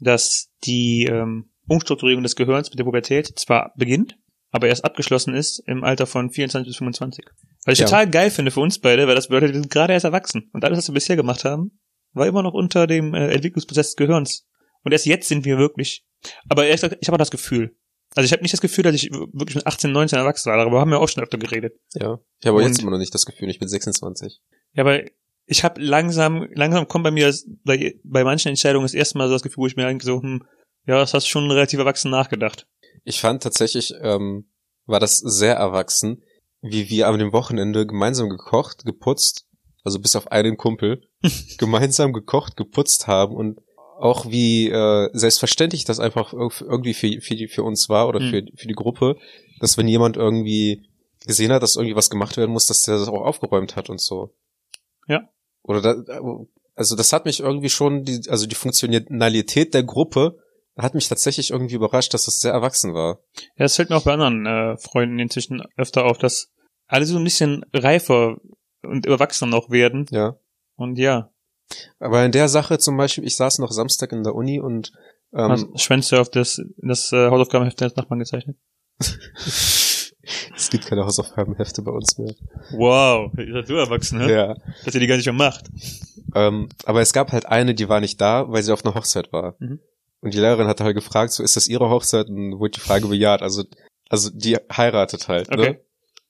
dass 0.00 0.48
die 0.64 1.04
ähm, 1.04 1.50
Umstrukturierung 1.66 2.22
des 2.22 2.34
Gehirns 2.34 2.70
mit 2.70 2.78
der 2.78 2.84
Pubertät 2.84 3.38
zwar 3.38 3.74
beginnt, 3.76 4.16
aber 4.50 4.68
erst 4.68 4.84
abgeschlossen 4.84 5.34
ist 5.34 5.58
im 5.66 5.84
Alter 5.84 6.06
von 6.06 6.30
24 6.30 6.68
bis 6.68 6.76
25. 6.78 7.24
Was 7.64 7.74
ich 7.74 7.78
Ja. 7.80 7.86
total 7.86 8.08
geil 8.10 8.30
finde 8.30 8.50
für 8.50 8.60
uns 8.60 8.78
beide, 8.78 9.06
weil 9.06 9.14
das 9.14 9.28
bedeutet, 9.28 9.54
wir 9.54 9.60
sind 9.60 9.70
gerade 9.70 9.92
erst 9.92 10.04
erwachsen. 10.04 10.50
Und 10.52 10.64
alles, 10.64 10.78
was 10.78 10.88
wir 10.88 10.94
bisher 10.94 11.16
gemacht 11.16 11.44
haben, 11.44 11.78
war 12.12 12.26
immer 12.26 12.42
noch 12.42 12.54
unter 12.54 12.86
dem 12.86 13.14
äh, 13.14 13.28
Entwicklungsprozess 13.32 13.88
des 13.88 13.96
Gehirns. 13.96 14.46
Und 14.84 14.92
erst 14.92 15.06
jetzt 15.06 15.28
sind 15.28 15.44
wir 15.44 15.58
wirklich. 15.58 16.04
Aber 16.48 16.64
ehrlich 16.64 16.80
gesagt, 16.80 16.96
ich 17.00 17.08
habe 17.08 17.16
auch 17.16 17.18
das 17.18 17.30
Gefühl. 17.30 17.76
Also 18.14 18.24
ich 18.24 18.32
habe 18.32 18.42
nicht 18.42 18.54
das 18.54 18.62
Gefühl, 18.62 18.84
dass 18.84 18.94
ich 18.94 19.10
wirklich 19.12 19.56
mit 19.56 19.66
18, 19.66 19.92
19 19.92 20.18
erwachsen 20.18 20.50
war, 20.50 20.56
darüber 20.56 20.80
haben 20.80 20.90
wir 20.90 20.98
auch 20.98 21.08
schon 21.08 21.22
öfter 21.22 21.36
geredet. 21.36 21.74
Ja. 21.94 22.18
Ich 22.40 22.46
habe 22.46 22.62
jetzt 22.62 22.80
immer 22.80 22.90
noch 22.92 22.98
nicht 22.98 23.14
das 23.14 23.26
Gefühl, 23.26 23.50
ich 23.50 23.58
bin 23.58 23.68
26. 23.68 24.40
Ja, 24.72 24.82
aber 24.82 25.02
ich 25.44 25.62
habe 25.64 25.80
langsam, 25.80 26.48
langsam 26.54 26.88
kommt 26.88 27.04
bei 27.04 27.10
mir 27.10 27.34
bei, 27.64 27.96
bei 28.02 28.24
manchen 28.24 28.48
Entscheidungen 28.48 28.84
das 28.84 28.94
erste 28.94 29.18
Mal 29.18 29.28
so 29.28 29.34
das 29.34 29.42
Gefühl, 29.42 29.62
wo 29.62 29.66
ich 29.66 29.76
mir 29.76 29.86
eigentlich 29.86 30.04
so, 30.04 30.22
hm, 30.22 30.42
ja, 30.86 30.96
das 30.98 31.12
hast 31.12 31.26
du 31.26 31.30
schon 31.30 31.50
relativ 31.50 31.78
erwachsen 31.78 32.10
nachgedacht. 32.10 32.66
Ich 33.08 33.20
fand 33.20 33.42
tatsächlich, 33.42 33.94
ähm, 34.02 34.50
war 34.86 35.00
das 35.00 35.18
sehr 35.18 35.54
erwachsen, 35.56 36.22
wie 36.60 36.90
wir 36.90 37.08
am 37.08 37.18
dem 37.18 37.32
Wochenende 37.32 37.86
gemeinsam 37.86 38.28
gekocht, 38.28 38.84
geputzt, 38.84 39.46
also 39.84 39.98
bis 39.98 40.14
auf 40.16 40.30
einen 40.30 40.56
Kumpel, 40.56 41.02
gemeinsam 41.58 42.12
gekocht, 42.12 42.56
geputzt 42.56 43.06
haben 43.06 43.34
und 43.34 43.60
auch 43.98 44.26
wie 44.26 44.68
äh, 44.68 45.08
selbstverständlich 45.12 45.84
das 45.84 46.00
einfach 46.00 46.32
irg- 46.32 46.62
irgendwie 46.64 46.94
für, 46.94 47.20
für, 47.20 47.34
die, 47.34 47.48
für 47.48 47.62
uns 47.62 47.88
war 47.88 48.08
oder 48.08 48.20
Hm. 48.20 48.30
für, 48.30 48.42
für 48.56 48.68
die 48.68 48.74
Gruppe, 48.74 49.16
dass 49.60 49.76
wenn 49.78 49.88
jemand 49.88 50.16
irgendwie 50.16 50.88
gesehen 51.26 51.50
hat, 51.52 51.62
dass 51.62 51.76
irgendwie 51.76 51.96
was 51.96 52.10
gemacht 52.10 52.36
werden 52.36 52.52
muss, 52.52 52.66
dass 52.66 52.82
der 52.82 52.98
das 52.98 53.08
auch 53.08 53.22
aufgeräumt 53.24 53.74
hat 53.74 53.90
und 53.90 54.00
so. 54.00 54.34
Ja. 55.08 55.28
Oder 55.62 55.80
da, 55.80 56.20
also 56.74 56.94
das 56.94 57.12
hat 57.12 57.24
mich 57.24 57.40
irgendwie 57.40 57.70
schon, 57.70 58.04
die, 58.04 58.20
also 58.28 58.46
die 58.46 58.54
Funktionalität 58.54 59.74
der 59.74 59.82
Gruppe 59.82 60.38
hat 60.78 60.94
mich 60.94 61.08
tatsächlich 61.08 61.50
irgendwie 61.50 61.74
überrascht, 61.74 62.14
dass 62.14 62.24
das 62.24 62.40
sehr 62.40 62.52
erwachsen 62.52 62.94
war. 62.94 63.20
Ja, 63.56 63.64
das 63.64 63.76
fällt 63.76 63.90
mir 63.90 63.96
auch 63.96 64.04
bei 64.04 64.12
anderen 64.12 64.46
äh, 64.46 64.76
Freunden 64.78 65.18
inzwischen 65.18 65.62
öfter 65.76 66.04
auf, 66.04 66.18
dass 66.18 66.50
alle 66.86 67.04
so 67.04 67.18
ein 67.18 67.24
bisschen 67.24 67.64
reifer 67.72 68.36
und 68.82 69.06
erwachsener 69.06 69.50
noch 69.50 69.70
werden. 69.70 70.06
Ja. 70.10 70.36
Und 70.76 70.96
ja, 70.96 71.30
Aber 71.98 72.24
in 72.24 72.32
der 72.32 72.48
Sache 72.48 72.78
zum 72.78 72.96
Beispiel, 72.96 73.24
ich 73.24 73.36
saß 73.36 73.58
noch 73.58 73.72
Samstag 73.72 74.12
in 74.12 74.22
der 74.22 74.34
Uni 74.34 74.60
und 74.60 74.92
ähm, 75.34 75.72
Schwänze 75.76 76.20
auf 76.20 76.30
das, 76.30 76.60
das 76.78 77.12
äh, 77.12 77.28
Hausaufgabenheft 77.28 77.80
des 77.80 77.96
Nachbarn 77.96 78.20
gezeichnet. 78.20 78.56
es 79.00 80.70
gibt 80.70 80.86
keine 80.86 81.04
Hausaufgabenhefte 81.04 81.82
bei 81.82 81.90
uns 81.90 82.16
mehr. 82.18 82.34
Wow, 82.72 83.32
ihr 83.36 83.52
seid 83.52 83.66
so 83.66 83.76
erwachsen, 83.76 84.20
hä? 84.20 84.32
Ja. 84.32 84.54
Dass 84.84 84.94
ihr 84.94 85.00
die 85.00 85.06
gar 85.06 85.16
nicht 85.16 85.26
mehr 85.26 85.34
macht. 85.34 85.66
Ähm, 86.34 86.68
aber 86.84 87.00
es 87.00 87.12
gab 87.12 87.32
halt 87.32 87.46
eine, 87.46 87.74
die 87.74 87.88
war 87.88 88.00
nicht 88.00 88.20
da, 88.20 88.48
weil 88.48 88.62
sie 88.62 88.72
auf 88.72 88.84
einer 88.84 88.94
Hochzeit 88.94 89.32
war. 89.32 89.56
Mhm. 89.58 89.80
Und 90.20 90.34
die 90.34 90.38
Lehrerin 90.38 90.66
hat 90.66 90.80
halt 90.80 90.96
gefragt, 90.96 91.32
so 91.32 91.42
ist 91.42 91.56
das 91.56 91.68
ihre 91.68 91.90
Hochzeit? 91.90 92.28
Und 92.28 92.58
wurde 92.58 92.72
die 92.72 92.80
Frage 92.80 93.06
bejaht. 93.08 93.42
Also, 93.42 93.64
also 94.08 94.30
die 94.32 94.56
heiratet 94.74 95.28
halt. 95.28 95.50
Okay. 95.50 95.70
Ne? 95.70 95.80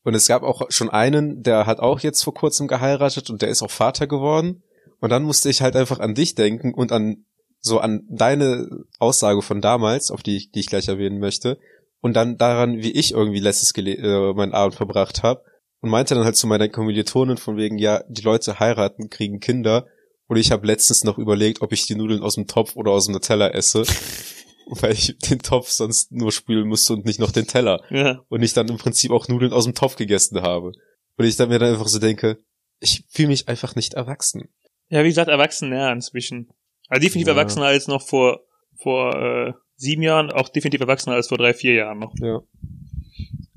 Und 0.05 0.14
es 0.14 0.29
gab 0.29 0.42
auch 0.42 0.62
schon 0.70 0.90
einen, 0.90 1.42
der 1.42 1.66
hat 1.66 1.81
auch 1.81 2.01
jetzt 2.01 2.22
vor 2.22 2.35
kurzem 2.35 2.68
geheiratet 2.68 3.31
und 3.31 3.42
der 3.42 3.48
ist 3.48 3.62
auch 3.62 3.70
Vater 3.70 4.07
geworden. 4.07 4.62
Und 5.01 5.11
dann 5.11 5.22
musste 5.22 5.48
ich 5.48 5.62
halt 5.62 5.77
einfach 5.77 6.01
an 6.01 6.14
dich 6.14 6.35
denken 6.35 6.74
und 6.74 6.92
an 6.92 7.24
so 7.61 7.81
an 7.81 8.07
deine 8.09 8.85
Aussage 8.98 9.42
von 9.42 9.61
damals, 9.61 10.11
auf 10.11 10.22
die 10.22 10.37
ich, 10.37 10.53
die 10.53 10.61
ich 10.61 10.66
gleich 10.66 10.88
erwähnen 10.88 11.18
möchte, 11.18 11.59
und 12.01 12.14
dann 12.14 12.38
daran, 12.38 12.79
wie 12.79 12.92
ich 12.92 13.12
irgendwie 13.12 13.40
letztes 13.40 13.74
gele 13.74 13.96
äh, 13.96 14.33
meinen 14.35 14.55
Abend 14.55 14.77
verbracht 14.77 15.22
habe 15.22 15.42
und 15.81 15.90
meinte 15.90 16.14
dann 16.14 16.24
halt 16.24 16.37
zu 16.37 16.46
meiner 16.46 16.68
Kommilitonin 16.68 17.37
von 17.37 17.57
wegen, 17.57 17.79
ja, 17.79 18.03
die 18.09 18.22
Leute 18.22 18.61
heiraten, 18.61 19.11
kriegen 19.11 19.40
Kinder 19.40 19.87
und 20.29 20.37
ich 20.37 20.51
habe 20.53 20.67
letztens 20.67 21.05
noch 21.05 21.19
überlegt, 21.19 21.61
ob 21.62 21.73
ich 21.73 21.87
die 21.87 21.95
Nudeln 21.97 22.23
aus 22.23 22.37
dem 22.37 22.47
Topf 22.47 22.77
oder 22.77 22.93
aus 22.93 23.07
dem 23.07 23.21
Teller 23.21 23.55
esse, 23.55 23.83
weil 24.67 24.93
ich 24.93 25.17
den 25.19 25.41
Topf 25.41 25.71
sonst 25.71 26.12
nur 26.12 26.31
spülen 26.33 26.69
musste 26.69 26.93
und 26.93 27.05
nicht 27.05 27.19
noch 27.19 27.33
den 27.33 27.47
Teller 27.47 27.83
Ja. 27.91 28.21
und 28.29 28.43
ich 28.43 28.53
dann 28.53 28.69
im 28.69 28.77
Prinzip 28.79 29.11
auch 29.11 29.27
Nudeln 29.29 29.53
aus 29.53 29.64
dem 29.64 29.75
Topf 29.75 29.97
gegessen 29.97 30.41
habe. 30.43 30.73
Und 31.17 31.25
ich 31.25 31.37
dann 31.37 31.49
mir 31.49 31.59
dann 31.59 31.73
einfach 31.73 31.88
so 31.88 31.99
denke, 31.99 32.38
ich 32.81 33.05
fühle 33.09 33.29
mich 33.29 33.49
einfach 33.49 33.75
nicht 33.75 33.95
erwachsen. 33.95 34.49
Ja, 34.88 35.03
wie 35.03 35.09
gesagt, 35.09 35.29
erwachsen, 35.29 35.73
ja, 35.73 35.91
inzwischen. 35.93 36.49
Also 36.88 37.03
definitiv 37.03 37.27
Ja. 37.29 37.33
erwachsener 37.35 37.67
als 37.67 37.88
noch 37.88 38.07
vor, 38.07 38.41
vor 38.77 39.14
äh, 39.17 39.53
sieben 39.77 40.03
Jahren, 40.03 40.31
auch 40.31 40.49
definitiv 40.49 40.81
erwachsener 40.81 41.17
als 41.17 41.29
vor 41.29 41.38
drei, 41.38 41.55
vier 41.55 41.75
Jahren 41.75 41.99
noch. 41.99 42.14
Ja. 42.21 42.41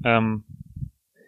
Ähm, 0.03 0.43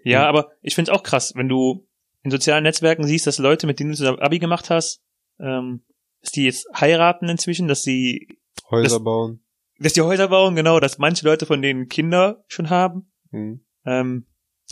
ja, 0.03 0.19
Mhm. 0.21 0.25
aber 0.25 0.51
ich 0.61 0.75
find's 0.75 0.89
auch 0.89 1.03
krass, 1.03 1.33
wenn 1.35 1.47
du 1.49 1.87
in 2.23 2.31
sozialen 2.31 2.63
Netzwerken 2.63 3.03
siehst, 3.05 3.27
dass 3.27 3.37
Leute, 3.37 3.67
mit 3.67 3.79
denen 3.79 3.91
du 3.91 3.97
zusammen 3.97 4.19
Abi 4.19 4.39
gemacht 4.39 4.69
hast, 4.69 5.01
ähm, 5.39 5.83
dass 6.21 6.31
die 6.31 6.45
jetzt 6.45 6.67
heiraten 6.79 7.27
inzwischen, 7.29 7.67
dass 7.67 7.83
sie, 7.83 8.27
Häuser 8.69 8.95
Das- 8.97 9.03
bauen. 9.03 9.43
dass 9.79 9.93
die 9.93 10.01
Häuser 10.01 10.27
bauen, 10.29 10.55
genau, 10.55 10.79
dass 10.79 10.97
manche 10.97 11.25
Leute 11.25 11.45
von 11.45 11.61
denen 11.61 11.87
Kinder 11.89 12.43
schon 12.47 12.69
haben. 12.69 13.11
Hm. 13.31 13.65
Ähm, 13.85 14.25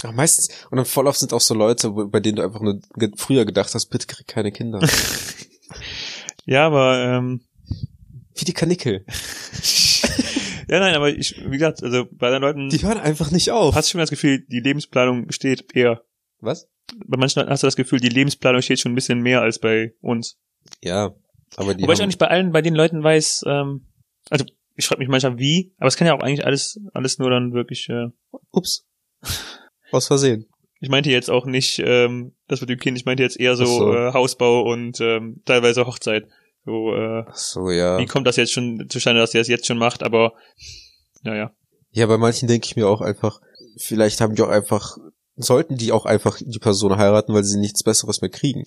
Ja, 0.04 0.12
meistens, 0.12 0.50
und 0.72 0.78
dann 0.78 0.86
voll 0.86 1.08
oft 1.08 1.20
sind 1.20 1.34
auch 1.34 1.42
so 1.42 1.54
Leute, 1.54 1.90
bei 1.92 2.20
denen 2.22 2.38
du 2.38 2.44
einfach 2.44 2.62
nur 2.62 2.80
früher 3.18 3.46
gedacht 3.46 3.74
hast, 3.76 3.88
bitte 3.88 4.08
krieg 4.08 4.26
keine 4.28 4.52
Kinder. 4.52 4.80
ja, 6.46 6.66
aber 6.66 6.98
ähm, 7.00 7.42
Wie 8.36 8.46
die 8.46 8.54
Kanickel. 8.54 9.06
ja, 10.70 10.80
nein, 10.80 10.96
aber 10.96 11.10
ich, 11.10 11.36
wie 11.46 11.58
gesagt, 11.58 11.84
also 11.84 12.06
bei 12.12 12.30
den 12.30 12.42
Leuten 12.42 12.70
Die 12.70 12.82
hören 12.82 12.98
einfach 13.00 13.32
nicht 13.32 13.52
auf. 13.52 13.76
hast 13.76 13.90
du 13.90 13.92
schon 13.92 14.00
das 14.00 14.10
Gefühl, 14.10 14.46
die 14.48 14.60
Lebensplanung 14.62 15.32
steht 15.32 15.76
eher. 15.76 16.04
Was? 16.40 16.70
Bei 17.08 17.18
manchen 17.18 17.40
Leuten 17.40 17.52
hast 17.52 17.64
du 17.64 17.68
das 17.68 17.76
Gefühl, 17.76 18.00
die 18.00 18.10
Lebensplanung 18.10 18.62
steht 18.62 18.80
schon 18.80 18.94
ein 18.94 18.96
bisschen 18.96 19.20
mehr 19.22 19.42
als 19.42 19.60
bei 19.60 19.94
uns. 20.02 20.40
Ja, 20.84 21.14
aber 21.56 21.74
die 21.74 21.84
Wobei 21.84 21.94
ich 21.94 22.02
auch 22.02 22.06
nicht 22.08 22.20
bei 22.20 22.28
allen, 22.28 22.52
bei 22.52 22.62
den 22.62 22.76
Leuten 22.76 23.04
weiß, 23.04 23.44
ähm, 23.48 23.88
also 24.30 24.46
ich 24.76 24.88
frage 24.88 25.00
mich 25.00 25.10
manchmal 25.10 25.38
wie, 25.38 25.74
aber 25.78 25.88
es 25.88 25.98
kann 25.98 26.08
ja 26.08 26.16
auch 26.16 26.22
eigentlich 26.22 26.46
alles, 26.46 26.80
alles 26.94 27.20
nur 27.20 27.30
dann 27.30 27.54
wirklich, 27.54 27.90
äh, 27.90 28.08
ups, 28.52 28.86
aus 29.92 30.08
Versehen. 30.08 30.48
ich 30.80 30.90
meinte 30.90 31.12
jetzt 31.12 31.30
auch 31.30 31.46
nicht, 31.46 31.80
ähm, 31.80 32.34
das 32.48 32.62
mit 32.62 32.70
dem 32.70 32.80
Kind, 32.80 32.98
ich 32.98 33.06
meinte 33.06 33.24
jetzt 33.24 33.40
eher 33.40 33.56
so, 33.56 33.66
so. 33.66 33.94
Äh, 33.94 34.14
Hausbau 34.14 34.62
und 34.62 35.00
ähm, 35.02 35.42
teilweise 35.46 35.86
Hochzeit. 35.86 36.28
So, 36.66 36.94
äh, 36.96 37.24
Ach 37.28 37.36
so, 37.36 37.70
ja. 37.72 37.98
wie 37.98 38.06
kommt 38.06 38.28
das 38.28 38.36
jetzt 38.36 38.54
schon 38.54 38.88
zustande, 38.90 39.20
dass 39.20 39.32
der 39.32 39.42
es 39.42 39.48
jetzt 39.48 39.66
schon 39.66 39.78
macht, 39.80 40.04
aber 40.04 40.34
naja. 41.24 41.52
Ja, 41.92 42.06
bei 42.06 42.18
manchen 42.18 42.48
denke 42.48 42.66
ich 42.66 42.76
mir 42.76 42.88
auch 42.88 43.02
einfach, 43.02 43.42
vielleicht 43.78 44.22
haben 44.22 44.36
die 44.36 44.42
auch 44.44 44.50
einfach, 44.50 44.98
sollten 45.36 45.76
die 45.76 45.92
auch 45.92 46.06
einfach 46.06 46.38
die 46.40 46.60
Person 46.60 46.98
heiraten, 46.98 47.34
weil 47.34 47.44
sie 47.44 47.60
nichts 47.60 47.84
Besseres 47.84 48.22
mehr 48.22 48.30
kriegen. 48.30 48.64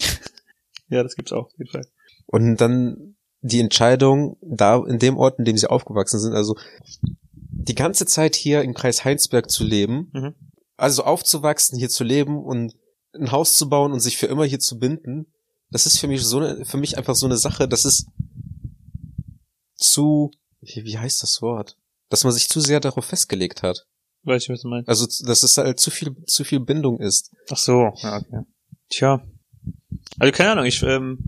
Ja, 0.88 1.02
das 1.02 1.14
gibt's 1.14 1.32
auch, 1.32 1.46
auf 1.46 1.52
jeden 1.58 1.70
Fall. 1.70 1.86
Und 2.26 2.56
dann 2.56 3.16
die 3.40 3.60
Entscheidung, 3.60 4.36
da 4.42 4.82
in 4.86 4.98
dem 4.98 5.16
Ort, 5.16 5.38
in 5.38 5.44
dem 5.44 5.56
sie 5.58 5.68
aufgewachsen 5.68 6.18
sind, 6.20 6.32
also 6.34 6.56
die 7.50 7.74
ganze 7.74 8.06
Zeit 8.06 8.34
hier 8.36 8.62
im 8.62 8.74
Kreis 8.74 9.04
Heinsberg 9.04 9.50
zu 9.50 9.64
leben, 9.64 10.10
Mhm. 10.12 10.34
also 10.76 11.04
aufzuwachsen, 11.04 11.78
hier 11.78 11.88
zu 11.90 12.04
leben 12.04 12.42
und 12.42 12.74
ein 13.12 13.30
Haus 13.32 13.56
zu 13.56 13.68
bauen 13.68 13.92
und 13.92 14.00
sich 14.00 14.16
für 14.16 14.26
immer 14.26 14.44
hier 14.44 14.60
zu 14.60 14.78
binden, 14.78 15.32
das 15.70 15.86
ist 15.86 15.98
für 15.98 16.08
mich 16.08 16.22
so 16.22 16.38
eine, 16.38 16.64
für 16.64 16.76
mich 16.78 16.96
einfach 16.98 17.14
so 17.14 17.26
eine 17.26 17.36
Sache, 17.36 17.68
das 17.68 17.84
ist 17.84 18.06
zu, 19.76 20.30
wie, 20.60 20.84
wie 20.84 20.98
heißt 20.98 21.22
das 21.22 21.40
Wort? 21.42 21.76
Dass 22.08 22.24
man 22.24 22.32
sich 22.32 22.48
zu 22.48 22.60
sehr 22.60 22.80
darauf 22.80 23.04
festgelegt 23.04 23.62
hat. 23.62 23.86
Weiß 24.22 24.44
ich, 24.44 24.48
was 24.48 24.62
du 24.62 24.68
meinst. 24.68 24.88
Also, 24.88 25.06
dass 25.26 25.42
es 25.42 25.56
halt 25.58 25.78
zu 25.80 25.90
viel, 25.90 26.14
zu 26.26 26.44
viel 26.44 26.60
Bindung 26.60 27.00
ist. 27.00 27.30
Ach 27.50 27.56
so, 27.56 27.92
ja, 27.96 28.16
okay. 28.18 28.40
Tja. 28.88 29.26
Also 30.18 30.32
keine 30.32 30.52
Ahnung, 30.52 30.64
ich, 30.64 30.82
ähm, 30.82 31.18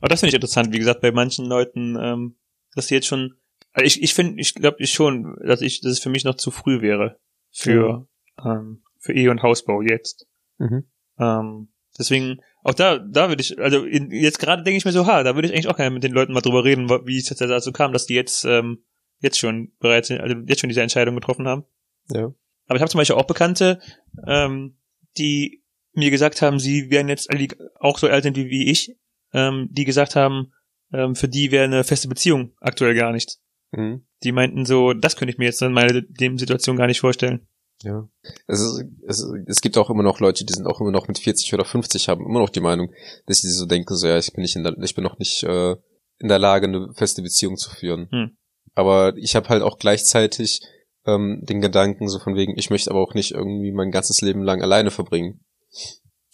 aber 0.00 0.08
das 0.08 0.20
finde 0.20 0.30
ich 0.30 0.34
interessant, 0.34 0.72
wie 0.72 0.78
gesagt, 0.78 1.00
bei 1.00 1.12
manchen 1.12 1.46
Leuten, 1.46 1.96
ähm, 2.00 2.36
dass 2.74 2.88
sie 2.88 2.94
jetzt 2.94 3.06
schon, 3.06 3.34
also 3.72 3.86
ich, 3.86 4.02
ich 4.02 4.14
finde, 4.14 4.40
ich 4.40 4.54
glaube 4.54 4.76
ich 4.80 4.92
schon, 4.92 5.36
dass 5.44 5.60
ich, 5.60 5.80
dass 5.80 5.92
es 5.92 5.98
für 5.98 6.10
mich 6.10 6.24
noch 6.24 6.36
zu 6.36 6.50
früh 6.50 6.80
wäre 6.80 7.18
für, 7.50 8.06
ähm, 8.44 8.82
für 8.98 9.12
Ehe 9.12 9.30
und 9.30 9.42
Hausbau 9.42 9.82
jetzt. 9.82 10.26
Mhm. 10.58 10.84
Ähm, 11.18 11.68
deswegen, 11.98 12.40
auch 12.62 12.74
da, 12.74 12.98
da 12.98 13.28
würde 13.28 13.40
ich, 13.40 13.58
also 13.58 13.84
in, 13.84 14.10
jetzt 14.10 14.38
gerade 14.38 14.62
denke 14.62 14.78
ich 14.78 14.84
mir 14.84 14.92
so, 14.92 15.06
ha, 15.06 15.22
da 15.22 15.34
würde 15.34 15.48
ich 15.48 15.54
eigentlich 15.54 15.68
auch 15.68 15.76
gerne 15.76 15.94
mit 15.94 16.04
den 16.04 16.12
Leuten 16.12 16.32
mal 16.32 16.40
drüber 16.40 16.64
reden, 16.64 16.88
wie 16.88 17.18
es 17.18 17.28
jetzt 17.28 17.40
dazu 17.40 17.72
kam, 17.72 17.92
dass 17.92 18.06
die 18.06 18.14
jetzt, 18.14 18.44
ähm, 18.44 18.84
jetzt 19.20 19.38
schon 19.38 19.72
bereits, 19.78 20.10
also 20.10 20.36
jetzt 20.46 20.60
schon 20.60 20.68
diese 20.68 20.82
Entscheidung 20.82 21.14
getroffen 21.14 21.46
haben. 21.48 21.64
Ja. 22.10 22.32
Aber 22.66 22.76
ich 22.76 22.80
habe 22.80 22.90
zum 22.90 22.98
Beispiel 22.98 23.16
auch 23.16 23.26
Bekannte, 23.26 23.80
ähm, 24.26 24.76
die 25.16 25.62
mir 25.96 26.10
gesagt 26.10 26.42
haben, 26.42 26.58
sie 26.58 26.90
wären 26.90 27.08
jetzt 27.08 27.30
alle 27.30 27.48
auch 27.80 27.98
so 27.98 28.08
alt 28.08 28.24
sind 28.24 28.36
wie, 28.36 28.48
wie 28.48 28.70
ich, 28.70 28.96
ähm, 29.32 29.68
die 29.70 29.84
gesagt 29.84 30.16
haben, 30.16 30.52
ähm, 30.92 31.14
für 31.14 31.28
die 31.28 31.50
wäre 31.50 31.64
eine 31.64 31.84
feste 31.84 32.08
Beziehung 32.08 32.52
aktuell 32.60 32.94
gar 32.94 33.12
nicht. 33.12 33.38
Mhm. 33.72 34.06
Die 34.22 34.32
meinten 34.32 34.64
so, 34.64 34.92
das 34.92 35.16
könnte 35.16 35.32
ich 35.32 35.38
mir 35.38 35.46
jetzt 35.46 35.62
in 35.62 35.72
meiner 35.72 36.00
dem 36.02 36.38
Situation 36.38 36.76
gar 36.76 36.86
nicht 36.86 37.00
vorstellen. 37.00 37.46
Ja. 37.82 38.08
Es, 38.46 38.60
ist, 38.60 38.84
es, 39.06 39.26
es 39.46 39.60
gibt 39.60 39.76
auch 39.76 39.90
immer 39.90 40.02
noch 40.02 40.20
Leute, 40.20 40.44
die 40.44 40.52
sind 40.52 40.66
auch 40.66 40.80
immer 40.80 40.92
noch 40.92 41.08
mit 41.08 41.18
40 41.18 41.52
oder 41.52 41.64
50, 41.64 42.08
haben 42.08 42.24
immer 42.24 42.40
noch 42.40 42.48
die 42.48 42.60
Meinung, 42.60 42.92
dass 43.26 43.40
sie 43.40 43.50
so 43.50 43.66
denken, 43.66 43.94
so 43.94 44.06
ja, 44.06 44.16
ich 44.16 44.32
bin 44.32 44.42
nicht 44.42 44.56
in 44.56 44.64
der, 44.64 44.76
ich 44.78 44.94
bin 44.94 45.04
noch 45.04 45.18
nicht 45.18 45.42
äh, 45.42 45.76
in 46.18 46.28
der 46.28 46.38
Lage, 46.38 46.66
eine 46.66 46.92
feste 46.94 47.22
Beziehung 47.22 47.56
zu 47.56 47.70
führen. 47.70 48.08
Hm. 48.10 48.36
Aber 48.74 49.14
ich 49.16 49.36
habe 49.36 49.48
halt 49.48 49.62
auch 49.62 49.78
gleichzeitig 49.78 50.62
ähm, 51.06 51.40
den 51.42 51.60
Gedanken, 51.60 52.08
so 52.08 52.18
von 52.18 52.34
wegen, 52.34 52.56
ich 52.56 52.70
möchte 52.70 52.90
aber 52.90 53.00
auch 53.00 53.14
nicht 53.14 53.32
irgendwie 53.32 53.72
mein 53.72 53.90
ganzes 53.90 54.20
Leben 54.22 54.42
lang 54.42 54.62
alleine 54.62 54.90
verbringen. 54.90 55.44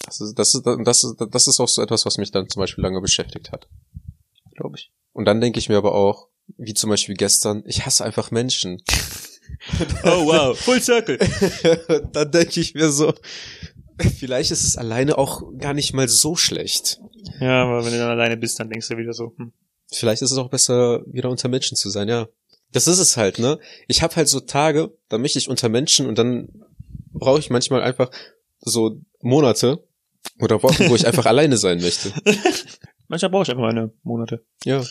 Das 0.04 0.20
ist, 0.20 0.38
das 0.38 0.54
ist, 0.54 0.64
das 0.66 1.04
ist, 1.04 1.16
das 1.30 1.46
ist 1.46 1.60
auch 1.60 1.68
so 1.68 1.82
etwas, 1.82 2.04
was 2.06 2.18
mich 2.18 2.30
dann 2.32 2.48
zum 2.48 2.60
Beispiel 2.60 2.82
lange 2.82 3.00
beschäftigt 3.00 3.52
hat. 3.52 3.68
Glaube 4.56 4.76
ich. 4.76 4.90
Und 5.12 5.26
dann 5.26 5.40
denke 5.40 5.58
ich 5.58 5.68
mir 5.68 5.76
aber 5.76 5.94
auch, 5.94 6.28
wie 6.56 6.74
zum 6.74 6.90
Beispiel 6.90 7.14
gestern, 7.14 7.62
ich 7.66 7.86
hasse 7.86 8.04
einfach 8.04 8.30
Menschen. 8.30 8.82
Oh 10.04 10.26
wow, 10.26 10.58
Full 10.58 10.80
Circle. 10.80 11.18
dann 12.12 12.30
denke 12.30 12.58
ich 12.58 12.74
mir 12.74 12.90
so, 12.90 13.12
vielleicht 14.18 14.50
ist 14.50 14.64
es 14.64 14.78
alleine 14.78 15.18
auch 15.18 15.42
gar 15.58 15.74
nicht 15.74 15.92
mal 15.92 16.08
so 16.08 16.36
schlecht. 16.36 17.00
Ja, 17.38 17.64
aber 17.64 17.84
wenn 17.84 17.92
du 17.92 17.98
dann 17.98 18.10
alleine 18.10 18.36
bist, 18.38 18.58
dann 18.58 18.70
denkst 18.70 18.88
du 18.88 18.96
wieder 18.96 19.12
so, 19.12 19.34
hm. 19.36 19.52
Vielleicht 19.92 20.22
ist 20.22 20.30
es 20.30 20.38
auch 20.38 20.48
besser, 20.48 21.02
wieder 21.06 21.28
unter 21.28 21.48
Menschen 21.48 21.76
zu 21.76 21.90
sein, 21.90 22.08
ja. 22.08 22.28
Das 22.72 22.88
ist 22.88 22.98
es 22.98 23.18
halt, 23.18 23.38
ne? 23.38 23.58
Ich 23.88 24.02
habe 24.02 24.16
halt 24.16 24.28
so 24.28 24.40
Tage, 24.40 24.96
da 25.08 25.18
möchte 25.18 25.38
ich 25.38 25.48
unter 25.50 25.68
Menschen 25.68 26.06
und 26.06 26.16
dann 26.16 26.48
brauche 27.12 27.38
ich 27.38 27.50
manchmal 27.50 27.82
einfach 27.82 28.10
so 28.60 29.00
Monate 29.22 29.86
oder 30.38 30.62
Wochen, 30.62 30.88
wo 30.88 30.94
ich 30.94 31.06
einfach 31.06 31.26
alleine 31.32 31.56
sein 31.56 31.80
möchte. 31.80 32.12
manchmal 33.08 33.30
brauche 33.30 33.42
ich 33.42 33.50
einfach 33.50 33.62
meine 33.62 33.92
Monate. 34.02 34.44
Ja. 34.64 34.82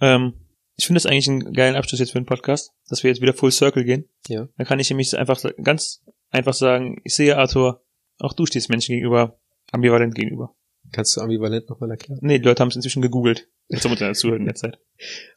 Ähm, 0.00 0.34
ich 0.76 0.86
finde 0.86 1.00
das 1.00 1.06
eigentlich 1.06 1.28
einen 1.28 1.52
geilen 1.52 1.74
Abschluss 1.74 2.00
jetzt 2.00 2.12
für 2.12 2.20
den 2.20 2.26
Podcast, 2.26 2.72
dass 2.88 3.02
wir 3.02 3.10
jetzt 3.10 3.20
wieder 3.20 3.34
Full 3.34 3.50
Circle 3.50 3.84
gehen. 3.84 4.08
Ja. 4.28 4.48
Da 4.56 4.64
kann 4.64 4.78
ich 4.78 4.88
nämlich 4.90 5.16
einfach 5.16 5.42
ganz 5.62 6.04
einfach 6.30 6.54
sagen, 6.54 7.00
ich 7.04 7.14
sehe 7.14 7.36
Arthur, 7.36 7.82
auch 8.18 8.32
du 8.32 8.46
stehst 8.46 8.70
Menschen 8.70 8.94
gegenüber 8.94 9.38
ambivalent 9.72 10.14
gegenüber. 10.14 10.54
Kannst 10.92 11.16
du 11.16 11.20
ambivalent 11.20 11.68
nochmal 11.68 11.90
erklären? 11.90 12.20
Nee, 12.22 12.38
die 12.38 12.44
Leute 12.44 12.62
haben 12.62 12.68
es 12.68 12.76
inzwischen 12.76 13.02
gegoogelt. 13.02 13.48
Jetzt 13.68 13.84
muss 13.86 13.98
man 14.00 14.08
dazu 14.08 14.28
hören 14.28 14.40
in 14.40 14.46
der 14.46 14.54
Zeit. 14.54 14.78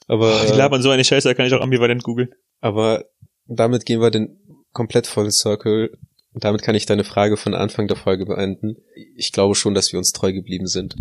Aber, 0.08 0.42
Die 0.46 0.54
äh, 0.54 0.56
labern 0.56 0.82
so 0.82 0.90
eine 0.90 1.04
Scheiße, 1.04 1.28
da 1.28 1.34
kann 1.34 1.46
ich 1.46 1.54
auch 1.54 1.62
ambivalent 1.62 2.04
googeln. 2.04 2.30
aber 2.62 3.06
damit 3.48 3.86
gehen 3.86 4.00
wir 4.00 4.12
den 4.12 4.38
komplett 4.72 5.08
vollen 5.08 5.32
Circle. 5.32 5.98
Und 6.34 6.44
damit 6.44 6.62
kann 6.62 6.76
ich 6.76 6.86
deine 6.86 7.04
Frage 7.04 7.38
von 7.38 7.54
Anfang 7.54 7.88
der 7.88 7.98
Folge 7.98 8.26
beenden. 8.26 8.78
Ich 9.16 9.32
glaube 9.32 9.56
schon, 9.56 9.74
dass 9.74 9.92
wir 9.92 9.98
uns 10.00 10.12
treu 10.14 10.32
geblieben 10.32 10.68
sind. 10.68 10.96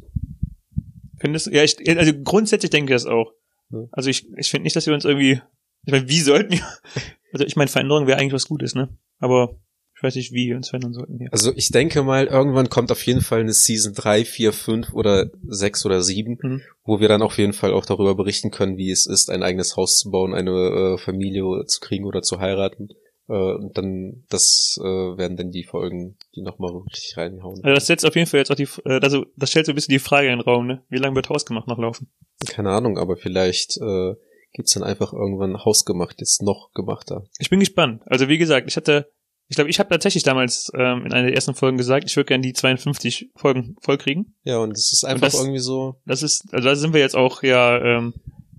Findest 1.18 1.46
du? 1.46 1.50
Ja, 1.50 1.62
ich, 1.62 1.76
also 1.98 2.12
grundsätzlich 2.24 2.70
denke 2.70 2.92
ich 2.92 2.96
das 3.02 3.06
auch. 3.06 3.32
Ja. 3.70 3.84
Also 3.92 4.10
ich, 4.10 4.26
ich 4.36 4.50
finde 4.50 4.64
nicht, 4.64 4.74
dass 4.74 4.86
wir 4.86 4.94
uns 4.94 5.04
irgendwie, 5.04 5.40
ich 5.84 5.92
meine, 5.92 6.08
wie 6.08 6.20
sollten 6.20 6.52
wir, 6.54 6.66
also 7.32 7.44
ich 7.44 7.56
meine, 7.56 7.68
Veränderung 7.68 8.06
wäre 8.06 8.18
eigentlich 8.18 8.32
was 8.32 8.48
Gutes, 8.48 8.74
ne? 8.74 8.88
Aber 9.18 9.56
ich 9.96 10.02
weiß 10.02 10.14
nicht, 10.14 10.32
wie 10.32 10.48
wir 10.48 10.56
uns 10.56 10.70
verändern 10.70 10.94
sollten 10.94 11.18
hier. 11.18 11.28
Also 11.30 11.52
ich 11.54 11.68
denke 11.68 12.02
mal, 12.02 12.26
irgendwann 12.26 12.70
kommt 12.70 12.90
auf 12.90 13.04
jeden 13.04 13.20
Fall 13.20 13.40
eine 13.40 13.52
Season 13.52 13.92
3, 13.92 14.24
4, 14.24 14.52
5 14.54 14.92
oder 14.94 15.30
6 15.46 15.84
oder 15.84 16.00
7, 16.00 16.38
Mhm. 16.42 16.62
wo 16.84 17.00
wir 17.00 17.08
dann 17.08 17.20
auf 17.20 17.36
jeden 17.36 17.52
Fall 17.52 17.74
auch 17.74 17.84
darüber 17.84 18.14
berichten 18.14 18.50
können, 18.50 18.78
wie 18.78 18.90
es 18.90 19.06
ist, 19.06 19.28
ein 19.30 19.42
eigenes 19.42 19.76
Haus 19.76 19.98
zu 19.98 20.10
bauen, 20.10 20.32
eine 20.34 20.50
äh, 20.50 20.98
Familie 20.98 21.44
zu 21.66 21.80
kriegen 21.80 22.06
oder 22.06 22.22
zu 22.22 22.40
heiraten. 22.40 22.88
Äh, 23.30 23.54
und 23.54 23.78
dann, 23.78 24.24
das 24.28 24.76
äh, 24.82 24.84
werden 24.84 25.36
dann 25.36 25.52
die 25.52 25.62
Folgen, 25.62 26.16
die 26.34 26.42
nochmal 26.42 26.72
richtig 26.76 27.16
reinhauen. 27.16 27.60
Also 27.62 27.74
das 27.74 27.86
setzt 27.86 28.04
auf 28.04 28.16
jeden 28.16 28.26
Fall 28.26 28.40
jetzt 28.40 28.50
auch 28.50 28.56
die, 28.56 28.66
äh, 28.84 28.98
also 29.00 29.24
das 29.36 29.50
stellt 29.50 29.66
so 29.66 29.72
ein 29.72 29.76
bisschen 29.76 29.92
die 29.92 30.00
Frage 30.00 30.26
in 30.28 30.38
den 30.38 30.40
Raum, 30.40 30.66
ne? 30.66 30.82
Wie 30.88 30.98
lange 30.98 31.14
wird 31.14 31.28
Hausgemacht 31.28 31.68
noch 31.68 31.78
laufen? 31.78 32.10
Keine 32.48 32.70
Ahnung, 32.70 32.98
aber 32.98 33.16
vielleicht 33.16 33.76
äh, 33.76 34.14
gibt's 34.52 34.72
dann 34.74 34.82
einfach 34.82 35.12
irgendwann 35.12 35.64
hausgemacht, 35.64 36.16
jetzt 36.20 36.42
noch 36.42 36.72
gemachter. 36.74 37.24
Ich 37.38 37.50
bin 37.50 37.60
gespannt. 37.60 38.02
Also 38.06 38.28
wie 38.28 38.38
gesagt, 38.38 38.66
ich 38.68 38.76
hatte, 38.76 39.12
ich 39.48 39.54
glaube, 39.54 39.70
ich 39.70 39.78
habe 39.78 39.90
tatsächlich 39.90 40.24
damals 40.24 40.70
ähm, 40.74 41.04
in 41.06 41.12
einer 41.12 41.26
der 41.26 41.34
ersten 41.34 41.54
Folgen 41.54 41.76
gesagt, 41.76 42.04
ich 42.08 42.16
würde 42.16 42.26
gerne 42.26 42.42
die 42.42 42.52
52 42.52 43.30
Folgen 43.36 43.76
vollkriegen. 43.80 44.34
Ja, 44.42 44.58
und 44.58 44.72
es 44.72 44.92
ist 44.92 45.04
einfach 45.04 45.28
das- 45.28 45.38
irgendwie 45.40 45.60
so, 45.60 46.00
Das 46.04 46.22
ist, 46.24 46.52
also 46.52 46.68
da 46.68 46.74
sind 46.74 46.94
wir 46.94 47.00
jetzt 47.00 47.14
auch 47.16 47.42
ja 47.44 47.80
ähm, 47.80 48.14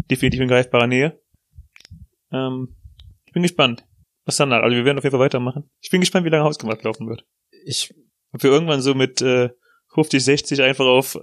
definitiv 0.09 0.39
in 0.39 0.47
greifbarer 0.47 0.87
Nähe. 0.87 1.19
Ähm, 2.31 2.75
ich 3.25 3.33
bin 3.33 3.43
gespannt. 3.43 3.83
Was 4.25 4.37
dann 4.37 4.51
halt? 4.51 4.63
Also 4.63 4.75
wir 4.75 4.85
werden 4.85 4.97
auf 4.97 5.03
jeden 5.03 5.11
Fall 5.11 5.25
weitermachen. 5.25 5.69
Ich 5.81 5.89
bin 5.89 6.01
gespannt, 6.01 6.25
wie 6.25 6.29
lange 6.29 6.43
Hausgemacht 6.43 6.83
laufen 6.83 7.07
wird. 7.07 7.25
ich, 7.65 7.93
Ob 8.33 8.43
wir 8.43 8.51
irgendwann 8.51 8.81
so 8.81 8.93
mit 8.93 9.21
äh, 9.21 9.49
50, 9.93 10.23
60 10.23 10.61
einfach 10.61 10.85
auf 10.85 11.17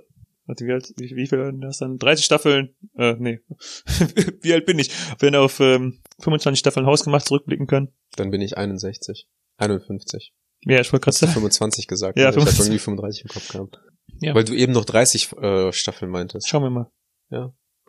warte, 0.49 0.67
wie 0.67 0.73
alt, 0.73 0.93
wie, 0.97 1.15
wie 1.15 1.27
viel 1.27 1.53
das 1.61 1.79
dann? 1.79 1.99
30 1.99 2.25
Staffeln, 2.25 2.75
äh, 2.97 3.15
nee. 3.19 3.41
wie 4.41 4.53
alt 4.53 4.67
bin 4.67 4.79
ich? 4.79 4.91
Dann 5.21 5.35
auf 5.37 5.61
ähm, 5.61 6.01
25 6.21 6.59
Staffeln 6.59 6.87
Hausgemacht 6.87 7.27
zurückblicken 7.27 7.67
können. 7.67 7.93
dann 8.17 8.31
bin 8.31 8.41
ich 8.41 8.57
61. 8.57 9.29
51. 9.59 10.33
Ja, 10.63 10.81
ich 10.81 10.93
wollte 10.93 11.05
gerade 11.05 11.17
sagen. 11.17 11.33
25 11.33 11.87
gesagt? 11.87 12.19
Ja, 12.19 12.31
ich 12.31 12.37
habe 12.37 12.47
25. 12.47 12.67
irgendwie 12.67 12.79
35 12.79 13.23
im 13.23 13.29
Kopf 13.29 13.49
gehabt. 13.49 13.81
Ja. 14.21 14.35
Weil 14.35 14.45
du 14.45 14.55
eben 14.55 14.73
noch 14.73 14.85
30 14.85 15.33
äh, 15.35 15.73
Staffeln 15.73 16.11
meintest. 16.11 16.49
Schauen 16.49 16.63
wir 16.63 16.71
mal. 16.71 16.91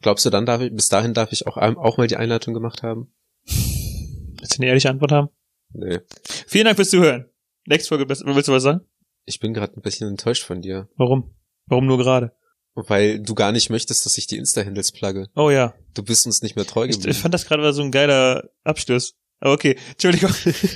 Glaubst 0.01 0.25
du 0.25 0.29
dann 0.29 0.45
darf 0.45 0.61
ich, 0.61 0.73
bis 0.73 0.89
dahin 0.89 1.13
darf 1.13 1.31
ich 1.31 1.47
auch, 1.47 1.57
auch 1.57 1.97
mal 1.97 2.07
die 2.07 2.17
Einleitung 2.17 2.53
gemacht 2.53 2.83
haben? 2.83 3.13
Willst 4.49 4.57
du 4.57 4.63
eine 4.63 4.69
ehrliche 4.69 4.89
Antwort 4.89 5.11
haben? 5.11 5.29
Nee. 5.73 5.99
Vielen 6.47 6.65
Dank 6.65 6.75
fürs 6.75 6.89
Zuhören. 6.89 7.29
Nächste 7.67 7.89
Folge, 7.89 8.09
willst 8.09 8.47
du 8.47 8.51
was 8.51 8.63
sagen? 8.63 8.81
Ich 9.25 9.39
bin 9.39 9.53
gerade 9.53 9.77
ein 9.77 9.83
bisschen 9.83 10.09
enttäuscht 10.09 10.43
von 10.43 10.59
dir. 10.59 10.89
Warum? 10.97 11.35
Warum 11.67 11.85
nur 11.85 11.99
gerade? 11.99 12.31
Weil 12.73 13.19
du 13.19 13.35
gar 13.35 13.51
nicht 13.51 13.69
möchtest, 13.69 14.07
dass 14.07 14.17
ich 14.17 14.25
die 14.25 14.37
Insta-Handles 14.37 14.91
plugge. 14.91 15.27
Oh 15.35 15.51
ja, 15.51 15.75
Du 15.93 16.01
bist 16.01 16.25
uns 16.25 16.41
nicht 16.41 16.55
mehr 16.55 16.65
treu 16.65 16.85
ich, 16.85 16.93
geblieben. 16.93 17.11
ich 17.11 17.19
fand 17.19 17.35
das 17.35 17.45
gerade 17.45 17.71
so 17.73 17.83
ein 17.83 17.91
geiler 17.91 18.49
Absturz. 18.63 19.13
Aber 19.39 19.53
okay, 19.53 19.77
Entschuldigung. 19.91 20.31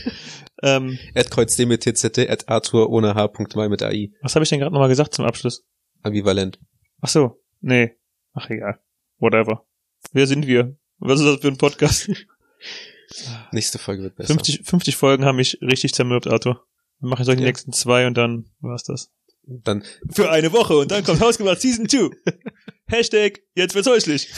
ähm, 0.62 1.00
mit 1.16 1.82
tzt, 1.82 2.20
at 2.20 2.50
arthur 2.50 2.92
ohne 2.92 3.16
h.mai 3.16 3.70
mit 3.70 3.82
ai. 3.82 4.12
was 4.22 4.36
habe 4.36 4.44
ich 4.44 4.50
denn 4.50 4.60
gerade 4.60 4.74
nochmal 4.74 4.90
gesagt 4.90 5.16
zum 5.16 5.26
Abschluss? 5.26 5.66
Ambivalent. 6.04 6.60
Ach 7.02 7.10
so, 7.10 7.42
nee. 7.62 7.96
Ach 8.34 8.52
egal. 8.52 8.80
Whatever. 9.18 9.66
Wer 10.12 10.28
sind 10.28 10.46
wir? 10.46 10.78
Was 11.00 11.20
ist 11.20 11.26
das 11.26 11.40
für 11.42 11.48
ein 11.48 11.58
Podcast? 11.58 12.12
Nächste 13.51 13.80
Folge 13.80 14.03
wird 14.03 14.16
besser. 14.16 14.34
50, 14.34 14.61
50 14.66 14.95
Folgen 14.95 15.26
haben 15.26 15.36
mich 15.38 15.57
richtig 15.61 15.93
zermürbt, 15.93 16.28
Arthur. 16.28 16.64
Wir 16.99 17.09
machen 17.09 17.22
jetzt 17.22 17.30
auch 17.30 17.34
die 17.36 17.41
Ja. 17.41 17.47
nächsten 17.47 17.74
zwei 17.74 18.07
und 18.07 18.16
dann 18.18 18.45
war's 18.61 18.84
das. 18.84 19.09
Dann 19.45 19.84
Für 20.11 20.32
eine 20.32 20.53
Woche 20.53 20.78
und 20.78 20.91
dann 20.91 21.03
kommt 21.03 21.20
Hausgemacht 21.20 21.59
Season 21.61 21.88
2. 21.89 22.09
Hashtag, 22.88 23.39
jetzt 23.55 23.76
wird's 23.76 23.88
häuslich. 23.89 24.30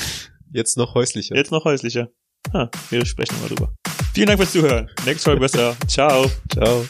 jetzt 0.52 0.78
noch 0.78 0.96
häuslicher. 0.96 1.36
Jetzt 1.36 1.52
noch 1.52 1.66
häuslicher. 1.66 2.10
Ah, 2.54 2.70
wir 2.90 3.06
sprechen 3.06 3.40
mal 3.42 3.48
drüber. 3.50 3.74
Vielen 4.14 4.28
Dank 4.28 4.40
fürs 4.40 4.52
Zuhören. 4.54 4.90
Nächste 5.06 5.26
Folge 5.26 5.42
besser. 5.42 5.76
Ciao. 5.88 6.32
Ciao. 6.52 6.86